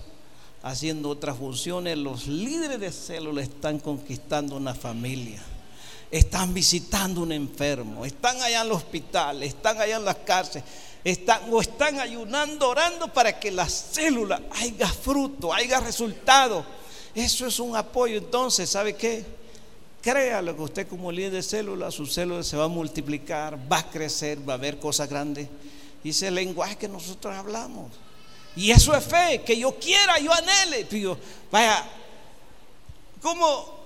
haciendo 0.63 1.11
otras 1.11 1.37
funciones, 1.37 1.99
los 1.99 2.27
líderes 2.27 2.81
de 2.81 2.91
célula 2.91 3.43
están 3.43 3.79
conquistando 3.79 4.57
una 4.57 4.75
familia, 4.75 5.43
están 6.11 6.53
visitando 6.53 7.21
un 7.21 7.33
enfermo, 7.33 8.05
están 8.05 8.41
allá 8.43 8.63
en 8.63 8.67
el 8.67 8.73
hospital, 8.73 9.43
están 9.43 9.81
allá 9.81 9.97
en 9.97 10.05
las 10.05 10.17
cárceles, 10.17 10.65
están, 11.05 11.43
o 11.51 11.61
están 11.61 11.99
ayunando, 11.99 12.69
orando 12.69 13.09
para 13.09 13.39
que 13.39 13.51
la 13.51 13.69
célula 13.69 14.41
haya 14.53 14.89
fruto, 14.89 15.53
haya 15.53 15.81
resultado. 15.81 16.65
Eso 17.15 17.47
es 17.47 17.59
un 17.59 17.77
apoyo. 17.77 18.19
Entonces, 18.19 18.69
¿sabe 18.69 18.95
qué? 18.95 19.25
Créalo 20.03 20.57
que 20.57 20.63
usted 20.63 20.89
como 20.89 21.13
líder 21.13 21.33
de 21.33 21.43
célula, 21.43 21.91
su 21.91 22.07
célula 22.07 22.43
se 22.43 22.57
va 22.57 22.65
a 22.65 22.69
multiplicar, 22.69 23.59
va 23.71 23.79
a 23.79 23.91
crecer, 23.91 24.49
va 24.49 24.55
a 24.55 24.57
haber 24.57 24.79
cosas 24.79 25.09
grandes. 25.09 25.49
Y 26.03 26.11
ese 26.11 26.31
lenguaje 26.31 26.77
que 26.77 26.89
nosotros 26.89 27.35
hablamos. 27.35 27.93
Y 28.57 28.71
eso 28.71 28.95
es 28.95 29.05
fe, 29.05 29.43
que 29.45 29.59
yo 29.59 29.75
quiera, 29.79 30.19
yo 30.19 30.33
anhele. 30.33 30.85
Digo, 30.85 31.19
vaya, 31.51 31.85
como 33.21 33.81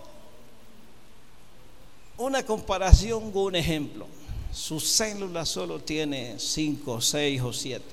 una 2.19 2.45
comparación 2.45 3.31
un 3.35 3.57
ejemplo. 3.57 4.07
Su 4.55 4.79
célula 4.79 5.45
solo 5.45 5.81
tiene 5.81 6.39
5, 6.39 7.01
6 7.01 7.43
o 7.43 7.53
7. 7.53 7.85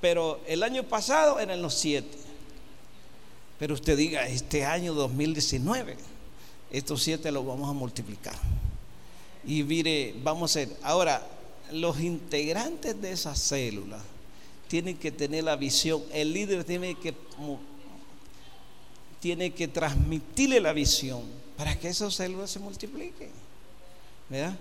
Pero 0.00 0.40
el 0.46 0.62
año 0.62 0.84
pasado 0.84 1.40
eran 1.40 1.60
los 1.60 1.74
7. 1.74 2.08
Pero 3.58 3.74
usted 3.74 3.96
diga, 3.96 4.26
este 4.28 4.64
año 4.64 4.94
2019, 4.94 5.96
estos 6.70 7.02
7 7.02 7.32
los 7.32 7.44
vamos 7.44 7.68
a 7.68 7.72
multiplicar. 7.72 8.36
Y 9.44 9.64
mire, 9.64 10.14
vamos 10.22 10.42
a 10.42 10.60
hacer. 10.60 10.76
Ahora, 10.82 11.26
los 11.72 12.00
integrantes 12.00 13.00
de 13.00 13.12
esa 13.12 13.34
célula 13.34 13.98
tienen 14.68 14.96
que 14.96 15.10
tener 15.10 15.44
la 15.44 15.56
visión, 15.56 16.02
el 16.12 16.32
líder 16.32 16.64
tiene 16.64 16.94
que, 16.94 17.14
tiene 19.20 19.52
que 19.52 19.68
transmitirle 19.68 20.60
la 20.60 20.72
visión 20.72 21.22
para 21.56 21.78
que 21.78 21.88
esas 21.88 22.14
células 22.14 22.50
se 22.50 22.58
multipliquen. 22.58 23.30
¿verdad? 24.28 24.56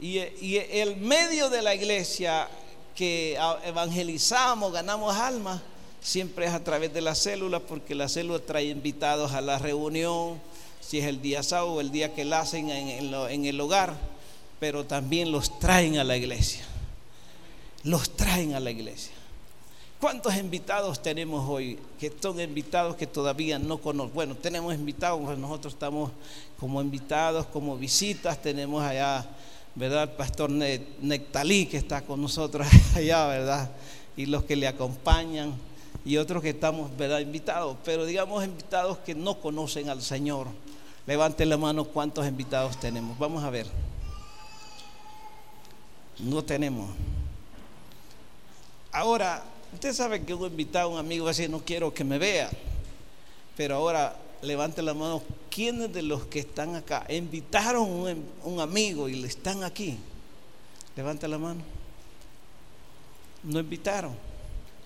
Y, 0.00 0.18
el 0.56 0.96
medio 0.96 1.50
de 1.50 1.62
la 1.62 1.74
iglesia 1.74 2.48
que 2.94 3.38
evangelizamos, 3.64 4.72
ganamos 4.72 5.14
almas, 5.16 5.60
siempre 6.00 6.46
es 6.46 6.52
a 6.52 6.64
través 6.64 6.92
de 6.94 7.00
la 7.00 7.14
célula, 7.14 7.60
porque 7.60 7.94
la 7.94 8.08
célula 8.08 8.40
trae 8.40 8.66
invitados 8.66 9.32
a 9.32 9.40
la 9.40 9.58
reunión, 9.58 10.40
si 10.80 10.98
es 10.98 11.06
el 11.06 11.20
día 11.20 11.42
sábado 11.42 11.80
el 11.80 11.92
día 11.92 12.14
que 12.14 12.24
la 12.24 12.40
hacen 12.40 12.70
en, 12.70 13.44
el 13.44 13.60
hogar 13.60 13.96
pero 14.60 14.84
también 14.84 15.32
los 15.32 15.58
traen 15.58 15.96
a 15.96 16.04
la 16.04 16.16
iglesia. 16.16 16.62
Los 17.82 18.14
traen 18.14 18.54
a 18.54 18.60
la 18.60 18.70
iglesia. 18.70 19.12
¿Cuántos 19.98 20.36
invitados 20.36 21.02
tenemos 21.02 21.48
hoy 21.48 21.78
que 21.98 22.12
son 22.20 22.40
invitados 22.40 22.94
que 22.96 23.06
todavía 23.06 23.58
no 23.58 23.78
conocen? 23.78 24.14
Bueno, 24.14 24.34
tenemos 24.34 24.74
invitados, 24.74 25.38
nosotros 25.38 25.72
estamos 25.72 26.10
como 26.58 26.80
invitados, 26.82 27.46
como 27.46 27.76
visitas, 27.76 28.40
tenemos 28.40 28.82
allá, 28.82 29.26
¿verdad? 29.74 30.04
El 30.04 30.10
pastor 30.10 30.50
Nectalí 30.50 31.66
que 31.66 31.76
está 31.76 32.02
con 32.02 32.20
nosotros 32.20 32.66
allá, 32.94 33.26
¿verdad? 33.26 33.70
Y 34.16 34.26
los 34.26 34.44
que 34.44 34.56
le 34.56 34.66
acompañan 34.66 35.54
y 36.04 36.16
otros 36.16 36.42
que 36.42 36.50
estamos, 36.50 36.96
¿verdad? 36.96 37.20
Invitados, 37.20 37.76
pero 37.84 38.04
digamos 38.04 38.44
invitados 38.44 38.98
que 38.98 39.14
no 39.14 39.40
conocen 39.40 39.88
al 39.88 40.02
Señor. 40.02 40.48
Levante 41.06 41.44
la 41.46 41.56
mano 41.56 41.84
cuántos 41.84 42.26
invitados 42.26 42.78
tenemos. 42.78 43.18
Vamos 43.18 43.42
a 43.44 43.50
ver. 43.50 43.66
No 46.18 46.42
tenemos. 46.44 46.90
Ahora, 48.92 49.42
usted 49.72 49.92
sabe 49.94 50.22
que 50.22 50.34
un 50.34 50.46
invitado, 50.46 50.90
un 50.90 50.98
amigo, 50.98 51.28
así 51.28 51.48
no 51.48 51.60
quiero 51.60 51.92
que 51.92 52.04
me 52.04 52.18
vea. 52.18 52.50
Pero 53.56 53.76
ahora 53.76 54.16
levante 54.42 54.82
la 54.82 54.94
mano. 54.94 55.22
¿Quiénes 55.50 55.92
de 55.92 56.02
los 56.02 56.26
que 56.26 56.40
están 56.40 56.76
acá 56.76 57.04
invitaron 57.08 57.90
un, 57.90 58.24
un 58.44 58.60
amigo 58.60 59.08
y 59.08 59.16
le 59.16 59.28
están 59.28 59.64
aquí? 59.64 59.98
Levante 60.96 61.26
la 61.28 61.38
mano. 61.38 61.62
No 63.42 63.58
invitaron. 63.58 64.16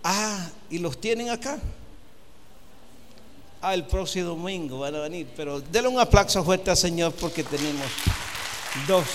Ah, 0.03 0.49
y 0.71 0.79
los 0.79 1.01
tienen 1.01 1.31
acá. 1.31 1.59
Ah, 3.61 3.75
el 3.75 3.85
próximo 3.85 4.29
domingo 4.29 4.81
van 4.81 4.95
a 4.95 5.01
venir. 5.01 5.27
Pero 5.37 5.61
denle 5.61 5.89
un 5.89 5.99
aplauso 5.99 6.45
fuerte 6.45 6.71
al 6.71 6.77
Señor 6.77 7.13
porque 7.15 7.43
tenemos 7.43 7.87
dos. 8.87 9.07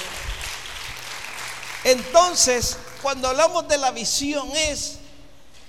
Entonces, 1.83 2.77
cuando 3.01 3.27
hablamos 3.27 3.67
de 3.67 3.77
la 3.77 3.91
visión 3.91 4.49
es, 4.55 4.98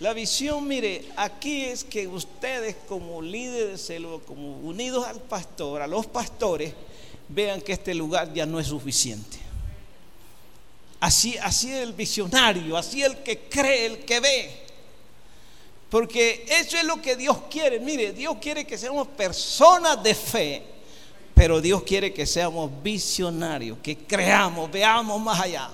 la 0.01 0.15
visión, 0.15 0.67
mire, 0.67 1.05
aquí 1.17 1.67
es 1.67 1.85
que 1.85 2.09
ustedes 2.09 2.75
como 2.89 3.21
líderes 3.21 3.93
como 4.27 4.57
unidos 4.61 5.07
al 5.07 5.21
pastor, 5.21 5.83
a 5.83 5.87
los 5.87 6.07
pastores, 6.07 6.73
vean 7.29 7.61
que 7.61 7.73
este 7.73 7.95
lugar 7.95 8.33
ya 8.33 8.47
no 8.47 8.59
es 8.59 8.69
suficiente. 8.69 9.39
Así, 11.01 11.37
así 11.39 11.71
el 11.71 11.93
visionario, 11.93 12.79
así 12.79 13.03
el 13.03 13.19
que 13.19 13.41
cree, 13.41 13.87
el 13.87 13.99
que 14.07 14.21
ve. 14.21 14.61
Porque 15.91 16.47
eso 16.49 16.79
es 16.79 16.85
lo 16.85 17.03
que 17.03 17.17
Dios 17.17 17.37
quiere. 17.51 17.79
Mire, 17.79 18.13
Dios 18.13 18.37
quiere 18.41 18.67
que 18.67 18.79
seamos 18.79 19.07
personas 19.09 20.03
de 20.03 20.15
fe, 20.15 20.63
pero 21.35 21.61
Dios 21.61 21.83
quiere 21.83 22.13
que 22.13 22.25
seamos 22.25 22.71
visionarios, 22.83 23.79
que 23.83 23.99
creamos, 23.99 24.71
veamos 24.71 25.21
más 25.21 25.41
allá. 25.41 25.71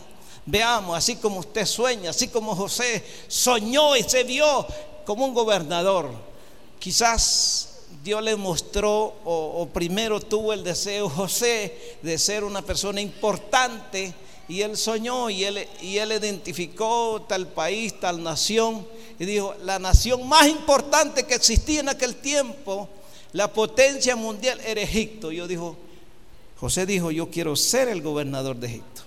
Veamos, 0.46 0.96
así 0.96 1.16
como 1.16 1.40
usted 1.40 1.66
sueña, 1.66 2.10
así 2.10 2.28
como 2.28 2.54
José 2.54 3.04
soñó 3.26 3.96
y 3.96 4.04
se 4.04 4.22
vio 4.22 4.66
como 5.04 5.24
un 5.24 5.34
gobernador. 5.34 6.08
Quizás 6.78 7.80
Dios 8.04 8.22
le 8.22 8.36
mostró 8.36 9.14
o, 9.24 9.68
primero 9.72 10.20
tuvo 10.20 10.52
el 10.52 10.62
deseo 10.62 11.08
José 11.08 11.96
de 12.02 12.16
ser 12.16 12.44
una 12.44 12.62
persona 12.62 13.00
importante 13.00 14.14
y 14.48 14.60
él 14.60 14.76
soñó 14.76 15.28
y 15.28 15.42
él, 15.42 15.66
y 15.82 15.98
él 15.98 16.12
identificó 16.12 17.24
tal 17.28 17.48
país, 17.48 17.98
tal 17.98 18.22
nación 18.22 18.86
y 19.18 19.24
dijo, 19.24 19.54
la 19.62 19.78
nación 19.78 20.28
más 20.28 20.46
importante 20.46 21.24
que 21.24 21.34
existía 21.34 21.80
en 21.80 21.88
aquel 21.88 22.16
tiempo, 22.16 22.88
la 23.32 23.52
potencia 23.52 24.14
mundial 24.14 24.60
era 24.64 24.80
Egipto. 24.80 25.32
Y 25.32 25.36
yo 25.36 25.48
dijo, 25.48 25.76
José 26.58 26.86
dijo, 26.86 27.10
yo 27.10 27.30
quiero 27.30 27.56
ser 27.56 27.88
el 27.88 28.02
gobernador 28.02 28.56
de 28.56 28.68
Egipto. 28.68 29.05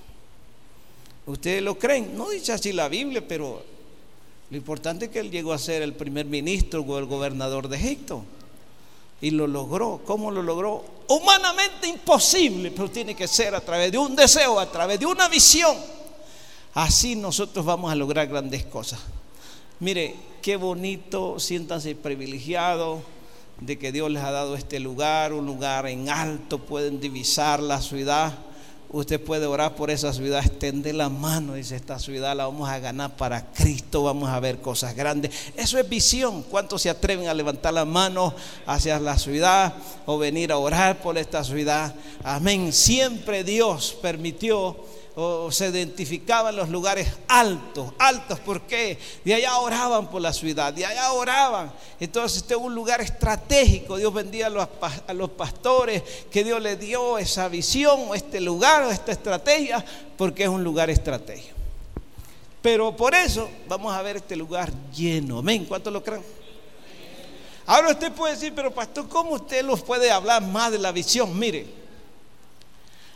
¿Ustedes 1.29 1.61
lo 1.61 1.77
creen? 1.77 2.17
No 2.17 2.29
dice 2.29 2.51
así 2.51 2.73
la 2.73 2.89
Biblia, 2.89 3.23
pero 3.27 3.63
lo 4.49 4.57
importante 4.57 5.05
es 5.05 5.11
que 5.11 5.19
él 5.19 5.31
llegó 5.31 5.53
a 5.53 5.57
ser 5.57 5.81
el 5.81 5.93
primer 5.93 6.25
ministro 6.25 6.81
o 6.81 6.97
el 6.97 7.05
gobernador 7.05 7.67
de 7.67 7.77
Egipto. 7.77 8.23
Y 9.21 9.31
lo 9.31 9.47
logró. 9.47 10.01
¿Cómo 10.05 10.31
lo 10.31 10.41
logró? 10.41 10.99
humanamente 11.09 11.87
imposible, 11.87 12.71
pero 12.71 12.89
tiene 12.89 13.15
que 13.15 13.27
ser 13.27 13.55
a 13.55 13.61
través 13.61 13.91
de 13.91 13.97
un 13.97 14.15
deseo, 14.15 14.59
a 14.59 14.71
través 14.71 14.99
de 14.99 15.07
una 15.07 15.27
visión. 15.27 15.75
Así 16.75 17.15
nosotros 17.15 17.65
vamos 17.65 17.91
a 17.91 17.95
lograr 17.95 18.27
grandes 18.27 18.63
cosas. 18.65 18.99
Mire, 19.79 20.15
qué 20.41 20.55
bonito, 20.55 21.39
siéntanse 21.39 21.95
privilegiados 21.95 23.01
de 23.59 23.79
que 23.79 23.91
Dios 23.91 24.11
les 24.11 24.23
ha 24.23 24.29
dado 24.29 24.55
este 24.55 24.79
lugar, 24.79 25.33
un 25.33 25.47
lugar 25.47 25.87
en 25.87 26.09
alto, 26.09 26.59
pueden 26.59 26.99
divisar 26.99 27.59
la 27.59 27.81
ciudad. 27.81 28.37
Usted 28.91 29.21
puede 29.21 29.45
orar 29.45 29.75
por 29.75 29.91
esa 29.91 30.11
ciudad, 30.11 30.43
extender 30.43 30.95
la 30.95 31.09
mano, 31.09 31.53
dice 31.53 31.75
esta 31.75 31.99
ciudad 31.99 32.35
la 32.35 32.45
vamos 32.45 32.67
a 32.67 32.79
ganar 32.79 33.15
para 33.15 33.45
Cristo, 33.51 34.01
vamos 34.01 34.29
a 34.29 34.39
ver 34.39 34.61
cosas 34.61 34.95
grandes. 34.95 35.31
Eso 35.55 35.77
es 35.77 35.87
visión. 35.87 36.41
¿Cuántos 36.41 36.81
se 36.81 36.89
atreven 36.89 37.27
a 37.27 37.35
levantar 37.35 37.71
la 37.71 37.85
mano 37.85 38.33
hacia 38.65 38.99
la 38.99 39.19
ciudad 39.19 39.75
o 40.07 40.17
venir 40.17 40.51
a 40.51 40.57
orar 40.57 41.03
por 41.03 41.19
esta 41.19 41.43
ciudad? 41.43 41.93
Amén. 42.23 42.73
Siempre 42.73 43.43
Dios 43.43 43.95
permitió 44.01 44.75
o 45.21 45.51
se 45.51 45.67
identificaban 45.67 46.55
los 46.55 46.69
lugares 46.69 47.09
altos, 47.27 47.91
altos, 47.99 48.39
porque 48.39 48.97
de 49.25 49.33
allá 49.33 49.57
oraban 49.57 50.09
por 50.09 50.21
la 50.21 50.31
ciudad, 50.31 50.71
de 50.71 50.85
allá 50.85 51.11
oraban. 51.11 51.73
Entonces 51.99 52.37
este 52.37 52.53
es 52.53 52.59
un 52.59 52.73
lugar 52.73 53.01
estratégico. 53.01 53.97
Dios 53.97 54.13
bendiga 54.13 54.47
a 54.47 55.13
los, 55.13 55.29
pastores 55.31 56.03
que 56.31 56.45
Dios 56.45 56.61
le 56.61 56.77
dio 56.77 57.17
esa 57.17 57.49
visión, 57.49 57.99
este 58.15 58.39
lugar, 58.39 58.89
esta 58.89 59.11
estrategia, 59.11 59.83
porque 60.17 60.43
es 60.43 60.49
un 60.49 60.63
lugar 60.63 60.89
estratégico. 60.89 61.57
Pero 62.61 62.95
por 62.95 63.13
eso 63.13 63.49
vamos 63.67 63.93
a 63.93 64.01
ver 64.01 64.17
este 64.17 64.37
lugar 64.37 64.71
lleno. 64.95 65.39
Amén. 65.39 65.65
¿Cuántos 65.65 65.91
lo 65.91 66.01
creen? 66.01 66.23
Ahora 67.65 67.89
usted 67.89 68.13
puede 68.13 68.35
decir, 68.35 68.53
pero 68.55 68.73
pastor, 68.73 69.09
¿cómo 69.09 69.31
usted 69.31 69.65
los 69.65 69.81
puede 69.81 70.11
hablar 70.11 70.41
más 70.41 70.71
de 70.71 70.79
la 70.79 70.93
visión? 70.93 71.37
Mire, 71.37 71.67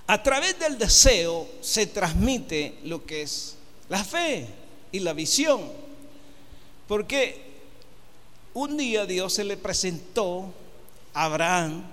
a 0.08 0.22
través 0.22 0.60
del 0.60 0.78
deseo 0.78 1.48
se 1.62 1.88
transmite 1.88 2.80
lo 2.84 3.06
que 3.06 3.22
es 3.22 3.56
la 3.90 4.04
fe 4.04 4.48
y 4.92 5.00
la 5.00 5.14
visión. 5.14 5.62
Porque 6.88 7.54
un 8.54 8.78
día 8.78 9.06
Dios 9.06 9.34
se 9.34 9.44
le 9.44 9.58
presentó 9.58 10.54
a 11.14 11.26
Abraham 11.26 11.84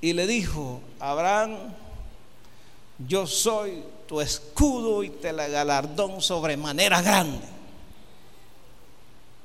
y 0.00 0.12
le 0.12 0.26
dijo, 0.26 0.80
Abraham, 1.00 1.74
yo 3.06 3.26
soy 3.26 3.82
tu 4.06 4.20
escudo 4.20 5.02
y 5.02 5.10
te 5.10 5.32
la 5.32 5.48
galardón 5.48 6.20
sobremanera 6.20 7.02
grande. 7.02 7.46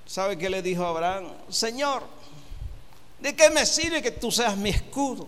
¿Sabe 0.05 0.37
qué 0.37 0.49
le 0.49 0.61
dijo 0.61 0.85
Abraham? 0.85 1.25
Señor, 1.49 2.03
¿de 3.19 3.35
qué 3.35 3.49
me 3.49 3.65
sirve 3.65 4.01
que 4.01 4.11
tú 4.11 4.31
seas 4.31 4.55
mi 4.55 4.69
escudo? 4.69 5.27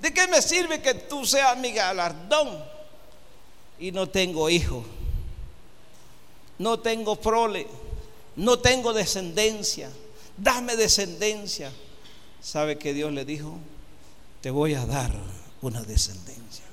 ¿De 0.00 0.12
qué 0.12 0.26
me 0.28 0.40
sirve 0.40 0.80
que 0.80 0.94
tú 0.94 1.26
seas 1.26 1.56
mi 1.58 1.72
galardón 1.72 2.64
y 3.78 3.90
no 3.90 4.08
tengo 4.08 4.48
hijo? 4.48 4.84
No 6.58 6.80
tengo 6.80 7.16
prole, 7.16 7.66
no 8.36 8.58
tengo 8.58 8.92
descendencia. 8.92 9.90
Dame 10.36 10.76
descendencia. 10.76 11.72
¿Sabe 12.40 12.78
que 12.78 12.94
Dios 12.94 13.12
le 13.12 13.24
dijo? 13.24 13.58
Te 14.40 14.50
voy 14.50 14.74
a 14.74 14.86
dar 14.86 15.12
una 15.62 15.82
descendencia. 15.82 16.64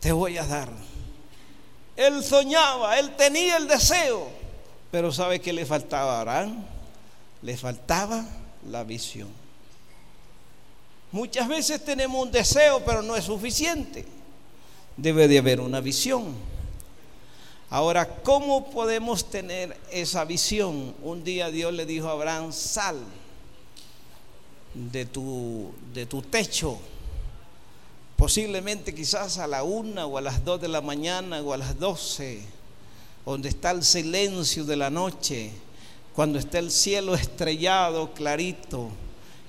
Te 0.00 0.12
voy 0.12 0.38
a 0.38 0.46
dar. 0.46 0.70
Él 1.96 2.22
soñaba, 2.22 2.98
él 2.98 3.16
tenía 3.16 3.56
el 3.56 3.66
deseo, 3.66 4.28
pero 4.90 5.12
¿sabe 5.12 5.40
qué 5.40 5.52
le 5.52 5.66
faltaba 5.66 6.16
a 6.16 6.20
Abraham? 6.20 6.64
Le 7.42 7.56
faltaba 7.56 8.24
la 8.70 8.84
visión. 8.84 9.28
Muchas 11.10 11.48
veces 11.48 11.82
tenemos 11.82 12.22
un 12.22 12.30
deseo, 12.30 12.84
pero 12.84 13.00
no 13.00 13.16
es 13.16 13.24
suficiente. 13.24 14.04
Debe 14.96 15.26
de 15.26 15.38
haber 15.38 15.60
una 15.60 15.80
visión. 15.80 16.34
Ahora, 17.70 18.06
¿cómo 18.22 18.70
podemos 18.70 19.30
tener 19.30 19.76
esa 19.90 20.24
visión? 20.24 20.94
Un 21.02 21.24
día 21.24 21.50
Dios 21.50 21.72
le 21.72 21.86
dijo 21.86 22.08
a 22.08 22.12
Abraham, 22.12 22.52
sal 22.52 22.98
de 24.74 25.06
tu, 25.06 25.72
de 25.94 26.04
tu 26.04 26.20
techo. 26.20 26.78
Posiblemente 28.16 28.94
quizás 28.94 29.38
a 29.38 29.46
la 29.46 29.62
una 29.62 30.04
o 30.04 30.18
a 30.18 30.20
las 30.20 30.44
dos 30.44 30.60
de 30.60 30.68
la 30.68 30.82
mañana 30.82 31.40
o 31.40 31.54
a 31.54 31.56
las 31.56 31.78
doce, 31.78 32.42
donde 33.24 33.48
está 33.48 33.70
el 33.70 33.82
silencio 33.82 34.64
de 34.64 34.76
la 34.76 34.90
noche, 34.90 35.52
cuando 36.14 36.38
está 36.38 36.58
el 36.58 36.70
cielo 36.70 37.14
estrellado, 37.14 38.12
clarito 38.12 38.90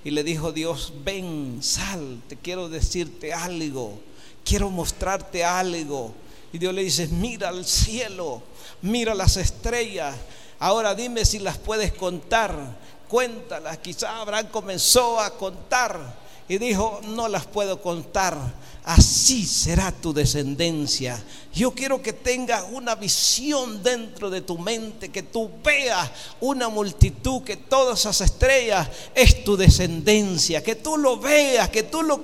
y 0.03 0.11
le 0.11 0.23
dijo 0.23 0.51
Dios, 0.51 0.93
ven, 1.03 1.59
sal, 1.61 2.21
te 2.27 2.37
quiero 2.37 2.69
decirte 2.69 3.33
algo, 3.33 3.99
quiero 4.45 4.69
mostrarte 4.69 5.43
algo. 5.43 6.13
Y 6.51 6.57
Dios 6.57 6.73
le 6.73 6.83
dice, 6.83 7.07
mira 7.07 7.49
al 7.49 7.65
cielo, 7.65 8.41
mira 8.81 9.13
las 9.13 9.37
estrellas, 9.37 10.15
ahora 10.57 10.95
dime 10.95 11.25
si 11.25 11.39
las 11.39 11.57
puedes 11.57 11.93
contar, 11.93 12.77
cuéntalas. 13.07 13.77
Quizá 13.79 14.21
Abraham 14.21 14.47
comenzó 14.51 15.19
a 15.19 15.37
contar 15.37 16.17
y 16.47 16.57
dijo, 16.57 17.01
no 17.03 17.27
las 17.27 17.45
puedo 17.45 17.81
contar, 17.81 18.37
así 18.83 19.45
será 19.45 19.91
tu 19.91 20.13
descendencia. 20.13 21.23
Yo 21.51 21.71
quiero 21.71 21.99
que 21.99 22.13
tengas 22.13 22.63
una 22.71 22.93
visión 22.93 23.81
dentro 23.81 24.29
de 24.29 24.41
tu 24.41 24.59
mente, 24.59 25.09
que 25.09 25.23
tú 25.23 25.49
veas 25.63 26.11
una 26.39 26.69
multitud, 26.69 27.41
que 27.41 27.57
todas 27.57 28.01
esas 28.01 28.21
estrellas 28.21 28.87
es 29.15 29.43
tu 29.43 29.57
descendencia, 29.57 30.61
que 30.61 30.75
tú 30.75 30.95
lo 30.95 31.17
veas, 31.17 31.69
que 31.69 31.81
tú 31.83 32.03
lo, 32.03 32.21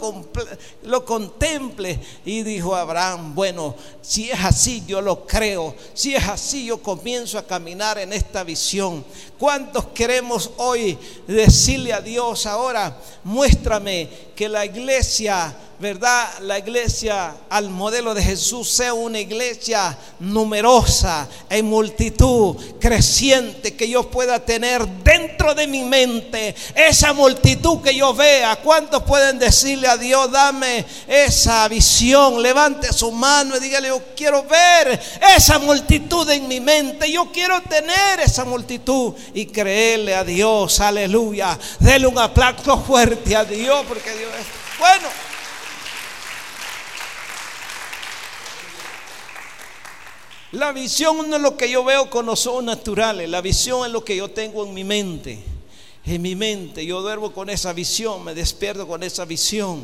lo 0.84 1.06
contemples. 1.06 1.98
Y 2.24 2.44
dijo 2.44 2.76
Abraham, 2.76 3.34
bueno, 3.34 3.76
si 4.04 4.30
es 4.30 4.40
así, 4.40 4.84
yo 4.86 5.02
lo 5.02 5.26
creo. 5.26 5.76
Si 5.96 6.14
es 6.14 6.28
así, 6.28 6.66
yo 6.66 6.84
comienzo 6.84 7.40
a 7.40 7.48
caminar 7.48 7.98
en 7.98 8.14
esta 8.14 8.44
visión. 8.44 9.04
¿Cuántos 9.40 9.88
queremos 9.88 10.52
hoy 10.58 11.00
decirle 11.28 11.94
a 11.94 12.00
Dios 12.00 12.46
ahora, 12.46 12.96
muéstrame 13.24 14.08
que 14.36 14.48
la 14.48 14.66
iglesia 14.66 15.58
¿verdad? 15.80 16.40
La 16.42 16.58
iglesia 16.58 17.36
al 17.50 17.70
modelo 17.70 18.14
de 18.14 18.24
Jesús 18.24 18.70
sea 18.70 18.94
una 18.94 19.15
iglesia 19.20 19.98
numerosa, 20.20 21.28
en 21.50 21.66
multitud, 21.66 22.56
creciente, 22.80 23.76
que 23.76 23.90
yo 23.90 24.10
pueda 24.10 24.40
tener 24.40 24.86
dentro 24.88 25.54
de 25.54 25.68
mi 25.68 25.84
mente 25.84 26.56
esa 26.74 27.14
multitud 27.14 27.82
que 27.82 27.96
yo 27.96 28.14
vea. 28.14 28.56
¿Cuántos 28.58 29.04
pueden 29.04 29.40
decirle 29.40 29.88
a 29.88 29.98
Dios, 29.98 30.32
dame 30.32 30.86
esa 31.08 31.68
visión? 31.68 32.42
Levante 32.42 32.92
su 32.94 33.12
mano 33.12 33.58
y 33.58 33.60
dígale, 33.60 33.90
yo 33.90 34.02
quiero 34.16 34.44
ver 34.44 35.00
esa 35.36 35.60
multitud 35.60 36.30
en 36.30 36.48
mi 36.48 36.60
mente. 36.60 37.12
Yo 37.12 37.32
quiero 37.32 37.62
tener 37.62 38.20
esa 38.20 38.46
multitud 38.46 39.14
y 39.34 39.46
creerle 39.48 40.16
a 40.16 40.24
Dios. 40.24 40.80
Aleluya. 40.80 41.58
Dele 41.80 42.08
un 42.08 42.18
aplauso 42.18 42.78
fuerte 42.84 43.36
a 43.36 43.44
Dios 43.46 43.86
porque 43.88 44.12
Dios 44.12 44.32
es 44.40 44.80
bueno. 44.80 45.35
La 50.56 50.72
visión 50.72 51.30
no 51.30 51.36
es 51.36 51.42
lo 51.42 51.58
que 51.58 51.70
yo 51.70 51.84
veo 51.84 52.10
con 52.10 52.26
los 52.26 52.48
ojos 52.48 52.64
naturales, 52.64 53.30
la 53.30 53.42
visión 53.42 53.86
es 53.86 53.92
lo 53.92 54.06
que 54.06 54.16
yo 54.16 54.30
tengo 54.30 54.66
en 54.66 54.74
mi 54.74 54.86
mente. 54.86 55.44
En 56.06 56.22
mi 56.22 56.34
mente, 56.34 56.86
yo 56.86 57.02
duermo 57.02 57.34
con 57.34 57.50
esa 57.50 57.74
visión, 57.74 58.24
me 58.24 58.34
despierto 58.34 58.88
con 58.88 59.04
esa 59.04 59.26
visión. 59.26 59.84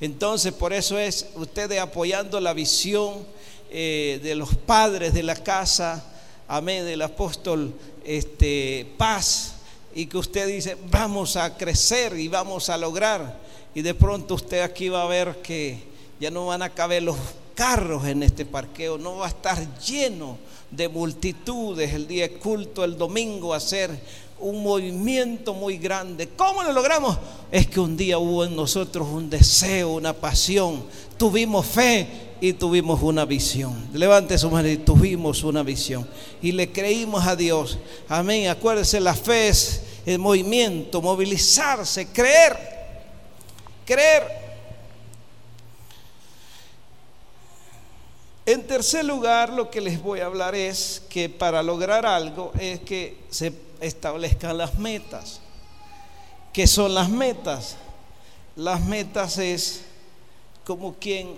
Entonces, 0.00 0.54
por 0.54 0.72
eso 0.72 0.98
es 0.98 1.26
ustedes 1.34 1.78
apoyando 1.78 2.40
la 2.40 2.54
visión 2.54 3.26
eh, 3.70 4.18
de 4.22 4.34
los 4.34 4.54
padres 4.54 5.12
de 5.12 5.22
la 5.22 5.36
casa, 5.36 6.02
amén, 6.48 6.86
del 6.86 7.02
apóstol 7.02 7.74
este, 8.02 8.90
Paz, 8.96 9.56
y 9.94 10.06
que 10.06 10.16
usted 10.16 10.46
dice, 10.46 10.78
vamos 10.90 11.36
a 11.36 11.58
crecer 11.58 12.18
y 12.18 12.28
vamos 12.28 12.70
a 12.70 12.78
lograr. 12.78 13.38
Y 13.74 13.82
de 13.82 13.92
pronto 13.92 14.36
usted 14.36 14.62
aquí 14.62 14.88
va 14.88 15.02
a 15.02 15.08
ver 15.08 15.42
que 15.42 15.78
ya 16.18 16.30
no 16.30 16.46
van 16.46 16.62
a 16.62 16.70
caber 16.70 17.02
los 17.02 17.18
carros 17.56 18.06
en 18.06 18.22
este 18.22 18.44
parqueo, 18.44 18.98
no 18.98 19.16
va 19.16 19.26
a 19.26 19.30
estar 19.30 19.78
lleno 19.80 20.38
de 20.70 20.88
multitudes 20.88 21.92
el 21.92 22.06
día 22.06 22.28
de 22.28 22.34
culto, 22.34 22.84
el 22.84 22.96
domingo, 22.96 23.54
hacer 23.54 23.90
un 24.38 24.62
movimiento 24.62 25.54
muy 25.54 25.78
grande. 25.78 26.28
¿Cómo 26.36 26.62
lo 26.62 26.72
logramos? 26.72 27.18
Es 27.50 27.66
que 27.66 27.80
un 27.80 27.96
día 27.96 28.18
hubo 28.18 28.44
en 28.44 28.54
nosotros 28.54 29.08
un 29.08 29.30
deseo, 29.30 29.94
una 29.94 30.12
pasión, 30.12 30.84
tuvimos 31.16 31.64
fe 31.66 32.06
y 32.40 32.52
tuvimos 32.52 33.02
una 33.02 33.24
visión. 33.24 33.88
Levante 33.94 34.36
su 34.36 34.50
mano 34.50 34.68
y 34.68 34.76
tuvimos 34.76 35.42
una 35.42 35.62
visión. 35.62 36.06
Y 36.42 36.52
le 36.52 36.70
creímos 36.70 37.26
a 37.26 37.34
Dios. 37.34 37.78
Amén. 38.08 38.48
Acuérdese, 38.48 39.00
la 39.00 39.14
fe 39.14 39.48
es 39.48 39.82
el 40.04 40.18
movimiento, 40.18 41.00
movilizarse, 41.00 42.08
creer. 42.08 42.56
Creer. 43.86 44.45
En 48.46 48.66
tercer 48.66 49.04
lugar, 49.04 49.52
lo 49.52 49.70
que 49.70 49.80
les 49.80 50.00
voy 50.00 50.20
a 50.20 50.26
hablar 50.26 50.54
es 50.54 51.02
que 51.08 51.28
para 51.28 51.62
lograr 51.62 52.06
algo 52.06 52.52
es 52.58 52.80
que 52.80 53.18
se 53.28 53.52
establezcan 53.80 54.56
las 54.56 54.78
metas. 54.78 55.40
¿Qué 56.52 56.66
son 56.66 56.94
las 56.94 57.10
metas? 57.10 57.76
las 58.56 58.82
metas 58.84 59.36
es 59.38 59.82
como 60.64 60.94
quien 60.94 61.36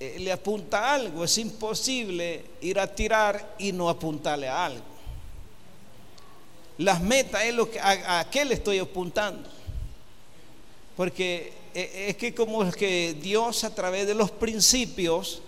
eh, 0.00 0.16
le 0.18 0.32
apunta 0.32 0.90
a 0.90 0.94
algo. 0.94 1.24
Es 1.24 1.38
imposible 1.38 2.44
ir 2.60 2.78
a 2.78 2.92
tirar 2.92 3.54
y 3.58 3.72
no 3.72 3.88
apuntarle 3.88 4.48
a 4.48 4.66
algo. 4.66 4.84
Las 6.78 7.00
metas 7.00 7.44
es 7.44 7.54
lo 7.54 7.70
que 7.70 7.80
a, 7.80 8.26
qué 8.30 8.44
le 8.44 8.54
estoy 8.54 8.78
apuntando. 8.78 9.48
Porque 10.96 11.52
eh, 11.74 12.06
es 12.08 12.16
que 12.16 12.34
como 12.34 12.68
que 12.72 13.14
Dios 13.14 13.62
a 13.64 13.74
través 13.74 14.06
de 14.06 14.14
los 14.14 14.30
principios 14.32 15.42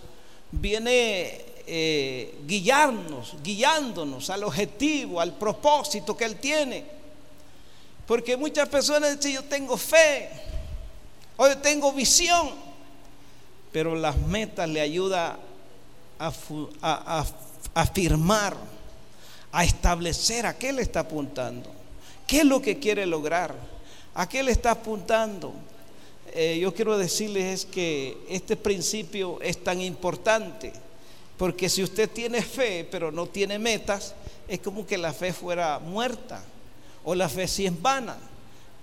viene 0.51 1.45
eh, 1.67 2.39
guiarnos, 2.45 3.35
guiándonos 3.43 4.29
al 4.29 4.43
objetivo, 4.43 5.21
al 5.21 5.33
propósito 5.37 6.17
que 6.17 6.25
Él 6.25 6.35
tiene. 6.37 6.83
Porque 8.05 8.35
muchas 8.35 8.67
personas 8.67 9.17
dicen, 9.17 9.33
yo 9.33 9.43
tengo 9.43 9.77
fe, 9.77 10.29
o 11.37 11.47
yo 11.47 11.57
tengo 11.59 11.93
visión, 11.93 12.51
pero 13.71 13.95
las 13.95 14.17
metas 14.17 14.67
le 14.67 14.81
ayudan 14.81 15.37
a, 16.19 16.33
a, 16.81 17.25
afirmar, 17.73 18.57
a 19.51 19.63
establecer 19.63 20.45
a 20.45 20.57
qué 20.57 20.73
le 20.73 20.81
está 20.81 21.01
apuntando, 21.01 21.69
qué 22.27 22.39
es 22.39 22.45
lo 22.45 22.61
que 22.61 22.79
quiere 22.79 23.05
lograr, 23.05 23.55
a 24.13 24.27
qué 24.27 24.43
le 24.43 24.51
está 24.51 24.71
apuntando. 24.71 25.53
Eh, 26.33 26.59
yo 26.61 26.73
quiero 26.73 26.97
decirles 26.97 27.61
es 27.61 27.65
que 27.65 28.17
este 28.29 28.55
principio 28.55 29.41
es 29.41 29.63
tan 29.63 29.81
importante, 29.81 30.71
porque 31.37 31.69
si 31.69 31.83
usted 31.83 32.09
tiene 32.09 32.41
fe 32.41 32.87
pero 32.89 33.11
no 33.11 33.27
tiene 33.27 33.59
metas, 33.59 34.15
es 34.47 34.59
como 34.59 34.85
que 34.85 34.97
la 34.97 35.13
fe 35.13 35.33
fuera 35.33 35.79
muerta 35.79 36.43
o 37.03 37.15
la 37.15 37.27
fe 37.29 37.47
si 37.47 37.65
es 37.65 37.81
vana. 37.81 38.17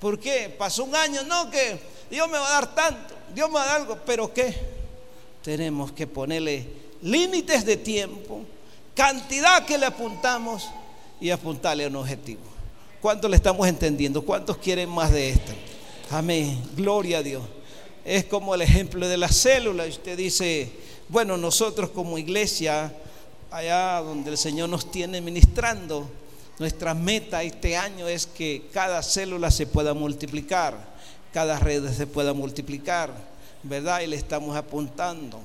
¿Por 0.00 0.18
qué? 0.18 0.54
Pasó 0.56 0.84
un 0.84 0.94
año, 0.94 1.22
no, 1.24 1.50
que 1.50 1.78
Dios 2.10 2.28
me 2.28 2.38
va 2.38 2.48
a 2.48 2.60
dar 2.60 2.74
tanto, 2.74 3.14
Dios 3.34 3.48
me 3.48 3.54
va 3.54 3.62
a 3.62 3.66
dar 3.66 3.80
algo, 3.80 3.98
pero 4.04 4.32
¿qué? 4.32 4.78
tenemos 5.48 5.92
que 5.92 6.06
ponerle 6.06 6.66
límites 7.00 7.64
de 7.64 7.78
tiempo, 7.78 8.42
cantidad 8.94 9.64
que 9.64 9.78
le 9.78 9.86
apuntamos 9.86 10.68
y 11.20 11.30
apuntarle 11.30 11.84
a 11.84 11.88
un 11.88 11.96
objetivo. 11.96 12.42
¿Cuántos 13.00 13.30
le 13.30 13.36
estamos 13.36 13.66
entendiendo? 13.66 14.20
¿Cuántos 14.22 14.58
quieren 14.58 14.90
más 14.90 15.10
de 15.10 15.30
esto? 15.30 15.52
Amén. 16.10 16.62
Gloria 16.76 17.18
a 17.18 17.22
Dios. 17.22 17.42
Es 18.04 18.24
como 18.24 18.54
el 18.54 18.62
ejemplo 18.62 19.06
de 19.08 19.16
la 19.16 19.28
célula. 19.28 19.86
Usted 19.86 20.16
dice, 20.16 20.70
bueno, 21.08 21.36
nosotros 21.36 21.90
como 21.90 22.18
iglesia, 22.18 22.94
allá 23.50 24.00
donde 24.00 24.30
el 24.30 24.38
Señor 24.38 24.68
nos 24.68 24.90
tiene 24.90 25.20
ministrando, 25.20 26.08
nuestra 26.58 26.94
meta 26.94 27.42
este 27.42 27.76
año 27.76 28.08
es 28.08 28.26
que 28.26 28.68
cada 28.72 29.02
célula 29.02 29.50
se 29.50 29.66
pueda 29.66 29.94
multiplicar, 29.94 30.76
cada 31.32 31.58
red 31.58 31.92
se 31.92 32.06
pueda 32.06 32.32
multiplicar 32.32 33.12
¿verdad? 33.62 34.00
Y 34.00 34.06
le 34.06 34.16
estamos 34.16 34.56
apuntando. 34.56 35.40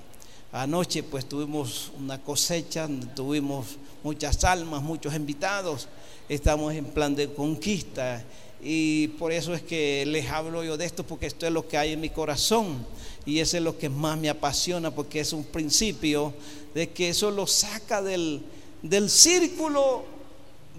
Anoche 0.52 1.02
pues 1.04 1.28
tuvimos 1.28 1.92
una 1.98 2.22
cosecha, 2.22 2.88
tuvimos 3.16 3.78
muchas 4.04 4.44
almas, 4.44 4.84
muchos 4.84 5.16
invitados, 5.16 5.88
estamos 6.30 6.74
en 6.74 6.86
plan 6.86 7.16
de 7.16 7.34
conquista 7.34 8.24
y 8.64 9.10
por 9.20 9.32
eso 9.32 9.54
es 9.54 9.62
que 9.62 10.06
les 10.06 10.30
hablo 10.30 10.64
yo 10.64 10.78
de 10.78 10.86
esto 10.86 11.04
porque 11.04 11.26
esto 11.26 11.46
es 11.46 11.52
lo 11.52 11.68
que 11.68 11.78
hay 11.78 11.94
en 11.94 12.02
mi 12.02 12.10
corazón 12.10 12.86
y 13.26 13.40
eso 13.40 13.58
es 13.58 13.64
lo 13.64 13.78
que 13.78 13.90
más 13.90 14.18
me 14.18 14.30
apasiona 14.30 14.92
porque 14.92 15.20
es 15.20 15.34
un 15.34 15.44
principio 15.44 16.34
de 16.74 16.90
que 16.90 17.10
eso 17.10 17.30
lo 17.30 17.46
saca 17.46 18.02
del, 18.02 18.42
del 18.82 19.10
círculo 19.10 20.06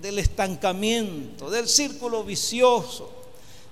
del 0.01 0.19
estancamiento, 0.19 1.49
del 1.49 1.69
círculo 1.69 2.25
vicioso, 2.25 3.11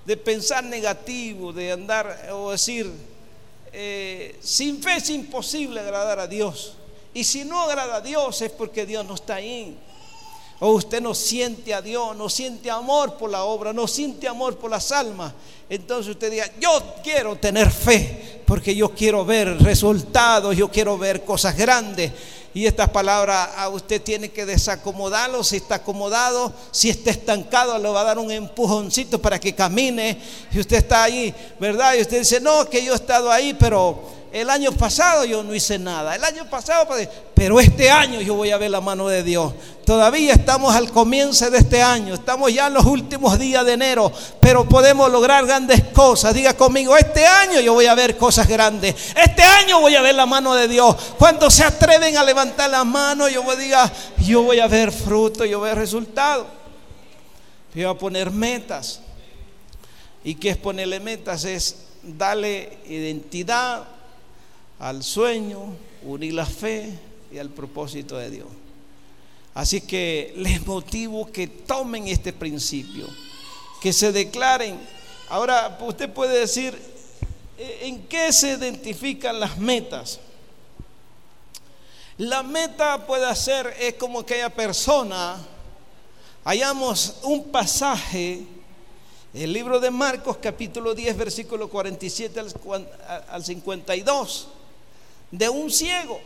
de 0.05 0.17
pensar 0.17 0.63
negativo, 0.63 1.53
de 1.53 1.71
andar 1.71 2.29
o 2.31 2.51
decir 2.51 2.91
eh, 3.71 4.35
sin 4.41 4.81
fe 4.81 4.97
es 4.97 5.09
imposible 5.09 5.79
agradar 5.79 6.19
a 6.19 6.27
Dios. 6.27 6.75
Y 7.13 7.23
si 7.23 7.45
no 7.45 7.61
agrada 7.61 7.97
a 7.97 8.01
Dios 8.01 8.41
es 8.41 8.51
porque 8.51 8.85
Dios 8.85 9.05
no 9.05 9.15
está 9.15 9.35
ahí. 9.35 9.77
O 10.65 10.71
usted 10.71 11.01
no 11.01 11.13
siente 11.13 11.73
a 11.73 11.81
Dios, 11.81 12.15
no 12.15 12.29
siente 12.29 12.71
amor 12.71 13.17
por 13.17 13.29
la 13.29 13.43
obra, 13.43 13.73
no 13.73 13.85
siente 13.85 14.29
amor 14.29 14.57
por 14.57 14.71
las 14.71 14.93
almas. 14.93 15.33
Entonces 15.69 16.11
usted 16.11 16.31
diga, 16.31 16.49
yo 16.57 16.69
quiero 17.03 17.35
tener 17.35 17.69
fe, 17.69 18.41
porque 18.47 18.73
yo 18.73 18.87
quiero 18.95 19.25
ver 19.25 19.61
resultados, 19.61 20.55
yo 20.55 20.71
quiero 20.71 20.97
ver 20.97 21.25
cosas 21.25 21.57
grandes. 21.57 22.13
Y 22.53 22.65
esta 22.65 22.89
palabra 22.89 23.43
a 23.57 23.67
usted 23.67 24.01
tiene 24.01 24.29
que 24.29 24.45
desacomodarlo. 24.45 25.43
Si 25.43 25.57
está 25.57 25.75
acomodado, 25.75 26.53
si 26.71 26.89
está 26.89 27.11
estancado, 27.11 27.77
le 27.77 27.89
va 27.89 27.99
a 27.99 28.05
dar 28.05 28.17
un 28.17 28.31
empujoncito 28.31 29.21
para 29.21 29.41
que 29.41 29.53
camine. 29.53 30.17
Y 30.49 30.61
usted 30.61 30.77
está 30.77 31.03
ahí, 31.03 31.35
¿verdad? 31.59 31.95
Y 31.95 32.01
usted 32.03 32.19
dice, 32.19 32.39
no, 32.39 32.69
que 32.69 32.85
yo 32.85 32.93
he 32.93 32.95
estado 32.95 33.29
ahí, 33.29 33.53
pero 33.53 34.22
el 34.33 34.49
año 34.49 34.71
pasado 34.71 35.25
yo 35.25 35.43
no 35.43 35.53
hice 35.53 35.77
nada. 35.77 36.15
El 36.15 36.23
año 36.23 36.49
pasado, 36.49 36.87
pero 37.35 37.59
este 37.59 37.91
año 37.91 38.19
yo 38.19 38.33
voy 38.33 38.49
a 38.49 38.57
ver 38.57 38.71
la 38.71 38.81
mano 38.81 39.07
de 39.07 39.21
Dios. 39.21 39.53
Todavía 39.85 40.33
estamos 40.33 40.75
al 40.75 40.91
comienzo 40.91 41.51
de 41.51 41.59
este 41.59 41.83
año. 41.83 42.15
Estamos 42.15 42.51
ya 42.51 42.65
en 42.65 42.73
los 42.73 42.83
últimos 42.83 43.37
días 43.37 43.63
de 43.63 43.73
enero. 43.73 44.11
Pero 44.39 44.67
podemos 44.67 45.11
lograr 45.11 45.45
grandes 45.45 45.83
cosas. 45.93 46.33
Diga 46.33 46.55
conmigo, 46.55 46.97
este 46.97 47.27
año 47.27 47.59
yo 47.59 47.75
voy 47.75 47.85
a 47.85 47.93
ver 47.93 48.17
cosas 48.17 48.47
grandes. 48.47 48.95
Este 49.15 49.43
año 49.43 49.79
voy 49.79 49.95
a 49.95 50.01
ver 50.01 50.15
la 50.15 50.25
mano 50.25 50.55
de 50.55 50.67
Dios. 50.67 50.95
Cuando 51.19 51.51
se 51.51 51.63
atreven 51.63 52.17
a 52.17 52.23
levantar 52.23 52.71
la 52.71 52.83
mano, 52.83 53.29
yo 53.29 53.43
voy 53.43 53.53
a 53.53 53.59
diga, 53.59 53.93
yo 54.17 54.41
voy 54.41 54.59
a 54.59 54.67
ver 54.67 54.91
fruto, 54.91 55.45
yo 55.45 55.59
voy 55.59 55.69
a 55.69 55.73
ver 55.73 55.81
resultado. 55.83 56.47
Yo 57.75 57.87
voy 57.87 57.95
a 57.95 57.99
poner 57.99 58.31
metas. 58.31 58.99
¿Y 60.23 60.33
qué 60.33 60.49
es 60.49 60.57
ponerle 60.57 60.99
metas? 60.99 61.45
Es 61.45 61.75
darle 62.01 62.79
identidad 62.87 63.92
al 64.79 65.03
sueño, 65.03 65.75
unir 66.03 66.33
la 66.33 66.45
fe 66.45 66.97
y 67.31 67.37
al 67.37 67.49
propósito 67.49 68.17
de 68.17 68.29
Dios. 68.29 68.47
Así 69.53 69.81
que 69.81 70.33
les 70.37 70.65
motivo 70.65 71.31
que 71.31 71.47
tomen 71.47 72.07
este 72.07 72.33
principio, 72.33 73.07
que 73.81 73.93
se 73.93 74.11
declaren. 74.11 74.79
Ahora, 75.29 75.77
usted 75.81 76.09
puede 76.11 76.39
decir, 76.39 76.77
eh, 77.57 77.79
¿en 77.83 78.07
qué 78.07 78.33
se 78.33 78.51
identifican 78.51 79.39
las 79.39 79.57
metas? 79.57 80.19
La 82.17 82.43
meta 82.43 83.05
puede 83.05 83.33
ser, 83.35 83.75
es 83.79 83.95
como 83.95 84.19
aquella 84.19 84.49
persona, 84.49 85.37
hallamos 86.43 87.17
un 87.23 87.45
pasaje, 87.45 88.43
el 89.33 89.53
libro 89.53 89.79
de 89.79 89.89
Marcos 89.89 90.37
capítulo 90.37 90.93
10, 90.93 91.17
versículo 91.17 91.69
47 91.69 92.39
al 93.29 93.43
52 93.43 94.47
de 95.33 95.49
un 95.49 95.71
ciego. 95.71 96.21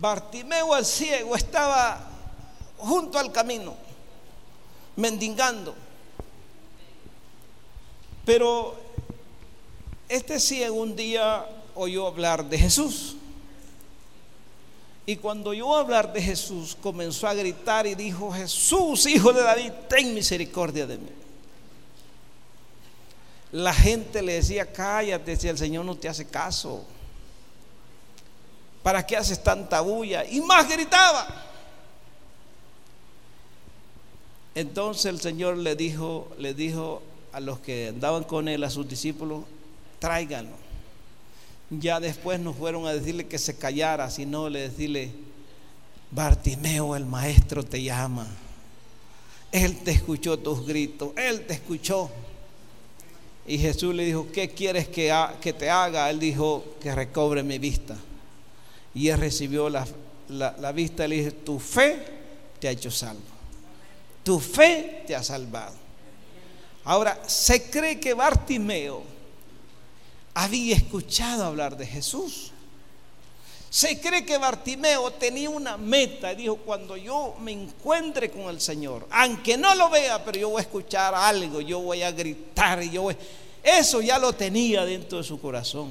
Bartimeo 0.00 0.74
el 0.74 0.86
ciego 0.86 1.36
estaba 1.36 2.00
junto 2.78 3.18
al 3.18 3.30
camino, 3.30 3.74
mendigando. 4.96 5.74
Pero 8.24 8.74
este 10.08 10.40
ciego 10.40 10.76
un 10.76 10.96
día 10.96 11.46
oyó 11.74 12.06
hablar 12.06 12.48
de 12.48 12.58
Jesús. 12.58 13.16
Y 15.04 15.16
cuando 15.16 15.50
oyó 15.50 15.76
hablar 15.76 16.10
de 16.10 16.22
Jesús, 16.22 16.74
comenzó 16.80 17.28
a 17.28 17.34
gritar 17.34 17.86
y 17.86 17.94
dijo, 17.94 18.32
Jesús, 18.32 19.04
hijo 19.04 19.34
de 19.34 19.42
David, 19.42 19.72
ten 19.90 20.14
misericordia 20.14 20.86
de 20.86 20.96
mí. 20.96 21.23
La 23.54 23.72
gente 23.72 24.20
le 24.20 24.32
decía, 24.32 24.66
cállate 24.72 25.36
si 25.36 25.46
el 25.46 25.56
Señor 25.56 25.84
no 25.84 25.94
te 25.94 26.08
hace 26.08 26.26
caso. 26.26 26.84
¿Para 28.82 29.06
qué 29.06 29.16
haces 29.16 29.40
tanta 29.40 29.80
bulla? 29.80 30.24
Y 30.24 30.40
más 30.40 30.68
gritaba. 30.68 31.24
Entonces 34.56 35.04
el 35.04 35.20
Señor 35.20 35.56
le 35.56 35.76
dijo, 35.76 36.32
le 36.36 36.52
dijo 36.52 37.00
a 37.32 37.38
los 37.38 37.60
que 37.60 37.90
andaban 37.90 38.24
con 38.24 38.48
él, 38.48 38.64
a 38.64 38.70
sus 38.70 38.88
discípulos, 38.88 39.44
tráiganlo. 40.00 40.56
Ya 41.70 42.00
después 42.00 42.40
no 42.40 42.54
fueron 42.54 42.88
a 42.88 42.92
decirle 42.92 43.28
que 43.28 43.38
se 43.38 43.56
callara, 43.56 44.10
sino 44.10 44.48
le 44.48 44.68
decirle, 44.68 45.12
Bartimeo, 46.10 46.96
el 46.96 47.06
maestro 47.06 47.62
te 47.62 47.80
llama. 47.80 48.26
Él 49.52 49.78
te 49.84 49.92
escuchó 49.92 50.40
tus 50.40 50.66
gritos, 50.66 51.10
él 51.16 51.46
te 51.46 51.54
escuchó. 51.54 52.10
Y 53.46 53.58
Jesús 53.58 53.94
le 53.94 54.06
dijo, 54.06 54.26
¿qué 54.32 54.50
quieres 54.50 54.88
que, 54.88 55.14
que 55.40 55.52
te 55.52 55.68
haga? 55.68 56.08
Él 56.08 56.18
dijo, 56.18 56.64
que 56.80 56.94
recobre 56.94 57.42
mi 57.42 57.58
vista. 57.58 57.96
Y 58.94 59.08
él 59.08 59.18
recibió 59.18 59.68
la, 59.68 60.72
vista 60.72 61.04
y 61.04 61.08
le 61.08 61.16
dije, 61.16 61.30
tu 61.32 61.58
fe 61.58 62.04
te 62.58 62.68
ha 62.68 62.70
hecho 62.70 62.90
salvo. 62.90 63.20
Tu 64.22 64.40
fe 64.40 65.02
te 65.06 65.14
ha 65.14 65.22
salvado. 65.22 65.74
Ahora, 66.84 67.20
se 67.26 67.70
cree 67.70 68.00
que 68.00 68.14
Bartimeo 68.14 69.02
había 70.32 70.76
escuchado 70.76 71.44
hablar 71.44 71.76
de 71.76 71.86
Jesús. 71.86 72.53
Se 73.74 73.98
cree 74.00 74.24
que 74.24 74.38
Bartimeo 74.38 75.10
tenía 75.14 75.50
una 75.50 75.76
meta 75.76 76.32
y 76.32 76.36
dijo, 76.36 76.58
cuando 76.58 76.96
yo 76.96 77.34
me 77.40 77.50
encuentre 77.50 78.30
con 78.30 78.42
el 78.42 78.60
Señor, 78.60 79.04
aunque 79.10 79.56
no 79.56 79.74
lo 79.74 79.90
vea, 79.90 80.24
pero 80.24 80.38
yo 80.38 80.50
voy 80.50 80.60
a 80.60 80.62
escuchar 80.62 81.12
algo, 81.12 81.60
yo 81.60 81.80
voy 81.80 82.04
a 82.04 82.12
gritar 82.12 82.80
yo 82.82 83.02
voy... 83.02 83.16
Eso 83.64 84.00
ya 84.00 84.20
lo 84.20 84.32
tenía 84.32 84.84
dentro 84.84 85.18
de 85.18 85.24
su 85.24 85.40
corazón. 85.40 85.90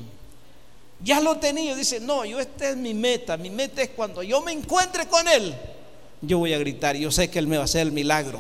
Ya 1.04 1.20
lo 1.20 1.36
tenía. 1.40 1.76
Dice, 1.76 2.00
no, 2.00 2.24
yo 2.24 2.40
esta 2.40 2.70
es 2.70 2.78
mi 2.78 2.94
meta. 2.94 3.36
Mi 3.36 3.50
meta 3.50 3.82
es 3.82 3.90
cuando 3.90 4.24
yo 4.24 4.40
me 4.40 4.54
encuentre 4.54 5.06
con 5.10 5.28
Él, 5.28 5.54
yo 6.22 6.38
voy 6.38 6.54
a 6.54 6.60
gritar. 6.60 6.96
Yo 6.96 7.12
sé 7.12 7.30
que 7.30 7.38
Él 7.38 7.48
me 7.48 7.58
va 7.58 7.64
a 7.64 7.66
hacer 7.66 7.82
el 7.82 7.92
milagro. 7.92 8.40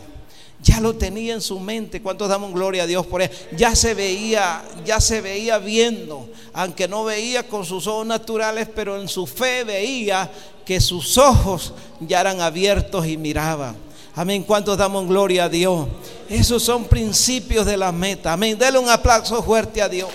Ya 0.63 0.79
lo 0.79 0.95
tenía 0.95 1.33
en 1.33 1.41
su 1.41 1.59
mente. 1.59 2.01
¿Cuántos 2.01 2.29
damos 2.29 2.53
gloria 2.53 2.83
a 2.83 2.87
Dios 2.87 3.05
por 3.05 3.21
él? 3.21 3.29
Ya 3.57 3.75
se 3.75 3.93
veía, 3.93 4.63
ya 4.85 5.01
se 5.01 5.19
veía 5.19 5.57
viendo, 5.57 6.29
aunque 6.53 6.87
no 6.87 7.03
veía 7.03 7.47
con 7.47 7.65
sus 7.65 7.85
ojos 7.85 8.07
naturales, 8.07 8.69
pero 8.73 8.99
en 8.99 9.09
su 9.09 9.27
fe 9.27 9.65
veía 9.65 10.31
que 10.65 10.79
sus 10.79 11.17
ojos 11.17 11.73
ya 11.99 12.21
eran 12.21 12.39
abiertos 12.39 13.05
y 13.05 13.17
miraban. 13.17 13.75
Amén. 14.15 14.43
¿Cuántos 14.43 14.77
damos 14.77 15.05
gloria 15.05 15.45
a 15.45 15.49
Dios? 15.49 15.87
Esos 16.29 16.63
son 16.63 16.85
principios 16.85 17.65
de 17.65 17.75
la 17.75 17.91
meta. 17.91 18.31
Amén. 18.31 18.57
Dele 18.57 18.79
un 18.79 18.89
aplauso 18.89 19.43
fuerte 19.43 19.81
a 19.81 19.89
Dios. 19.89 20.09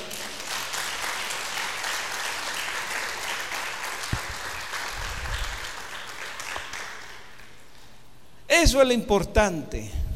Eso 8.48 8.80
es 8.80 8.86
lo 8.86 8.94
importante. 8.94 10.07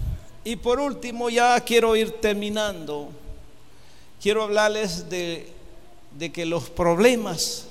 Y 0.44 0.56
por 0.56 0.80
último, 0.80 1.30
ya 1.30 1.60
quiero 1.60 1.94
ir 1.94 2.20
terminando. 2.20 3.10
Quiero 4.20 4.42
hablarles 4.42 5.08
de, 5.08 5.52
de 6.18 6.32
que 6.32 6.44
los 6.44 6.68
problemas 6.68 7.66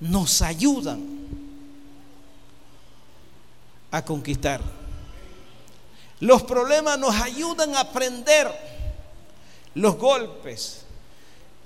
nos 0.00 0.42
ayudan 0.42 1.02
a 3.90 4.04
conquistar. 4.04 4.60
Los 6.20 6.42
problemas 6.42 6.98
nos 6.98 7.14
ayudan 7.14 7.74
a 7.74 7.80
aprender 7.80 8.50
los 9.74 9.96
golpes. 9.96 10.82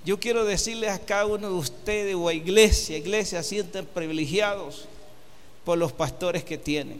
Yo 0.03 0.19
quiero 0.19 0.43
decirles 0.45 0.89
a 0.91 0.99
cada 0.99 1.25
uno 1.25 1.47
de 1.49 1.55
ustedes 1.55 2.15
o 2.15 2.27
a 2.27 2.33
iglesia, 2.33 2.97
iglesia, 2.97 3.43
sienten 3.43 3.85
privilegiados 3.85 4.85
por 5.63 5.77
los 5.77 5.91
pastores 5.91 6.43
que 6.43 6.57
tienen. 6.57 6.99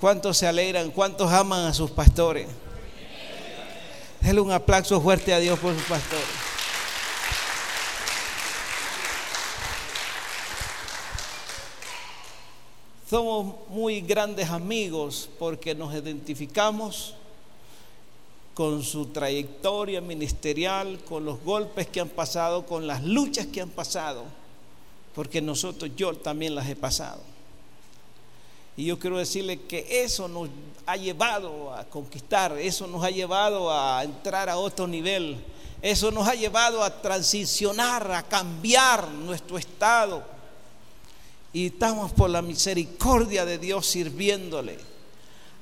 ¿Cuántos 0.00 0.36
se 0.36 0.46
alegran? 0.46 0.90
¿Cuántos 0.90 1.32
aman 1.32 1.64
a 1.64 1.72
sus 1.72 1.90
pastores? 1.90 2.46
Denle 4.20 4.40
un 4.42 4.52
aplauso 4.52 5.00
fuerte 5.00 5.32
a 5.32 5.38
Dios 5.38 5.58
por 5.58 5.72
sus 5.72 5.84
pastores. 5.84 6.26
Somos 13.08 13.54
muy 13.70 14.00
grandes 14.00 14.50
amigos 14.50 15.30
porque 15.38 15.74
nos 15.74 15.94
identificamos 15.94 17.14
con 18.52 18.82
su 18.82 19.06
trayectoria 19.06 20.00
ministerial, 20.00 20.98
con 21.08 21.24
los 21.24 21.40
golpes 21.42 21.86
que 21.86 22.00
han 22.00 22.08
pasado, 22.08 22.66
con 22.66 22.86
las 22.86 23.04
luchas 23.04 23.46
que 23.46 23.60
han 23.60 23.70
pasado, 23.70 24.24
porque 25.14 25.40
nosotros, 25.40 25.92
yo 25.96 26.14
también 26.16 26.54
las 26.54 26.68
he 26.68 26.74
pasado. 26.76 27.35
Y 28.76 28.84
yo 28.84 28.98
quiero 28.98 29.18
decirle 29.18 29.62
que 29.62 30.04
eso 30.04 30.28
nos 30.28 30.50
ha 30.84 30.96
llevado 30.96 31.72
a 31.72 31.84
conquistar, 31.84 32.56
eso 32.58 32.86
nos 32.86 33.02
ha 33.02 33.10
llevado 33.10 33.72
a 33.72 34.04
entrar 34.04 34.48
a 34.50 34.58
otro 34.58 34.86
nivel, 34.86 35.42
eso 35.80 36.10
nos 36.10 36.28
ha 36.28 36.34
llevado 36.34 36.82
a 36.82 37.00
transicionar, 37.00 38.10
a 38.12 38.22
cambiar 38.22 39.08
nuestro 39.08 39.56
estado. 39.56 40.22
Y 41.52 41.66
estamos 41.66 42.12
por 42.12 42.28
la 42.28 42.42
misericordia 42.42 43.46
de 43.46 43.56
Dios 43.56 43.86
sirviéndole. 43.86 44.78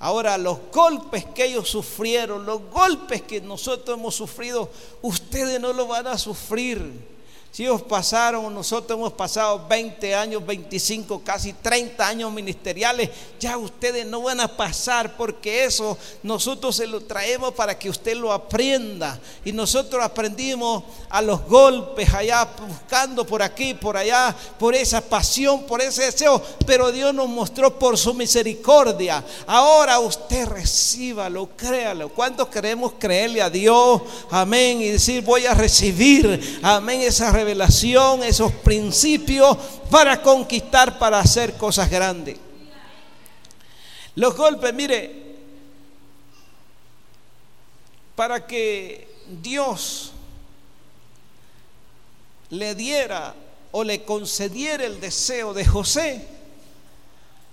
Ahora, 0.00 0.36
los 0.36 0.58
golpes 0.72 1.24
que 1.26 1.46
ellos 1.46 1.68
sufrieron, 1.68 2.44
los 2.44 2.62
golpes 2.70 3.22
que 3.22 3.40
nosotros 3.40 3.96
hemos 3.96 4.14
sufrido, 4.14 4.68
ustedes 5.02 5.60
no 5.60 5.72
lo 5.72 5.86
van 5.86 6.08
a 6.08 6.18
sufrir. 6.18 7.13
Si 7.54 7.62
ellos 7.62 7.82
pasaron, 7.82 8.52
nosotros 8.52 8.98
hemos 8.98 9.12
pasado 9.12 9.64
20 9.68 10.12
años, 10.12 10.44
25, 10.44 11.22
casi 11.22 11.52
30 11.52 12.04
años 12.04 12.32
ministeriales, 12.32 13.10
ya 13.38 13.56
ustedes 13.56 14.04
no 14.04 14.22
van 14.22 14.40
a 14.40 14.48
pasar 14.48 15.16
porque 15.16 15.62
eso 15.62 15.96
nosotros 16.24 16.74
se 16.74 16.88
lo 16.88 17.02
traemos 17.02 17.54
para 17.54 17.78
que 17.78 17.88
usted 17.88 18.16
lo 18.16 18.32
aprenda. 18.32 19.20
Y 19.44 19.52
nosotros 19.52 20.02
aprendimos 20.02 20.82
a 21.08 21.22
los 21.22 21.44
golpes 21.44 22.12
allá, 22.12 22.44
buscando 22.66 23.24
por 23.24 23.40
aquí, 23.40 23.72
por 23.72 23.96
allá, 23.96 24.34
por 24.58 24.74
esa 24.74 25.00
pasión, 25.00 25.62
por 25.62 25.80
ese 25.80 26.06
deseo, 26.06 26.42
pero 26.66 26.90
Dios 26.90 27.14
nos 27.14 27.28
mostró 27.28 27.78
por 27.78 27.96
su 27.96 28.14
misericordia. 28.14 29.24
Ahora 29.46 30.00
usted 30.00 30.48
recíbalo, 30.48 31.50
créalo. 31.56 32.08
¿Cuántos 32.08 32.48
queremos 32.48 32.94
creerle 32.98 33.40
a 33.42 33.48
Dios? 33.48 34.02
Amén. 34.28 34.82
Y 34.82 34.88
decir, 34.88 35.22
voy 35.22 35.46
a 35.46 35.54
recibir, 35.54 36.58
amén, 36.60 37.02
esa 37.02 37.30
revelación, 37.30 37.43
esos 37.48 38.52
principios 38.52 39.56
para 39.90 40.22
conquistar, 40.22 40.98
para 40.98 41.20
hacer 41.20 41.54
cosas 41.54 41.90
grandes. 41.90 42.36
Los 44.16 44.36
golpes, 44.36 44.72
mire, 44.72 45.22
para 48.14 48.46
que 48.46 49.08
Dios 49.42 50.12
le 52.50 52.74
diera 52.74 53.34
o 53.72 53.82
le 53.82 54.04
concediera 54.04 54.84
el 54.84 55.00
deseo 55.00 55.52
de 55.52 55.64
José, 55.64 56.26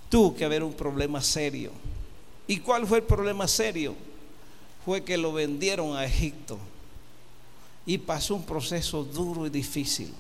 tuvo 0.10 0.36
que 0.36 0.46
haber 0.46 0.64
un 0.64 0.74
problema 0.74 1.22
serio. 1.22 1.72
¿Y 2.48 2.58
cuál 2.58 2.86
fue 2.86 3.00
el 3.00 3.04
problema 3.06 3.48
serio? 3.48 3.96
Fue 4.86 5.04
que 5.04 5.18
lo 5.18 5.34
vendieron 5.34 5.96
a 5.96 6.06
Egipto 6.06 6.60
y 7.86 7.98
pasó 7.98 8.36
un 8.36 8.44
proceso 8.44 9.04
duro 9.04 9.46
y 9.46 9.50
difícil. 9.50 10.14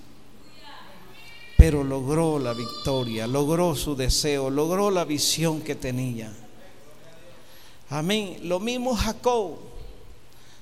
Pero 1.57 1.83
logró 1.83 2.39
la 2.39 2.53
victoria, 2.53 3.27
logró 3.27 3.75
su 3.75 3.95
deseo, 3.95 4.49
logró 4.49 4.89
la 4.89 5.05
visión 5.05 5.61
que 5.61 5.75
tenía. 5.75 6.33
Amén. 7.89 8.39
Lo 8.43 8.59
mismo 8.59 8.95
Jacob. 8.95 9.57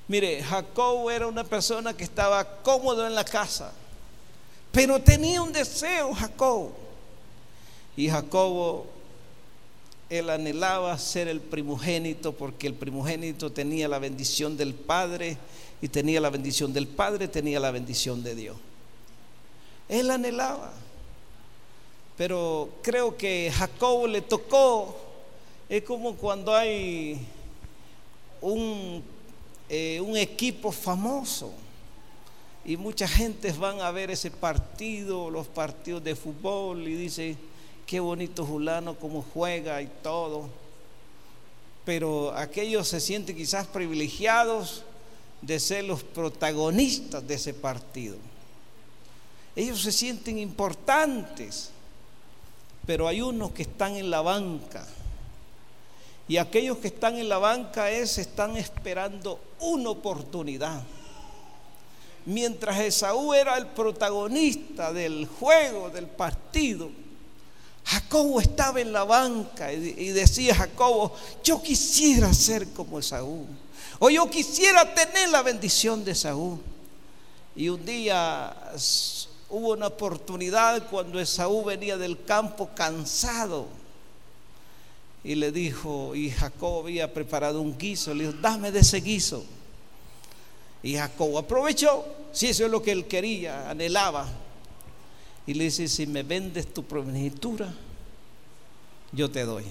Mire, 0.08 0.44
Jacob 0.44 1.10
era 1.10 1.28
una 1.28 1.44
persona 1.44 1.96
que 1.96 2.04
estaba 2.04 2.44
cómodo 2.64 3.06
en 3.06 3.14
la 3.14 3.24
casa, 3.24 3.72
pero 4.72 5.00
tenía 5.00 5.42
un 5.42 5.54
deseo, 5.54 6.14
Jacob. 6.16 6.72
Y 7.96 8.10
Jacobo, 8.10 8.88
él 10.10 10.30
anhelaba 10.32 10.98
ser 10.98 11.28
el 11.28 11.40
primogénito 11.40 12.34
porque 12.34 12.66
el 12.66 12.74
primogénito 12.74 13.52
tenía 13.52 13.88
la 13.88 14.00
bendición 14.00 14.58
del 14.58 14.74
Padre 14.74 15.38
y 15.82 15.88
tenía 15.88 16.20
la 16.20 16.30
bendición 16.30 16.74
del 16.74 16.88
Padre, 16.88 17.28
tenía 17.28 17.60
la 17.60 17.72
bendición 17.72 18.24
de 18.24 18.36
Dios. 18.36 18.58
Él 19.88 20.12
anhelaba. 20.12 20.72
Pero 22.18 22.70
creo 22.82 23.16
que 23.16 23.52
Jacob 23.56 24.08
le 24.08 24.22
tocó, 24.22 24.96
es 25.70 25.84
como 25.84 26.16
cuando 26.16 26.54
hay 26.54 27.18
un, 28.42 29.02
eh, 29.70 30.02
un 30.02 30.18
equipo 30.18 30.72
famoso 30.72 31.54
y 32.66 32.76
mucha 32.76 33.08
gente 33.08 33.52
van 33.54 33.80
a 33.80 33.92
ver 33.92 34.12
ese 34.12 34.32
partido, 34.32 35.30
los 35.30 35.48
partidos 35.48 36.04
de 36.04 36.16
fútbol 36.16 36.88
y 36.88 36.96
dice, 36.96 37.38
qué 37.86 38.02
bonito 38.02 38.46
Julano, 38.46 38.96
cómo 38.96 39.26
juega 39.34 39.82
y 39.82 39.88
todo. 40.04 40.50
Pero 41.86 42.32
aquellos 42.36 42.88
se 42.90 43.00
sienten 43.00 43.36
quizás 43.38 43.66
privilegiados 43.66 44.84
de 45.42 45.60
ser 45.60 45.86
los 45.86 46.04
protagonistas 46.04 47.26
de 47.28 47.36
ese 47.36 47.54
partido. 47.54 48.18
Ellos 49.56 49.82
se 49.82 49.92
sienten 49.92 50.38
importantes, 50.38 51.70
pero 52.86 53.08
hay 53.08 53.22
unos 53.22 53.52
que 53.52 53.64
están 53.64 53.96
en 53.96 54.10
la 54.10 54.22
banca. 54.22 54.86
Y 56.28 56.38
aquellos 56.38 56.78
que 56.78 56.88
están 56.88 57.18
en 57.18 57.28
la 57.28 57.40
banca 57.40 57.90
es, 57.90 58.18
están 58.18 58.56
esperando 58.58 59.40
una 59.60 59.90
oportunidad. 59.90 60.84
Mientras 62.26 62.80
Esaú 62.80 63.34
era 63.34 63.58
el 63.58 63.68
protagonista 63.68 64.94
del 64.94 65.26
juego, 65.26 65.90
del 65.90 66.06
partido, 66.06 66.92
Jacobo 67.84 68.40
estaba 68.40 68.80
en 68.80 68.94
la 68.94 69.04
banca 69.04 69.74
y 69.74 70.10
decía 70.10 70.54
Jacobo, 70.54 71.16
yo 71.44 71.60
quisiera 71.62 72.32
ser 72.34 72.68
como 72.68 73.00
Esaú. 73.00 73.48
O 74.00 74.10
yo 74.10 74.30
quisiera 74.30 74.94
tener 74.96 75.30
la 75.30 75.44
bendición 75.44 76.06
de 76.06 76.16
Saúl. 76.16 76.60
Y 77.56 77.68
un 77.68 77.86
día 77.86 78.56
hubo 79.50 79.74
una 79.74 79.88
oportunidad 79.88 80.88
cuando 80.90 81.20
Esaú 81.20 81.66
venía 81.66 81.98
del 81.98 82.24
campo 82.24 82.70
cansado. 82.74 83.68
Y 85.22 85.36
le 85.36 85.52
dijo, 85.52 86.16
y 86.16 86.32
Jacob 86.32 86.86
había 86.86 87.14
preparado 87.14 87.62
un 87.62 87.78
guiso, 87.78 88.14
le 88.14 88.28
dijo, 88.28 88.38
dame 88.42 88.72
de 88.72 88.80
ese 88.80 89.02
guiso. 89.02 89.44
Y 90.82 90.96
Jacob 90.96 91.38
aprovechó, 91.38 92.06
si 92.32 92.48
eso 92.48 92.64
es 92.64 92.72
lo 92.72 92.82
que 92.82 92.94
él 92.94 93.06
quería, 93.06 93.70
anhelaba. 93.70 94.28
y 95.46 95.56
le 95.56 95.66
dice, 95.66 95.90
si 95.90 96.08
me 96.08 96.24
vendes 96.24 96.74
tu 96.74 96.86
primogenitura, 96.86 97.74
yo 99.12 99.30
te 99.30 99.44
doy. 99.44 99.66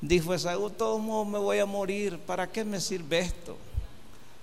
Dijo 0.00 0.32
Esaú, 0.32 0.70
todos 0.70 1.00
modos 1.00 1.26
me 1.26 1.38
voy 1.38 1.58
a 1.58 1.66
morir, 1.66 2.18
¿para 2.18 2.50
qué 2.50 2.64
me 2.64 2.80
sirve 2.80 3.18
esto? 3.18 3.56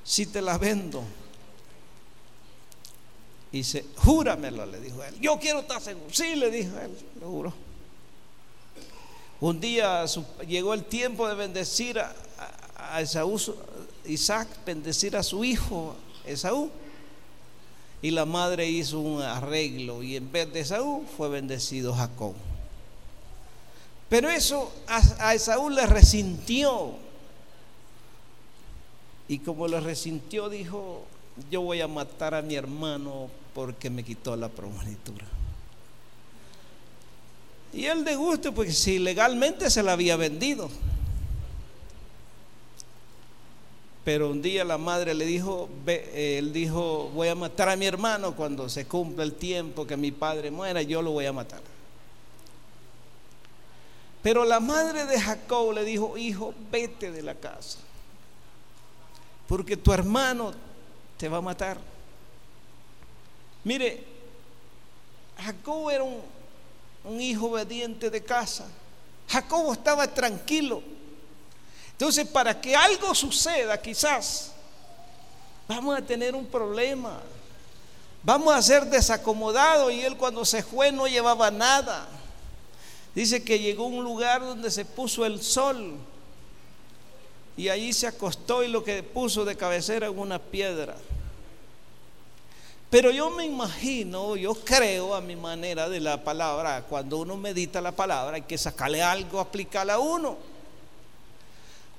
Si 0.04 0.26
te 0.26 0.42
la 0.42 0.58
vendo. 0.58 1.04
Y 3.52 3.60
dice, 3.60 3.86
júramelo, 3.98 4.66
le 4.66 4.82
dijo 4.82 5.02
él. 5.04 5.16
Yo 5.22 5.40
quiero 5.40 5.60
estar 5.62 5.82
seguro. 5.82 6.08
Sí, 6.12 6.36
le 6.36 6.52
dijo 6.52 6.78
él, 6.78 6.92
lo 7.22 7.30
juro. 7.30 7.54
Un 9.40 9.60
día 9.60 10.04
llegó 10.46 10.74
el 10.74 10.84
tiempo 10.84 11.28
de 11.28 11.36
bendecir 11.36 12.00
a, 12.00 12.14
a 12.78 13.02
Esaú, 13.02 13.40
Isaac, 14.06 14.48
bendecir 14.66 15.16
a 15.16 15.24
su 15.24 15.44
hijo 15.46 15.96
Esaú. 16.26 16.70
Y 18.02 18.12
la 18.12 18.26
madre 18.26 18.70
hizo 18.70 19.00
un 19.00 19.22
arreglo 19.22 20.04
y 20.04 20.18
en 20.18 20.32
vez 20.32 20.52
de 20.52 20.60
Esaú 20.60 21.06
fue 21.16 21.30
bendecido 21.30 21.94
Jacob. 21.94 22.34
Pero 24.10 24.30
eso 24.30 24.72
a, 24.88 25.34
Esaú 25.34 25.70
le 25.70 25.86
resintió. 25.86 26.94
Y 29.28 29.40
como 29.40 29.68
le 29.68 29.80
resintió, 29.80 30.50
dijo, 30.50 31.04
yo 31.50 31.62
voy 31.62 31.82
a 31.82 31.88
matar 31.88 32.36
a 32.36 32.42
mi 32.42 32.56
hermano 32.56 33.30
porque 33.54 33.90
me 33.90 34.04
quitó 34.04 34.36
la 34.36 34.50
progenitura. 34.50 35.26
Y 37.74 37.86
él 37.86 38.06
de 38.06 38.16
gusto, 38.16 38.54
porque 38.54 38.72
si 38.72 39.00
legalmente 39.00 39.70
se 39.70 39.82
la 39.82 39.94
había 39.94 40.16
vendido. 40.16 40.70
Pero 44.06 44.30
un 44.30 44.44
día 44.44 44.64
la 44.64 44.78
madre 44.78 45.16
le 45.16 45.26
dijo, 45.26 45.68
él 45.88 46.54
dijo, 46.54 47.10
voy 47.16 47.28
a 47.28 47.36
matar 47.36 47.70
a 47.70 47.76
mi 47.76 47.88
hermano 47.88 48.36
cuando 48.36 48.70
se 48.70 48.86
cumpla 48.86 49.24
el 49.24 49.34
tiempo 49.34 49.88
que 49.88 49.98
mi 49.98 50.12
padre 50.12 50.52
muera, 50.52 50.84
yo 50.84 51.02
lo 51.02 51.10
voy 51.10 51.26
a 51.26 51.34
matar. 51.34 51.75
Pero 54.26 54.44
la 54.44 54.60
madre 54.60 55.06
de 55.06 55.22
Jacob 55.22 55.72
le 55.72 55.84
dijo, 55.84 56.18
hijo, 56.18 56.52
vete 56.72 57.12
de 57.12 57.22
la 57.22 57.36
casa, 57.36 57.78
porque 59.48 59.78
tu 59.78 59.94
hermano 59.94 60.52
te 61.16 61.30
va 61.30 61.38
a 61.38 61.42
matar. 61.42 61.78
Mire, 63.64 64.04
Jacob 65.38 65.92
era 65.92 66.04
un, 66.04 66.24
un 67.04 67.22
hijo 67.22 67.52
obediente 67.52 68.10
de 68.10 68.24
casa. 68.24 68.66
Jacob 69.30 69.72
estaba 69.72 70.08
tranquilo. 70.08 70.82
Entonces, 71.92 72.28
para 72.28 72.60
que 72.60 72.76
algo 72.76 73.14
suceda, 73.14 73.80
quizás, 73.80 74.54
vamos 75.68 76.00
a 76.00 76.02
tener 76.02 76.34
un 76.34 76.48
problema. 76.48 77.20
Vamos 78.24 78.56
a 78.56 78.62
ser 78.64 78.88
desacomodados 78.88 79.94
y 79.94 80.02
él 80.02 80.18
cuando 80.18 80.44
se 80.46 80.64
fue 80.64 80.92
no 80.92 81.06
llevaba 81.06 81.52
nada. 81.52 82.08
Dice 83.16 83.44
que 83.44 83.60
llegó 83.60 83.86
a 83.86 83.88
un 83.88 84.04
lugar 84.04 84.42
donde 84.42 84.70
se 84.70 84.84
puso 84.84 85.26
el 85.26 85.42
sol 85.42 85.96
y 87.58 87.70
allí 87.70 87.94
se 87.94 88.08
acostó 88.08 88.62
y 88.62 88.68
lo 88.68 88.84
que 88.84 89.02
puso 89.02 89.46
de 89.46 89.56
cabecera 89.56 90.08
en 90.08 90.20
una 90.20 90.38
piedra. 90.38 90.96
Pero 92.90 93.12
yo 93.12 93.30
me 93.30 93.46
imagino, 93.46 94.36
yo 94.36 94.54
creo 94.54 95.16
a 95.16 95.22
mi 95.22 95.36
manera 95.36 95.90
de 95.90 96.00
la 96.00 96.24
palabra, 96.24 96.84
cuando 96.84 97.20
uno 97.20 97.38
medita 97.38 97.82
la 97.82 97.94
palabra 97.94 98.36
hay 98.36 98.42
que 98.44 98.58
sacarle 98.58 99.02
algo, 99.02 99.40
aplicarle 99.40 99.94
a 99.94 100.00
uno. 100.00 100.38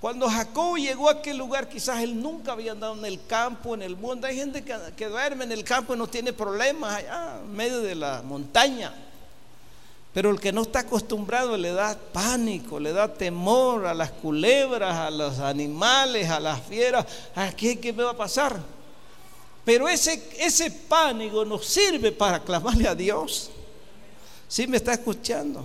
Cuando 0.00 0.28
Jacob 0.28 0.76
llegó 0.76 1.08
a 1.08 1.12
aquel 1.12 1.38
lugar, 1.38 1.68
quizás 1.68 2.02
él 2.02 2.20
nunca 2.20 2.52
había 2.52 2.72
andado 2.72 2.94
en 2.94 3.04
el 3.06 3.26
campo, 3.26 3.74
en 3.74 3.82
el 3.82 3.96
mundo. 3.96 4.26
Hay 4.26 4.36
gente 4.36 4.62
que, 4.62 5.06
duerme 5.06 5.44
en 5.44 5.52
el 5.52 5.64
campo 5.64 5.94
y 5.94 5.98
no 5.98 6.06
tiene 6.06 6.34
problemas 6.34 6.96
allá 6.96 7.38
en 7.42 7.52
medio 7.52 7.80
de 7.80 7.94
la 7.94 8.22
montaña. 8.22 8.94
Pero 10.16 10.30
el 10.30 10.40
que 10.40 10.50
no 10.50 10.62
está 10.62 10.78
acostumbrado 10.78 11.58
le 11.58 11.72
da 11.72 11.94
pánico, 11.94 12.80
le 12.80 12.90
da 12.94 13.06
temor 13.06 13.84
a 13.86 13.92
las 13.92 14.12
culebras, 14.12 14.96
a 14.96 15.10
los 15.10 15.40
animales, 15.40 16.30
a 16.30 16.40
las 16.40 16.62
fieras. 16.62 17.04
¿A 17.34 17.52
qué, 17.52 17.78
qué 17.78 17.92
me 17.92 18.02
va 18.02 18.12
a 18.12 18.16
pasar? 18.16 18.58
Pero 19.62 19.86
ese, 19.86 20.30
ese 20.38 20.70
pánico 20.70 21.44
nos 21.44 21.66
sirve 21.66 22.12
para 22.12 22.40
clamarle 22.40 22.88
a 22.88 22.94
Dios. 22.94 23.50
¿Sí 24.48 24.66
me 24.66 24.78
está 24.78 24.94
escuchando? 24.94 25.62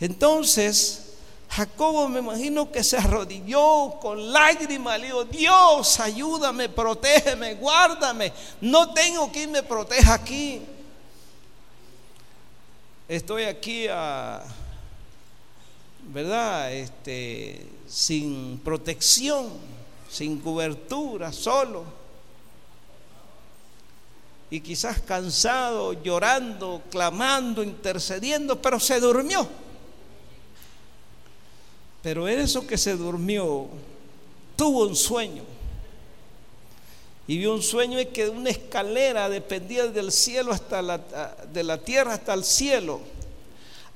Entonces, 0.00 1.16
Jacobo 1.50 2.08
me 2.08 2.20
imagino 2.20 2.72
que 2.72 2.82
se 2.82 2.96
arrodilló 2.96 3.98
con 4.00 4.32
lágrimas, 4.32 4.98
le 4.98 5.08
dijo, 5.08 5.24
Dios, 5.24 6.00
ayúdame, 6.00 6.70
protégeme, 6.70 7.56
guárdame, 7.56 8.32
no 8.62 8.94
tengo 8.94 9.30
quien 9.30 9.52
me 9.52 9.62
proteja 9.62 10.14
aquí. 10.14 10.62
Estoy 13.10 13.42
aquí 13.42 13.88
a, 13.88 14.40
¿verdad? 16.14 16.72
Este, 16.72 17.66
sin 17.88 18.60
protección, 18.62 19.48
sin 20.08 20.38
cobertura, 20.38 21.32
solo. 21.32 21.82
Y 24.48 24.60
quizás 24.60 25.00
cansado, 25.00 25.92
llorando, 26.04 26.84
clamando, 26.88 27.64
intercediendo, 27.64 28.62
pero 28.62 28.78
se 28.78 29.00
durmió. 29.00 29.48
Pero 32.04 32.28
eso 32.28 32.64
que 32.64 32.78
se 32.78 32.96
durmió 32.96 33.66
tuvo 34.54 34.86
un 34.86 34.94
sueño. 34.94 35.42
Y 37.30 37.38
vio 37.38 37.54
un 37.54 37.62
sueño 37.62 37.96
es 37.96 38.08
que 38.08 38.28
una 38.28 38.50
escalera 38.50 39.28
dependía 39.28 39.86
del 39.86 40.10
cielo 40.10 40.50
hasta 40.50 40.82
la, 40.82 40.98
de 41.52 41.62
la 41.62 41.78
tierra 41.78 42.14
hasta 42.14 42.34
el 42.34 42.42
cielo. 42.42 43.00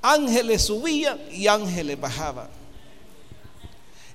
Ángeles 0.01 0.63
subían 0.63 1.19
y 1.33 1.49
ángeles 1.49 2.01
bajaban. 2.01 2.47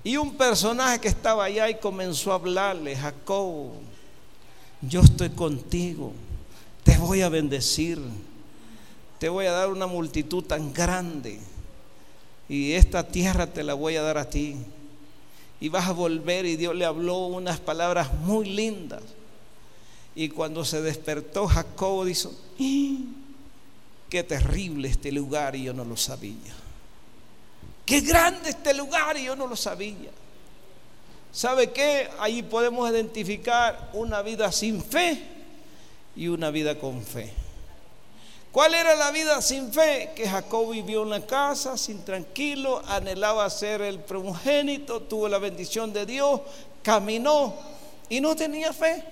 Y 0.05 0.15
un 0.15 0.37
personaje 0.37 1.01
que 1.01 1.09
estaba 1.09 1.43
allá 1.43 1.69
y 1.69 1.75
comenzó 1.75 2.31
a 2.31 2.35
hablarle, 2.35 2.95
Jacob, 2.95 3.71
yo 4.79 5.01
estoy 5.01 5.31
contigo, 5.31 6.13
te 6.85 6.97
voy 6.97 7.19
a 7.21 7.27
bendecir, 7.27 7.99
te 9.19 9.27
voy 9.27 9.47
a 9.47 9.51
dar 9.51 9.67
una 9.67 9.85
multitud 9.85 10.45
tan 10.45 10.71
grande 10.71 11.41
y 12.47 12.71
esta 12.71 13.05
tierra 13.05 13.47
te 13.47 13.63
la 13.63 13.73
voy 13.73 13.97
a 13.97 14.01
dar 14.01 14.17
a 14.17 14.29
ti. 14.29 14.55
Y 15.61 15.69
vas 15.69 15.87
a 15.87 15.91
volver 15.91 16.45
y 16.45 16.55
Dios 16.55 16.75
le 16.75 16.85
habló 16.85 17.27
unas 17.27 17.59
palabras 17.59 18.13
muy 18.13 18.49
lindas. 18.49 19.01
Y 20.15 20.29
cuando 20.29 20.65
se 20.65 20.81
despertó 20.81 21.47
Jacob 21.47 22.05
dijo, 22.05 22.31
qué 24.09 24.23
terrible 24.23 24.89
este 24.89 25.11
lugar 25.11 25.55
y 25.55 25.63
yo 25.63 25.73
no 25.73 25.85
lo 25.85 25.97
sabía. 25.97 26.53
Qué 27.85 28.01
grande 28.01 28.49
este 28.49 28.73
lugar 28.73 29.17
y 29.17 29.25
yo 29.25 29.35
no 29.35 29.47
lo 29.47 29.55
sabía. 29.55 30.11
¿Sabe 31.31 31.71
qué? 31.71 32.09
Ahí 32.19 32.41
podemos 32.41 32.89
identificar 32.89 33.91
una 33.93 34.21
vida 34.21 34.51
sin 34.51 34.83
fe 34.83 35.23
y 36.15 36.27
una 36.27 36.49
vida 36.51 36.79
con 36.79 37.01
fe. 37.01 37.31
¿Cuál 38.51 38.73
era 38.73 38.95
la 38.95 39.11
vida 39.11 39.41
sin 39.43 39.71
fe? 39.71 40.11
Que 40.15 40.27
Jacob 40.27 40.71
vivió 40.71 41.03
en 41.03 41.11
la 41.11 41.25
casa 41.25 41.77
sin 41.77 42.03
tranquilo, 42.03 42.81
anhelaba 42.87 43.47
ser 43.49 43.81
el 43.81 43.99
primogénito, 43.99 45.01
tuvo 45.01 45.29
la 45.29 45.37
bendición 45.37 45.93
de 45.93 46.07
Dios, 46.07 46.41
caminó 46.81 47.53
y 48.09 48.19
no 48.21 48.35
tenía 48.35 48.73
fe. 48.73 49.03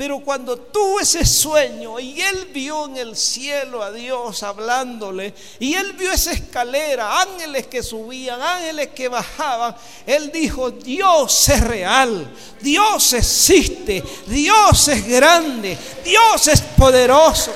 Pero 0.00 0.20
cuando 0.20 0.56
tuvo 0.56 0.98
ese 0.98 1.26
sueño 1.26 2.00
y 2.00 2.18
él 2.22 2.48
vio 2.54 2.86
en 2.86 2.96
el 2.96 3.14
cielo 3.14 3.82
a 3.82 3.92
Dios 3.92 4.42
hablándole, 4.42 5.34
y 5.58 5.74
él 5.74 5.92
vio 5.92 6.10
esa 6.10 6.32
escalera, 6.32 7.20
ángeles 7.20 7.66
que 7.66 7.82
subían, 7.82 8.40
ángeles 8.40 8.88
que 8.94 9.08
bajaban, 9.08 9.76
él 10.06 10.32
dijo, 10.32 10.70
Dios 10.70 11.46
es 11.50 11.60
real, 11.60 12.34
Dios 12.62 13.12
existe, 13.12 14.02
Dios 14.26 14.88
es 14.88 15.06
grande, 15.06 15.76
Dios 16.02 16.48
es 16.48 16.62
poderoso. 16.62 17.52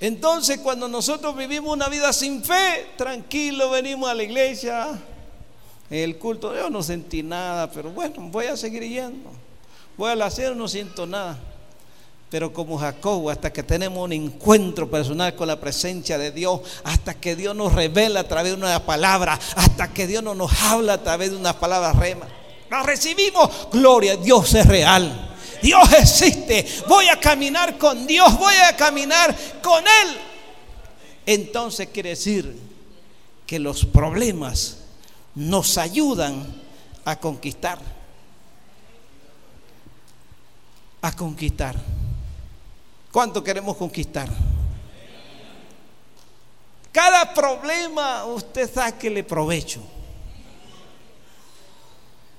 Entonces 0.00 0.60
cuando 0.60 0.88
nosotros 0.88 1.36
vivimos 1.36 1.74
una 1.74 1.90
vida 1.90 2.10
sin 2.14 2.42
fe, 2.42 2.92
tranquilo, 2.96 3.68
venimos 3.68 4.08
a 4.08 4.14
la 4.14 4.22
iglesia, 4.22 4.98
el 6.00 6.16
culto, 6.16 6.54
yo 6.54 6.70
no 6.70 6.82
sentí 6.82 7.22
nada, 7.22 7.70
pero 7.70 7.90
bueno, 7.90 8.14
voy 8.30 8.46
a 8.46 8.56
seguir 8.56 8.82
yendo. 8.82 9.30
Voy 9.96 10.18
a 10.18 10.24
hacer, 10.24 10.56
no 10.56 10.66
siento 10.66 11.06
nada. 11.06 11.38
Pero 12.30 12.50
como 12.50 12.78
Jacob, 12.78 13.28
hasta 13.28 13.52
que 13.52 13.62
tenemos 13.62 14.02
un 14.02 14.14
encuentro 14.14 14.90
personal 14.90 15.34
con 15.34 15.48
la 15.48 15.60
presencia 15.60 16.16
de 16.16 16.30
Dios, 16.30 16.62
hasta 16.82 17.12
que 17.12 17.36
Dios 17.36 17.54
nos 17.54 17.74
revela 17.74 18.20
a 18.20 18.28
través 18.28 18.52
de 18.52 18.58
una 18.58 18.86
palabra, 18.86 19.38
hasta 19.54 19.92
que 19.92 20.06
Dios 20.06 20.22
no 20.22 20.34
nos 20.34 20.50
habla 20.62 20.94
a 20.94 21.02
través 21.02 21.30
de 21.30 21.36
una 21.36 21.52
palabra 21.52 21.92
rema, 21.92 22.26
la 22.70 22.82
recibimos. 22.82 23.68
Gloria, 23.70 24.16
Dios 24.16 24.54
es 24.54 24.66
real. 24.66 25.30
Dios 25.62 25.92
existe. 25.92 26.66
Voy 26.88 27.06
a 27.08 27.20
caminar 27.20 27.76
con 27.76 28.06
Dios, 28.06 28.38
voy 28.38 28.54
a 28.66 28.74
caminar 28.76 29.36
con 29.62 29.84
Él. 29.84 30.16
Entonces 31.26 31.88
quiere 31.92 32.10
decir 32.10 32.58
que 33.46 33.58
los 33.58 33.84
problemas 33.84 34.78
nos 35.34 35.78
ayudan 35.78 36.44
a 37.04 37.16
conquistar. 37.18 37.78
A 41.00 41.12
conquistar. 41.12 41.76
¿Cuánto 43.10 43.42
queremos 43.42 43.76
conquistar? 43.76 44.28
Cada 46.92 47.32
problema 47.32 48.24
usted 48.26 48.70
le 49.02 49.24
provecho. 49.24 49.80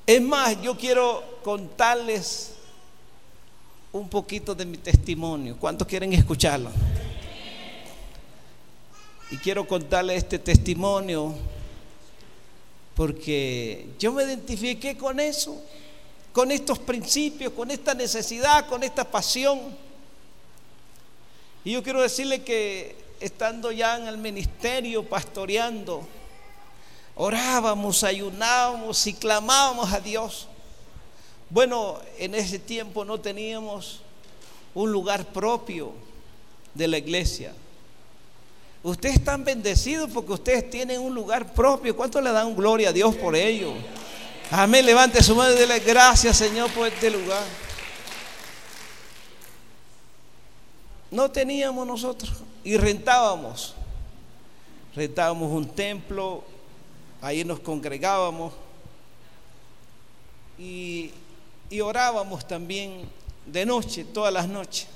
Es 0.05 0.21
más, 0.21 0.61
yo 0.61 0.77
quiero 0.77 1.39
contarles 1.43 2.53
un 3.91 4.09
poquito 4.09 4.53
de 4.53 4.65
mi 4.65 4.77
testimonio. 4.77 5.57
¿Cuántos 5.57 5.87
quieren 5.87 6.13
escucharlo? 6.13 6.69
Y 9.31 9.37
quiero 9.37 9.65
contarles 9.67 10.17
este 10.17 10.37
testimonio 10.37 11.33
porque 12.95 13.87
yo 13.97 14.11
me 14.11 14.23
identifiqué 14.23 14.97
con 14.97 15.19
eso, 15.19 15.59
con 16.31 16.51
estos 16.51 16.79
principios, 16.79 17.53
con 17.53 17.71
esta 17.71 17.93
necesidad, 17.93 18.67
con 18.67 18.83
esta 18.83 19.03
pasión. 19.03 19.59
Y 21.63 21.71
yo 21.71 21.83
quiero 21.83 22.01
decirle 22.01 22.43
que 22.43 22.95
estando 23.19 23.71
ya 23.71 23.97
en 23.97 24.07
el 24.07 24.17
ministerio, 24.17 25.03
pastoreando, 25.03 26.05
orábamos, 27.15 28.03
ayunábamos 28.03 29.07
y 29.07 29.13
clamábamos 29.13 29.91
a 29.91 29.99
Dios. 29.99 30.47
Bueno, 31.49 31.99
en 32.17 32.35
ese 32.35 32.59
tiempo 32.59 33.05
no 33.05 33.19
teníamos 33.19 34.01
un 34.73 34.91
lugar 34.91 35.25
propio 35.27 35.93
de 36.73 36.87
la 36.87 36.97
iglesia. 36.97 37.53
Ustedes 38.83 39.15
están 39.15 39.45
bendecidos 39.45 40.11
porque 40.11 40.33
ustedes 40.33 40.69
tienen 40.69 40.99
un 40.99 41.15
lugar 41.15 41.53
propio. 41.53 41.95
¿Cuánto 41.95 42.19
le 42.19 42.31
dan 42.33 42.53
gloria 42.53 42.89
a 42.89 42.91
Dios 42.91 43.15
por 43.15 43.33
ello? 43.33 43.73
Amén. 44.51 44.85
Levante 44.85 45.23
su 45.23 45.33
mano 45.33 45.53
y 45.53 45.57
dele 45.57 45.79
gracias, 45.79 46.35
Señor, 46.35 46.69
por 46.71 46.87
este 46.87 47.09
lugar. 47.09 47.43
No 51.09 51.31
teníamos 51.31 51.87
nosotros 51.87 52.33
y 52.61 52.75
rentábamos. 52.75 53.73
Rentábamos 54.93 55.49
un 55.49 55.69
templo, 55.69 56.43
ahí 57.21 57.45
nos 57.45 57.61
congregábamos 57.61 58.53
y, 60.59 61.09
y 61.69 61.79
orábamos 61.79 62.45
también 62.45 63.09
de 63.45 63.65
noche, 63.65 64.03
todas 64.03 64.33
las 64.33 64.47
noches. 64.47 64.87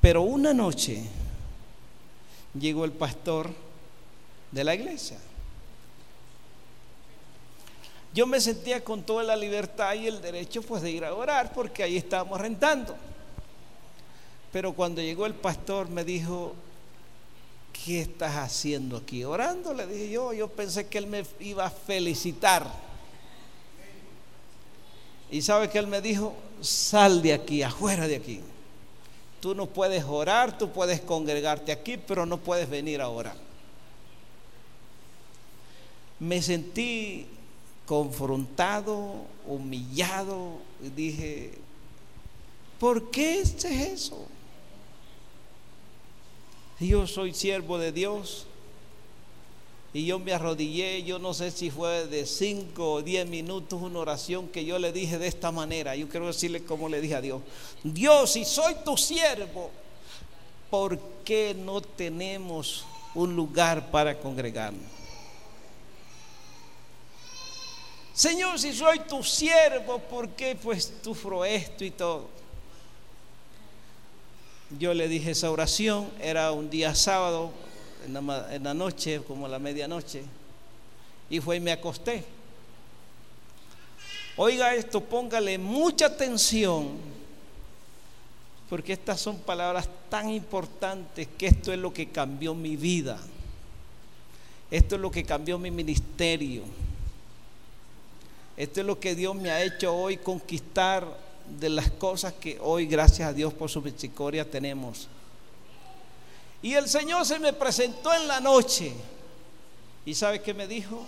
Pero 0.00 0.22
una 0.22 0.54
noche 0.54 1.04
llegó 2.58 2.84
el 2.84 2.92
pastor 2.92 3.50
de 4.50 4.64
la 4.64 4.74
iglesia. 4.74 5.18
Yo 8.14 8.26
me 8.26 8.40
sentía 8.40 8.84
con 8.84 9.02
toda 9.02 9.24
la 9.24 9.34
libertad 9.34 9.94
y 9.94 10.06
el 10.06 10.22
derecho 10.22 10.62
pues 10.62 10.82
de 10.82 10.90
ir 10.90 11.04
a 11.04 11.14
orar 11.14 11.52
porque 11.52 11.82
ahí 11.82 11.96
estábamos 11.96 12.40
rentando. 12.40 12.94
Pero 14.52 14.72
cuando 14.72 15.02
llegó 15.02 15.26
el 15.26 15.34
pastor 15.34 15.88
me 15.88 16.04
dijo, 16.04 16.54
¿qué 17.72 18.02
estás 18.02 18.36
haciendo 18.36 18.98
aquí? 18.98 19.24
Orando, 19.24 19.74
le 19.74 19.86
dije 19.88 20.10
yo, 20.10 20.32
yo 20.32 20.48
pensé 20.48 20.86
que 20.86 20.98
él 20.98 21.08
me 21.08 21.24
iba 21.40 21.66
a 21.66 21.70
felicitar. 21.70 22.64
Y 25.28 25.42
sabe 25.42 25.68
que 25.68 25.78
él 25.78 25.88
me 25.88 26.00
dijo, 26.00 26.34
sal 26.60 27.20
de 27.20 27.32
aquí, 27.32 27.64
afuera 27.64 28.06
de 28.06 28.14
aquí. 28.14 28.40
Tú 29.44 29.54
no 29.54 29.66
puedes 29.66 30.02
orar, 30.04 30.56
tú 30.56 30.72
puedes 30.72 31.02
congregarte 31.02 31.70
aquí, 31.70 31.98
pero 31.98 32.24
no 32.24 32.38
puedes 32.38 32.66
venir 32.66 33.02
a 33.02 33.10
orar. 33.10 33.36
Me 36.18 36.40
sentí 36.40 37.26
confrontado, 37.84 39.26
humillado, 39.46 40.60
y 40.82 40.88
dije, 40.88 41.58
¿por 42.80 43.10
qué 43.10 43.40
este 43.40 43.68
es 43.68 44.04
eso? 44.04 44.26
Yo 46.80 47.06
soy 47.06 47.34
siervo 47.34 47.76
de 47.76 47.92
Dios. 47.92 48.46
Y 49.94 50.04
yo 50.06 50.18
me 50.18 50.34
arrodillé, 50.34 51.02
yo 51.04 51.18
no 51.18 51.32
sé 51.32 51.50
si 51.50 51.70
fue 51.70 52.06
de 52.08 52.26
cinco 52.26 52.94
o 52.94 53.02
diez 53.02 53.26
minutos 53.26 53.80
una 53.80 54.00
oración 54.00 54.48
que 54.48 54.64
yo 54.64 54.78
le 54.78 54.92
dije 54.92 55.18
de 55.18 55.28
esta 55.28 55.52
manera. 55.52 55.94
Yo 55.94 56.08
quiero 56.08 56.26
decirle 56.26 56.64
como 56.64 56.88
le 56.88 57.00
dije 57.00 57.14
a 57.14 57.20
Dios. 57.20 57.40
Dios, 57.82 58.32
si 58.32 58.44
soy 58.44 58.74
tu 58.84 58.96
siervo, 58.96 59.70
¿por 60.68 60.98
qué 61.24 61.54
no 61.56 61.80
tenemos 61.80 62.84
un 63.14 63.36
lugar 63.36 63.90
para 63.92 64.18
congregarnos? 64.18 64.82
Señor, 68.12 68.58
si 68.58 68.72
soy 68.72 68.98
tu 69.00 69.22
siervo, 69.22 69.98
¿por 70.00 70.28
qué 70.30 70.56
pues 70.60 70.92
sufro 71.02 71.44
esto 71.44 71.84
y 71.84 71.92
todo? 71.92 72.34
yo 74.78 74.94
le 74.94 75.08
dije 75.08 75.32
esa 75.32 75.50
oración, 75.50 76.10
era 76.20 76.52
un 76.52 76.70
día 76.70 76.94
sábado, 76.94 77.52
en 78.06 78.64
la, 78.64 78.74
noche, 78.74 79.22
como 79.26 79.46
a 79.46 79.48
la 79.48 79.58
medianoche, 79.58 80.22
y 81.30 81.40
fue 81.40 81.56
y 81.56 81.60
me 81.60 81.72
acosté. 81.72 82.24
Oiga 84.36 84.74
esto, 84.74 85.00
póngale 85.00 85.58
mucha 85.58 86.06
atención, 86.06 86.96
porque 88.68 88.92
estas 88.92 89.20
son 89.20 89.38
palabras 89.38 89.88
tan 90.10 90.30
importantes 90.30 91.28
que 91.38 91.46
esto 91.46 91.72
es 91.72 91.78
lo 91.78 91.92
que 91.92 92.08
cambió 92.08 92.54
mi 92.54 92.76
vida. 92.76 93.18
Esto 94.70 94.96
es 94.96 95.00
lo 95.00 95.10
que 95.10 95.24
cambió 95.24 95.58
mi 95.58 95.70
ministerio. 95.70 96.62
Esto 98.56 98.80
es 98.80 98.86
lo 98.86 98.98
que 98.98 99.14
Dios 99.14 99.34
me 99.34 99.50
ha 99.50 99.62
hecho 99.62 99.94
hoy 99.94 100.16
conquistar 100.16 101.06
de 101.60 101.68
las 101.68 101.90
cosas 101.90 102.32
que 102.32 102.58
hoy, 102.60 102.86
gracias 102.86 103.28
a 103.28 103.32
Dios 103.32 103.52
por 103.52 103.70
su 103.70 103.82
misericordia, 103.82 104.48
tenemos. 104.48 105.08
Y 106.64 106.72
el 106.72 106.88
Señor 106.88 107.26
se 107.26 107.38
me 107.38 107.52
presentó 107.52 108.14
en 108.14 108.26
la 108.26 108.40
noche. 108.40 108.92
¿Y 110.06 110.14
sabe 110.14 110.40
qué 110.40 110.54
me 110.54 110.66
dijo? 110.66 111.04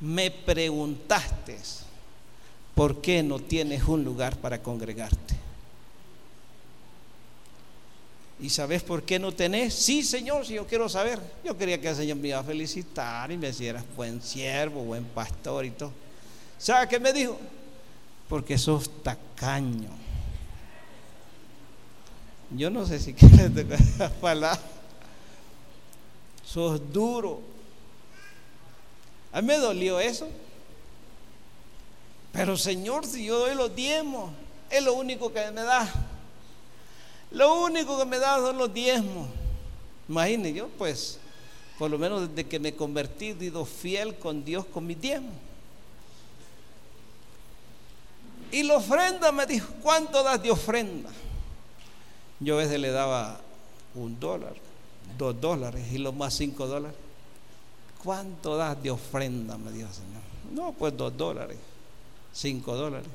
Me 0.00 0.30
preguntaste, 0.30 1.58
¿por 2.74 3.00
qué 3.00 3.22
no 3.22 3.38
tienes 3.38 3.82
un 3.84 4.04
lugar 4.04 4.36
para 4.36 4.62
congregarte? 4.62 5.34
¿Y 8.40 8.50
sabes 8.50 8.82
por 8.82 9.04
qué 9.04 9.18
no 9.18 9.32
tenés? 9.32 9.72
Sí, 9.72 10.02
Señor, 10.02 10.44
si 10.44 10.52
yo 10.52 10.66
quiero 10.66 10.86
saber. 10.90 11.18
Yo 11.42 11.56
quería 11.56 11.80
que 11.80 11.88
el 11.88 11.96
Señor 11.96 12.18
me 12.18 12.28
iba 12.28 12.38
a 12.38 12.44
felicitar 12.44 13.32
y 13.32 13.38
me 13.38 13.48
hiciera 13.48 13.82
buen 13.96 14.20
siervo, 14.20 14.84
buen 14.84 15.04
pastor 15.06 15.64
y 15.64 15.70
todo. 15.70 15.92
¿Sabe 16.58 16.86
qué 16.88 17.00
me 17.00 17.12
dijo? 17.12 17.38
porque 18.28 18.58
sos 18.58 18.90
tacaño. 19.02 19.88
Yo 22.50 22.70
no 22.70 22.86
sé 22.86 22.98
si 22.98 23.14
quieres 23.14 23.52
esa 23.56 24.10
palabra. 24.10 24.60
Sos 26.44 26.80
duro. 26.92 27.40
A 29.32 29.42
mí 29.42 29.48
me 29.48 29.58
dolió 29.58 30.00
eso. 30.00 30.28
Pero 32.32 32.56
Señor, 32.56 33.04
si 33.04 33.24
yo 33.24 33.38
doy 33.38 33.54
los 33.54 33.74
diezmos, 33.74 34.30
es 34.70 34.82
lo 34.82 34.94
único 34.94 35.32
que 35.32 35.50
me 35.50 35.62
da. 35.62 35.92
Lo 37.30 37.62
único 37.62 37.98
que 37.98 38.04
me 38.06 38.18
da 38.18 38.36
son 38.36 38.56
los 38.56 38.72
diezmos. 38.72 39.28
Imagínense, 40.08 40.54
yo 40.54 40.68
pues, 40.68 41.18
por 41.78 41.90
lo 41.90 41.98
menos 41.98 42.28
desde 42.28 42.48
que 42.48 42.58
me 42.58 42.74
convertí, 42.74 43.28
he 43.28 43.38
sido 43.38 43.64
fiel 43.66 44.16
con 44.18 44.44
Dios 44.44 44.64
con 44.66 44.86
mis 44.86 45.00
diezmos. 45.00 45.34
Y 48.50 48.62
la 48.62 48.76
ofrenda 48.76 49.30
me 49.30 49.44
dijo, 49.44 49.68
¿cuánto 49.82 50.22
das 50.22 50.42
de 50.42 50.50
ofrenda? 50.50 51.10
Yo 52.40 52.54
a 52.54 52.58
veces 52.58 52.78
le 52.78 52.90
daba 52.90 53.40
un 53.94 54.18
dólar, 54.20 54.54
dos 55.16 55.40
dólares 55.40 55.86
y 55.92 55.98
lo 55.98 56.12
más 56.12 56.34
cinco 56.34 56.66
dólares. 56.66 56.96
¿Cuánto 58.02 58.56
das 58.56 58.80
de 58.82 58.90
ofrenda? 58.90 59.58
Me 59.58 59.72
dijo 59.72 59.88
el 59.88 59.94
Señor. 59.94 60.22
No, 60.52 60.72
pues 60.72 60.96
dos 60.96 61.16
dólares, 61.16 61.58
cinco 62.32 62.76
dólares. 62.76 63.08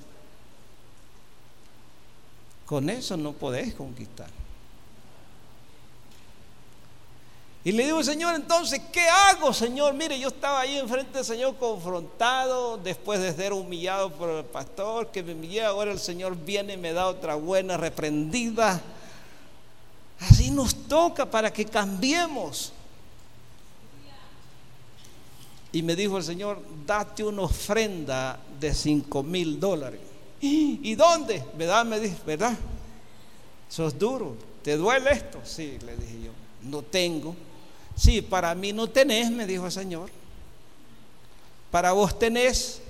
Con 2.66 2.90
eso 2.90 3.16
no 3.16 3.34
podés 3.34 3.74
conquistar. 3.74 4.30
Y 7.66 7.72
le 7.72 7.86
digo, 7.86 8.04
Señor, 8.04 8.36
entonces, 8.36 8.82
¿qué 8.92 9.08
hago, 9.08 9.54
Señor? 9.54 9.94
Mire, 9.94 10.20
yo 10.20 10.28
estaba 10.28 10.60
ahí 10.60 10.78
enfrente 10.78 11.14
del 11.14 11.26
Señor 11.26 11.56
confrontado, 11.56 12.78
después 12.78 13.22
de 13.22 13.34
ser 13.34 13.54
humillado 13.54 14.12
por 14.12 14.30
el 14.30 14.44
pastor, 14.44 15.12
que 15.12 15.24
me 15.24 15.34
humillé, 15.34 15.64
ahora 15.64 15.94
el 15.94 16.00
Señor 16.00 16.36
viene 16.36 16.74
y 16.74 16.78
me 16.78 16.92
da 16.92 17.08
otra 17.08 17.36
buena 17.36 17.78
reprendida. 17.78 18.82
Así 20.30 20.52
nos 20.52 20.74
toca 20.88 21.30
para 21.30 21.52
que 21.52 21.66
cambiemos. 21.66 22.72
Y 25.72 25.82
me 25.82 25.96
dijo 25.96 26.18
el 26.18 26.24
Señor, 26.24 26.62
date 26.86 27.24
una 27.24 27.42
ofrenda 27.44 28.40
de 28.60 28.74
cinco 28.74 29.24
mil 29.24 29.60
dólares. 29.60 30.00
¿Y 30.40 30.94
dónde? 30.96 31.44
¿Verdad? 31.58 31.86
Me 31.86 32.00
dijo, 32.00 32.18
¿verdad? 32.26 32.56
Sos 33.70 33.98
duro. 33.98 34.36
¿Te 34.62 34.78
duele 34.78 35.12
esto? 35.12 35.40
Sí, 35.44 35.78
le 35.86 35.96
dije 35.98 36.26
yo. 36.26 36.32
No 36.64 36.82
tengo. 36.82 37.36
Sí, 37.96 38.22
para 38.22 38.54
mí 38.54 38.72
no 38.72 38.88
tenés, 38.88 39.32
me 39.32 39.46
dijo 39.46 39.66
el 39.66 39.72
Señor. 39.72 40.10
para 41.72 41.92
vos 41.92 42.18
tenés. 42.20 42.82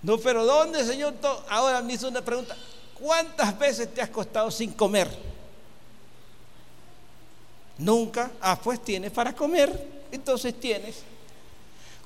No, 0.00 0.16
pero 0.18 0.44
¿dónde, 0.44 0.84
Señor? 0.84 1.14
Ahora 1.48 1.82
me 1.82 1.92
hizo 1.92 2.08
una 2.08 2.22
pregunta. 2.22 2.56
¿Cuántas 2.94 3.58
veces 3.58 3.92
te 3.92 4.00
has 4.00 4.08
costado 4.08 4.50
sin 4.50 4.72
comer? 4.72 5.31
Nunca. 7.78 8.30
Ah, 8.40 8.58
pues 8.62 8.82
tienes 8.82 9.10
para 9.10 9.34
comer. 9.34 10.02
Entonces 10.10 10.58
tienes. 10.58 11.02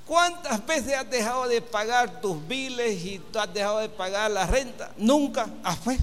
¿Cuántas 0.06 0.64
veces 0.64 0.94
has 0.94 1.10
dejado 1.10 1.48
de 1.48 1.60
pagar 1.60 2.20
tus 2.20 2.46
biles 2.46 3.04
y 3.04 3.20
has 3.34 3.52
dejado 3.52 3.78
de 3.78 3.88
pagar 3.88 4.30
la 4.30 4.46
renta? 4.46 4.92
Nunca. 4.96 5.48
Ah, 5.64 5.76
pues. 5.82 5.98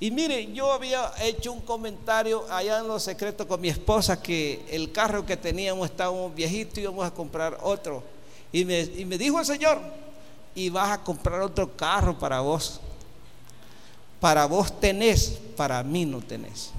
Y 0.00 0.10
mire, 0.10 0.52
yo 0.52 0.72
había 0.72 1.12
hecho 1.20 1.52
un 1.52 1.60
comentario 1.60 2.44
allá 2.50 2.78
en 2.78 2.88
los 2.88 3.02
secretos 3.02 3.46
con 3.46 3.60
mi 3.60 3.68
esposa 3.68 4.20
que 4.20 4.64
el 4.70 4.90
carro 4.90 5.24
que 5.24 5.36
teníamos 5.36 5.90
estaba 5.90 6.28
viejito 6.28 6.80
y 6.80 6.84
íbamos 6.84 7.06
a 7.06 7.12
comprar 7.12 7.58
otro. 7.62 8.02
Y 8.50 8.64
me, 8.64 8.80
y 8.80 9.04
me 9.04 9.16
dijo 9.16 9.38
el 9.38 9.46
Señor, 9.46 9.78
y 10.54 10.70
vas 10.70 10.90
a 10.90 11.04
comprar 11.04 11.40
otro 11.42 11.76
carro 11.76 12.18
para 12.18 12.40
vos. 12.40 12.80
Para 14.18 14.46
vos 14.46 14.80
tenés, 14.80 15.38
para 15.56 15.82
mí 15.82 16.04
no 16.04 16.20
tenés. 16.20 16.72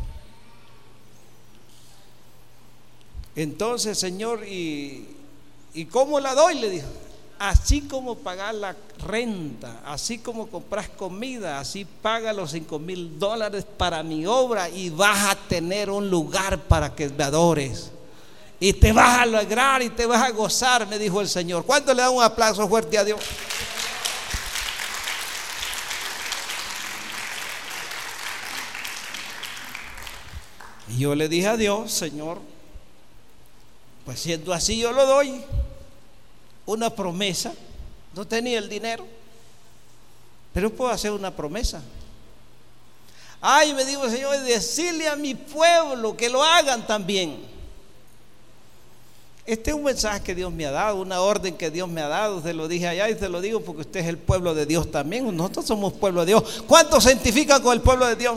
Entonces, 3.36 3.97
Señor, 3.97 4.47
¿y, 4.47 5.07
¿y 5.73 5.86
cómo 5.86 6.19
la 6.19 6.36
doy? 6.36 6.59
Le 6.59 6.69
dijo. 6.69 6.88
Así 7.39 7.81
como 7.81 8.15
pagar 8.15 8.55
la 8.55 8.75
renta, 9.05 9.81
así 9.86 10.19
como 10.19 10.47
compras 10.47 10.88
comida, 10.88 11.59
así 11.59 11.84
paga 11.84 12.31
los 12.31 12.51
cinco 12.51 12.79
mil 12.79 13.19
dólares 13.19 13.65
para 13.75 14.01
mi 14.01 14.25
obra 14.25 14.69
y 14.69 14.89
vas 14.89 15.31
a 15.31 15.36
tener 15.36 15.89
un 15.89 16.09
lugar 16.09 16.57
para 16.59 16.95
que 16.95 17.09
me 17.09 17.23
adores. 17.23 17.91
Y 18.61 18.71
te 18.71 18.93
vas 18.93 19.17
a 19.17 19.21
alegrar 19.23 19.81
y 19.81 19.89
te 19.89 20.05
vas 20.05 20.21
a 20.21 20.29
gozar, 20.29 20.88
me 20.88 20.97
dijo 20.97 21.19
el 21.19 21.27
Señor. 21.27 21.65
¿Cuánto 21.65 21.93
le 21.93 22.01
da 22.01 22.09
un 22.11 22.23
aplauso 22.23 22.65
fuerte 22.69 22.97
a 22.97 23.03
Dios? 23.03 23.19
Y 30.88 30.99
yo 30.99 31.13
le 31.13 31.27
dije 31.27 31.47
a 31.47 31.57
Dios, 31.57 31.91
Señor, 31.91 32.39
pues 34.05 34.19
siendo 34.19 34.53
así 34.53 34.77
yo 34.77 34.91
lo 34.91 35.05
doy. 35.05 35.41
Una 36.65 36.89
promesa. 36.89 37.53
No 38.15 38.25
tenía 38.25 38.59
el 38.59 38.69
dinero. 38.69 39.05
Pero 40.53 40.69
puedo 40.69 40.91
hacer 40.91 41.11
una 41.11 41.31
promesa. 41.31 41.81
Ay, 43.41 43.73
me 43.73 43.83
dijo 43.83 44.05
el 44.05 44.11
Señor, 44.11 44.39
decirle 44.41 45.07
a 45.07 45.15
mi 45.15 45.35
pueblo 45.35 46.15
que 46.15 46.29
lo 46.29 46.43
hagan 46.43 46.87
también. 46.87 47.53
Este 49.45 49.71
es 49.71 49.75
un 49.75 49.83
mensaje 49.83 50.21
que 50.21 50.33
Dios 50.33 50.53
me 50.53 50.65
ha 50.65 50.71
dado, 50.71 51.01
una 51.01 51.19
orden 51.19 51.57
que 51.57 51.69
Dios 51.69 51.89
me 51.89 52.01
ha 52.01 52.07
dado. 52.07 52.41
Se 52.41 52.53
lo 52.53 52.69
dije 52.69 52.87
allá 52.87 53.09
y 53.09 53.17
se 53.17 53.27
lo 53.27 53.41
digo 53.41 53.59
porque 53.59 53.81
usted 53.81 53.99
es 53.99 54.07
el 54.07 54.17
pueblo 54.17 54.53
de 54.53 54.65
Dios 54.65 54.89
también. 54.89 55.35
Nosotros 55.35 55.65
somos 55.65 55.91
pueblo 55.93 56.21
de 56.21 56.27
Dios. 56.27 56.63
¿Cuántos 56.65 57.03
se 57.03 57.11
identifican 57.11 57.61
con 57.61 57.73
el 57.73 57.81
pueblo 57.81 58.07
de 58.07 58.15
Dios? 58.15 58.35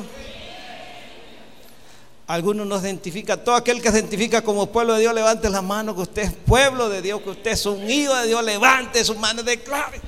Algunos 2.27 2.67
nos 2.67 2.83
identifican, 2.83 3.45
todo 3.45 3.55
aquel 3.55 3.81
que 3.81 3.91
se 3.93 3.99
identifica 4.01 4.43
como 4.43 4.67
pueblo 4.67 4.95
de 4.95 5.01
Dios, 5.01 5.15
levante 5.15 5.49
la 5.49 5.63
mano 5.63 5.95
que 5.95 6.03
usted 6.03 6.23
es 6.23 6.33
pueblo 6.33 6.89
de 6.89 7.01
Dios, 7.01 7.23
que 7.23 7.31
usted 7.31 7.53
es 7.53 7.67
un 7.67 7.89
hijo 7.89 8.15
de 8.17 8.27
Dios, 8.27 8.45
levante 8.45 9.05
su 9.05 9.15
mano 9.15 9.45
de 9.45 9.61
clave. 9.63 10.01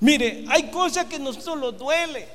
Mire, 0.00 0.44
hay 0.48 0.70
cosas 0.70 1.06
que 1.06 1.18
no 1.18 1.32
solo 1.32 1.72
duele, 1.72 2.26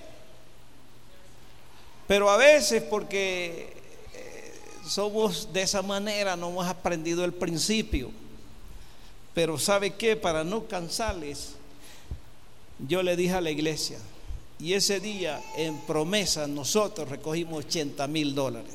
pero 2.07 2.29
a 2.29 2.37
veces 2.37 2.83
porque 2.83 3.73
eh, 4.13 4.53
somos 4.87 5.51
de 5.51 5.63
esa 5.63 5.81
manera, 5.81 6.35
no 6.35 6.49
hemos 6.49 6.67
aprendido 6.67 7.25
el 7.25 7.33
principio. 7.33 8.11
Pero 9.33 9.57
¿sabe 9.57 9.95
qué? 9.95 10.15
Para 10.15 10.43
no 10.43 10.67
cansarles, 10.67 11.53
yo 12.87 13.03
le 13.03 13.15
dije 13.15 13.33
a 13.33 13.41
la 13.41 13.51
iglesia, 13.51 13.99
y 14.59 14.73
ese 14.73 14.99
día, 14.99 15.41
en 15.55 15.77
promesa, 15.79 16.45
nosotros 16.45 17.07
recogimos 17.07 17.65
80 17.65 18.07
mil 18.07 18.35
dólares. 18.35 18.73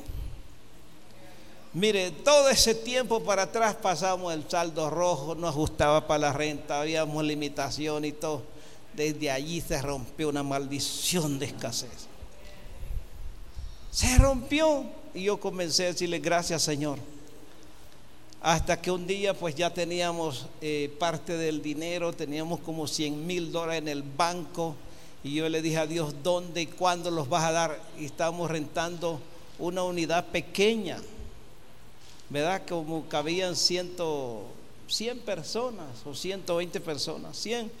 Mire, 1.73 2.09
todo 2.09 2.49
ese 2.49 2.73
tiempo 2.73 3.21
para 3.23 3.43
atrás 3.43 3.75
pasamos 3.75 4.33
el 4.33 4.49
saldo 4.49 4.89
rojo, 4.89 5.35
no 5.35 5.47
ajustaba 5.47 6.07
para 6.07 6.19
la 6.19 6.33
renta, 6.33 6.81
habíamos 6.81 7.23
limitación 7.23 8.05
y 8.05 8.13
todo. 8.13 8.41
Desde 8.95 9.29
allí 9.29 9.61
se 9.61 9.79
rompió 9.81 10.29
una 10.29 10.41
maldición 10.41 11.37
de 11.37 11.47
escasez. 11.47 12.07
Se 13.91 14.17
rompió 14.17 14.85
y 15.13 15.23
yo 15.23 15.39
comencé 15.39 15.83
a 15.83 15.87
decirle 15.87 16.19
gracias 16.19 16.63
Señor. 16.63 16.97
Hasta 18.41 18.81
que 18.81 18.89
un 18.89 19.05
día 19.05 19.33
pues 19.33 19.53
ya 19.53 19.73
teníamos 19.73 20.47
eh, 20.61 20.95
parte 20.97 21.37
del 21.37 21.61
dinero, 21.61 22.13
teníamos 22.13 22.61
como 22.61 22.87
100 22.87 23.27
mil 23.27 23.51
dólares 23.51 23.81
en 23.81 23.89
el 23.89 24.01
banco 24.01 24.75
y 25.25 25.33
yo 25.33 25.49
le 25.49 25.63
dije 25.63 25.79
a 25.79 25.87
Dios, 25.87 26.13
¿dónde 26.21 26.61
y 26.61 26.65
cuándo 26.67 27.09
los 27.09 27.27
vas 27.27 27.45
a 27.45 27.51
dar? 27.51 27.81
Y 27.97 28.05
estábamos 28.05 28.47
rentando 28.51 29.19
una 29.57 29.81
unidad 29.81 30.27
pequeña, 30.27 31.01
¿verdad? 32.29 32.61
Como 32.69 33.07
cabían 33.07 33.55
ciento, 33.55 34.43
100 34.87 35.21
personas 35.21 35.87
o 36.05 36.13
120 36.13 36.79
personas, 36.79 37.35
100. 37.37 37.71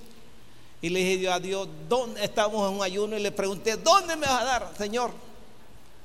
Y 0.81 0.89
le 0.89 1.01
dije 1.01 1.29
a 1.29 1.39
Dios, 1.39 1.69
¿dónde 1.87 2.25
estamos 2.25 2.67
en 2.67 2.77
un 2.77 2.83
ayuno? 2.83 3.15
Y 3.15 3.21
le 3.21 3.31
pregunté, 3.31 3.77
¿dónde 3.77 4.15
me 4.15 4.25
vas 4.25 4.41
a 4.41 4.45
dar, 4.45 4.73
Señor? 4.75 5.11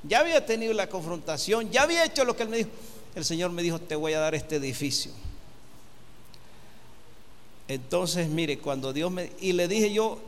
Ya 0.03 0.21
había 0.21 0.45
tenido 0.45 0.75
la 0.75 0.91
confrontación, 0.91 1.71
ya 1.71 1.85
había 1.85 2.05
hecho 2.05 2.27
lo 2.27 2.37
que 2.37 2.43
Él 2.43 2.51
me 2.51 2.59
dijo. 2.59 2.71
El 3.15 3.25
Señor 3.25 3.51
me 3.51 3.63
dijo, 3.63 3.79
te 3.79 3.97
voy 3.97 4.13
a 4.13 4.21
dar 4.21 4.35
este 4.35 4.57
edificio. 4.57 5.11
Entonces, 7.67 8.29
mire, 8.29 8.59
cuando 8.59 8.93
Dios 8.93 9.11
me... 9.11 9.33
Y 9.41 9.53
le 9.55 9.69
dije 9.69 9.91
yo, 9.91 10.19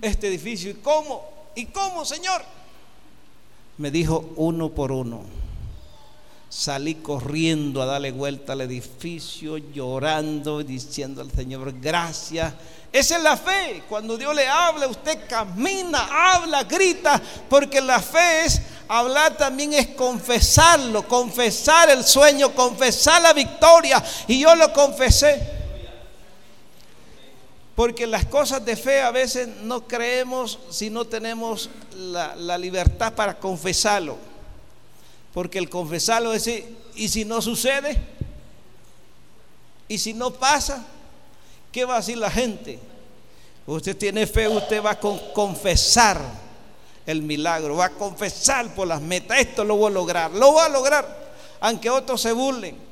este 0.00 0.28
edificio. 0.28 0.70
¿Y 0.70 0.74
cómo? 0.74 1.28
¿Y 1.54 1.66
cómo, 1.66 2.04
Señor? 2.04 2.42
Me 3.78 3.90
dijo 3.90 4.32
uno 4.36 4.70
por 4.70 4.92
uno. 4.92 5.22
Salí 6.48 6.96
corriendo 6.96 7.80
a 7.80 7.86
darle 7.86 8.10
vuelta 8.10 8.54
al 8.54 8.62
edificio, 8.62 9.56
llorando, 9.56 10.62
diciendo 10.64 11.20
al 11.22 11.30
Señor, 11.30 11.72
gracias. 11.80 12.52
Esa 12.92 13.16
es 13.16 13.22
la 13.22 13.36
fe. 13.36 13.84
Cuando 13.88 14.16
Dios 14.16 14.34
le 14.34 14.48
habla, 14.48 14.88
usted 14.88 15.28
camina, 15.28 16.08
habla, 16.34 16.64
grita, 16.64 17.22
porque 17.48 17.80
la 17.80 18.00
fe 18.00 18.46
es 18.46 18.60
hablar 18.88 19.36
también 19.36 19.72
es 19.72 19.88
confesarlo, 19.88 21.06
confesar 21.06 21.90
el 21.90 22.04
sueño, 22.04 22.52
confesar 22.52 23.22
la 23.22 23.32
victoria. 23.32 24.02
Y 24.26 24.40
yo 24.40 24.54
lo 24.56 24.72
confesé. 24.72 25.59
Porque 27.74 28.06
las 28.06 28.26
cosas 28.26 28.64
de 28.64 28.76
fe 28.76 29.00
a 29.00 29.10
veces 29.10 29.48
no 29.62 29.86
creemos 29.86 30.58
si 30.70 30.90
no 30.90 31.06
tenemos 31.06 31.70
la, 31.96 32.58
libertad 32.58 33.14
para 33.14 33.38
confesarlo. 33.38 34.16
Porque 35.32 35.58
el 35.58 35.70
confesarlo 35.70 36.32
es 36.34 36.48
¿y 36.94 37.08
si 37.08 37.24
no 37.24 37.40
sucede? 37.40 37.96
¿Y 39.88 39.98
si 39.98 40.12
no 40.12 40.32
pasa? 40.32 40.84
¿Qué 41.72 41.84
va 41.84 41.94
a 41.94 41.98
decir 41.98 42.18
la 42.18 42.30
gente? 42.30 42.78
Usted 43.66 43.96
tiene 43.96 44.26
fe, 44.26 44.48
usted 44.48 44.82
va 44.82 44.92
a 44.92 45.00
confesar 45.00 46.20
el 47.06 47.22
milagro, 47.22 47.76
va 47.76 47.86
a 47.86 47.90
confesar 47.90 48.74
por 48.74 48.88
las 48.88 49.00
metas. 49.00 49.38
Esto 49.38 49.64
lo 49.64 49.76
voy 49.76 49.90
a 49.90 49.94
lograr, 49.94 50.30
lo 50.32 50.52
voy 50.52 50.64
a 50.64 50.68
lograr, 50.68 51.32
aunque 51.60 51.88
otros 51.88 52.20
se 52.20 52.32
burlen. 52.32 52.89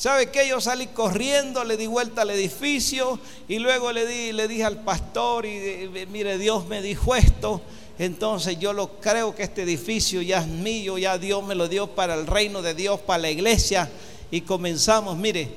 ¿Sabe 0.00 0.30
qué? 0.30 0.48
Yo 0.48 0.62
salí 0.62 0.86
corriendo, 0.86 1.62
le 1.62 1.76
di 1.76 1.86
vuelta 1.86 2.22
al 2.22 2.30
edificio 2.30 3.18
y 3.48 3.58
luego 3.58 3.92
le, 3.92 4.06
di, 4.06 4.32
le 4.32 4.48
dije 4.48 4.64
al 4.64 4.78
pastor 4.78 5.44
y 5.44 5.90
mire, 6.10 6.38
Dios 6.38 6.66
me 6.68 6.80
dijo 6.80 7.14
esto. 7.14 7.60
Entonces 7.98 8.58
yo 8.58 8.72
lo 8.72 8.98
creo 8.98 9.34
que 9.34 9.42
este 9.42 9.60
edificio 9.60 10.22
ya 10.22 10.38
es 10.38 10.46
mío, 10.46 10.96
ya 10.96 11.18
Dios 11.18 11.44
me 11.44 11.54
lo 11.54 11.68
dio 11.68 11.88
para 11.88 12.14
el 12.14 12.26
reino 12.26 12.62
de 12.62 12.72
Dios, 12.72 12.98
para 13.00 13.18
la 13.18 13.30
iglesia. 13.30 13.90
Y 14.30 14.40
comenzamos, 14.40 15.18
mire, 15.18 15.50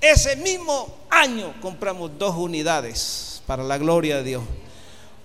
ese 0.00 0.36
mismo 0.36 0.86
año 1.10 1.52
compramos 1.60 2.12
dos 2.16 2.36
unidades 2.36 3.42
para 3.44 3.64
la 3.64 3.76
gloria 3.76 4.18
de 4.18 4.22
Dios. 4.22 4.42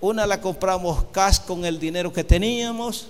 Una 0.00 0.26
la 0.26 0.40
compramos 0.40 1.04
cash 1.12 1.38
con 1.46 1.64
el 1.64 1.78
dinero 1.78 2.12
que 2.12 2.24
teníamos 2.24 3.06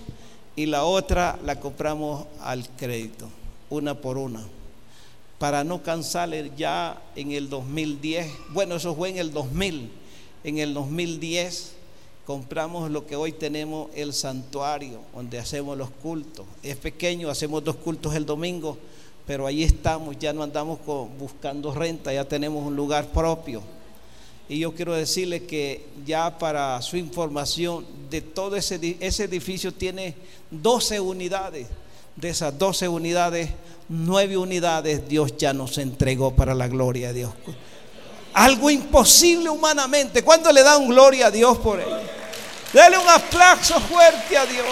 y 0.55 0.67
la 0.67 0.85
otra 0.85 1.39
la 1.47 1.59
compramos 1.59 2.27
al 2.43 2.69
crédito, 2.77 3.27
una 3.71 3.95
por 3.95 4.19
una 4.19 4.43
para 5.39 5.64
no 5.64 5.82
cansarle 5.82 6.51
ya 6.57 7.03
en 7.14 7.32
el 7.32 7.49
2010, 7.49 8.30
bueno, 8.51 8.76
eso 8.76 8.95
fue 8.95 9.11
en 9.11 9.18
el 9.18 9.32
2000, 9.32 9.91
en 10.45 10.59
el 10.59 10.74
2010 10.74 11.76
compramos 12.26 12.91
lo 12.91 13.07
que 13.07 13.14
hoy 13.14 13.30
tenemos, 13.30 13.89
el 13.95 14.12
santuario, 14.12 15.01
donde 15.14 15.39
hacemos 15.39 15.78
los 15.78 15.91
cultos. 15.91 16.45
Es 16.62 16.76
pequeño, 16.76 17.30
hacemos 17.30 17.62
dos 17.62 17.76
cultos 17.76 18.16
el 18.16 18.26
domingo, 18.26 18.76
pero 19.26 19.47
ahí 19.47 19.62
estamos, 19.62 20.18
ya 20.18 20.32
no 20.32 20.43
andamos 20.43 20.80
buscando 21.18 21.72
renta, 21.72 22.12
ya 22.12 22.24
tenemos 22.24 22.66
un 22.66 22.74
lugar 22.74 23.12
propio. 23.12 23.62
Y 24.49 24.59
yo 24.59 24.74
quiero 24.74 24.95
decirle 24.95 25.45
que 25.45 25.87
ya 26.05 26.37
para 26.39 26.82
su 26.82 26.97
información, 26.97 27.84
de 28.11 28.20
todo 28.20 28.57
ese, 28.57 28.76
edificio 28.76 29.72
tiene 29.72 30.14
12 30.51 31.01
unidades 31.01 31.68
de 32.17 32.31
esas 32.31 32.59
12 32.59 32.89
unidades, 32.89 33.51
nueve 33.89 34.37
unidades 34.37 35.07
Dios 35.09 35.37
ya 35.37 35.53
nos 35.53 35.79
entregó 35.79 36.35
para 36.35 36.55
la 36.55 36.67
gloria 36.67 37.09
de 37.09 37.14
Dios. 37.14 37.33
Algo 38.33 38.71
imposible 38.71 39.49
humanamente. 39.49 40.23
¿Cuánto 40.23 40.53
le 40.53 40.62
dan 40.62 40.89
gloria 40.89 41.29
a 41.29 41.31
Dios 41.31 41.57
por 41.59 41.81
ello? 41.81 41.99
Dele 42.73 42.99
un 42.99 43.09
aplauso 43.09 43.81
fuerte 43.81 44.37
a 44.37 44.45
Dios. 44.45 44.67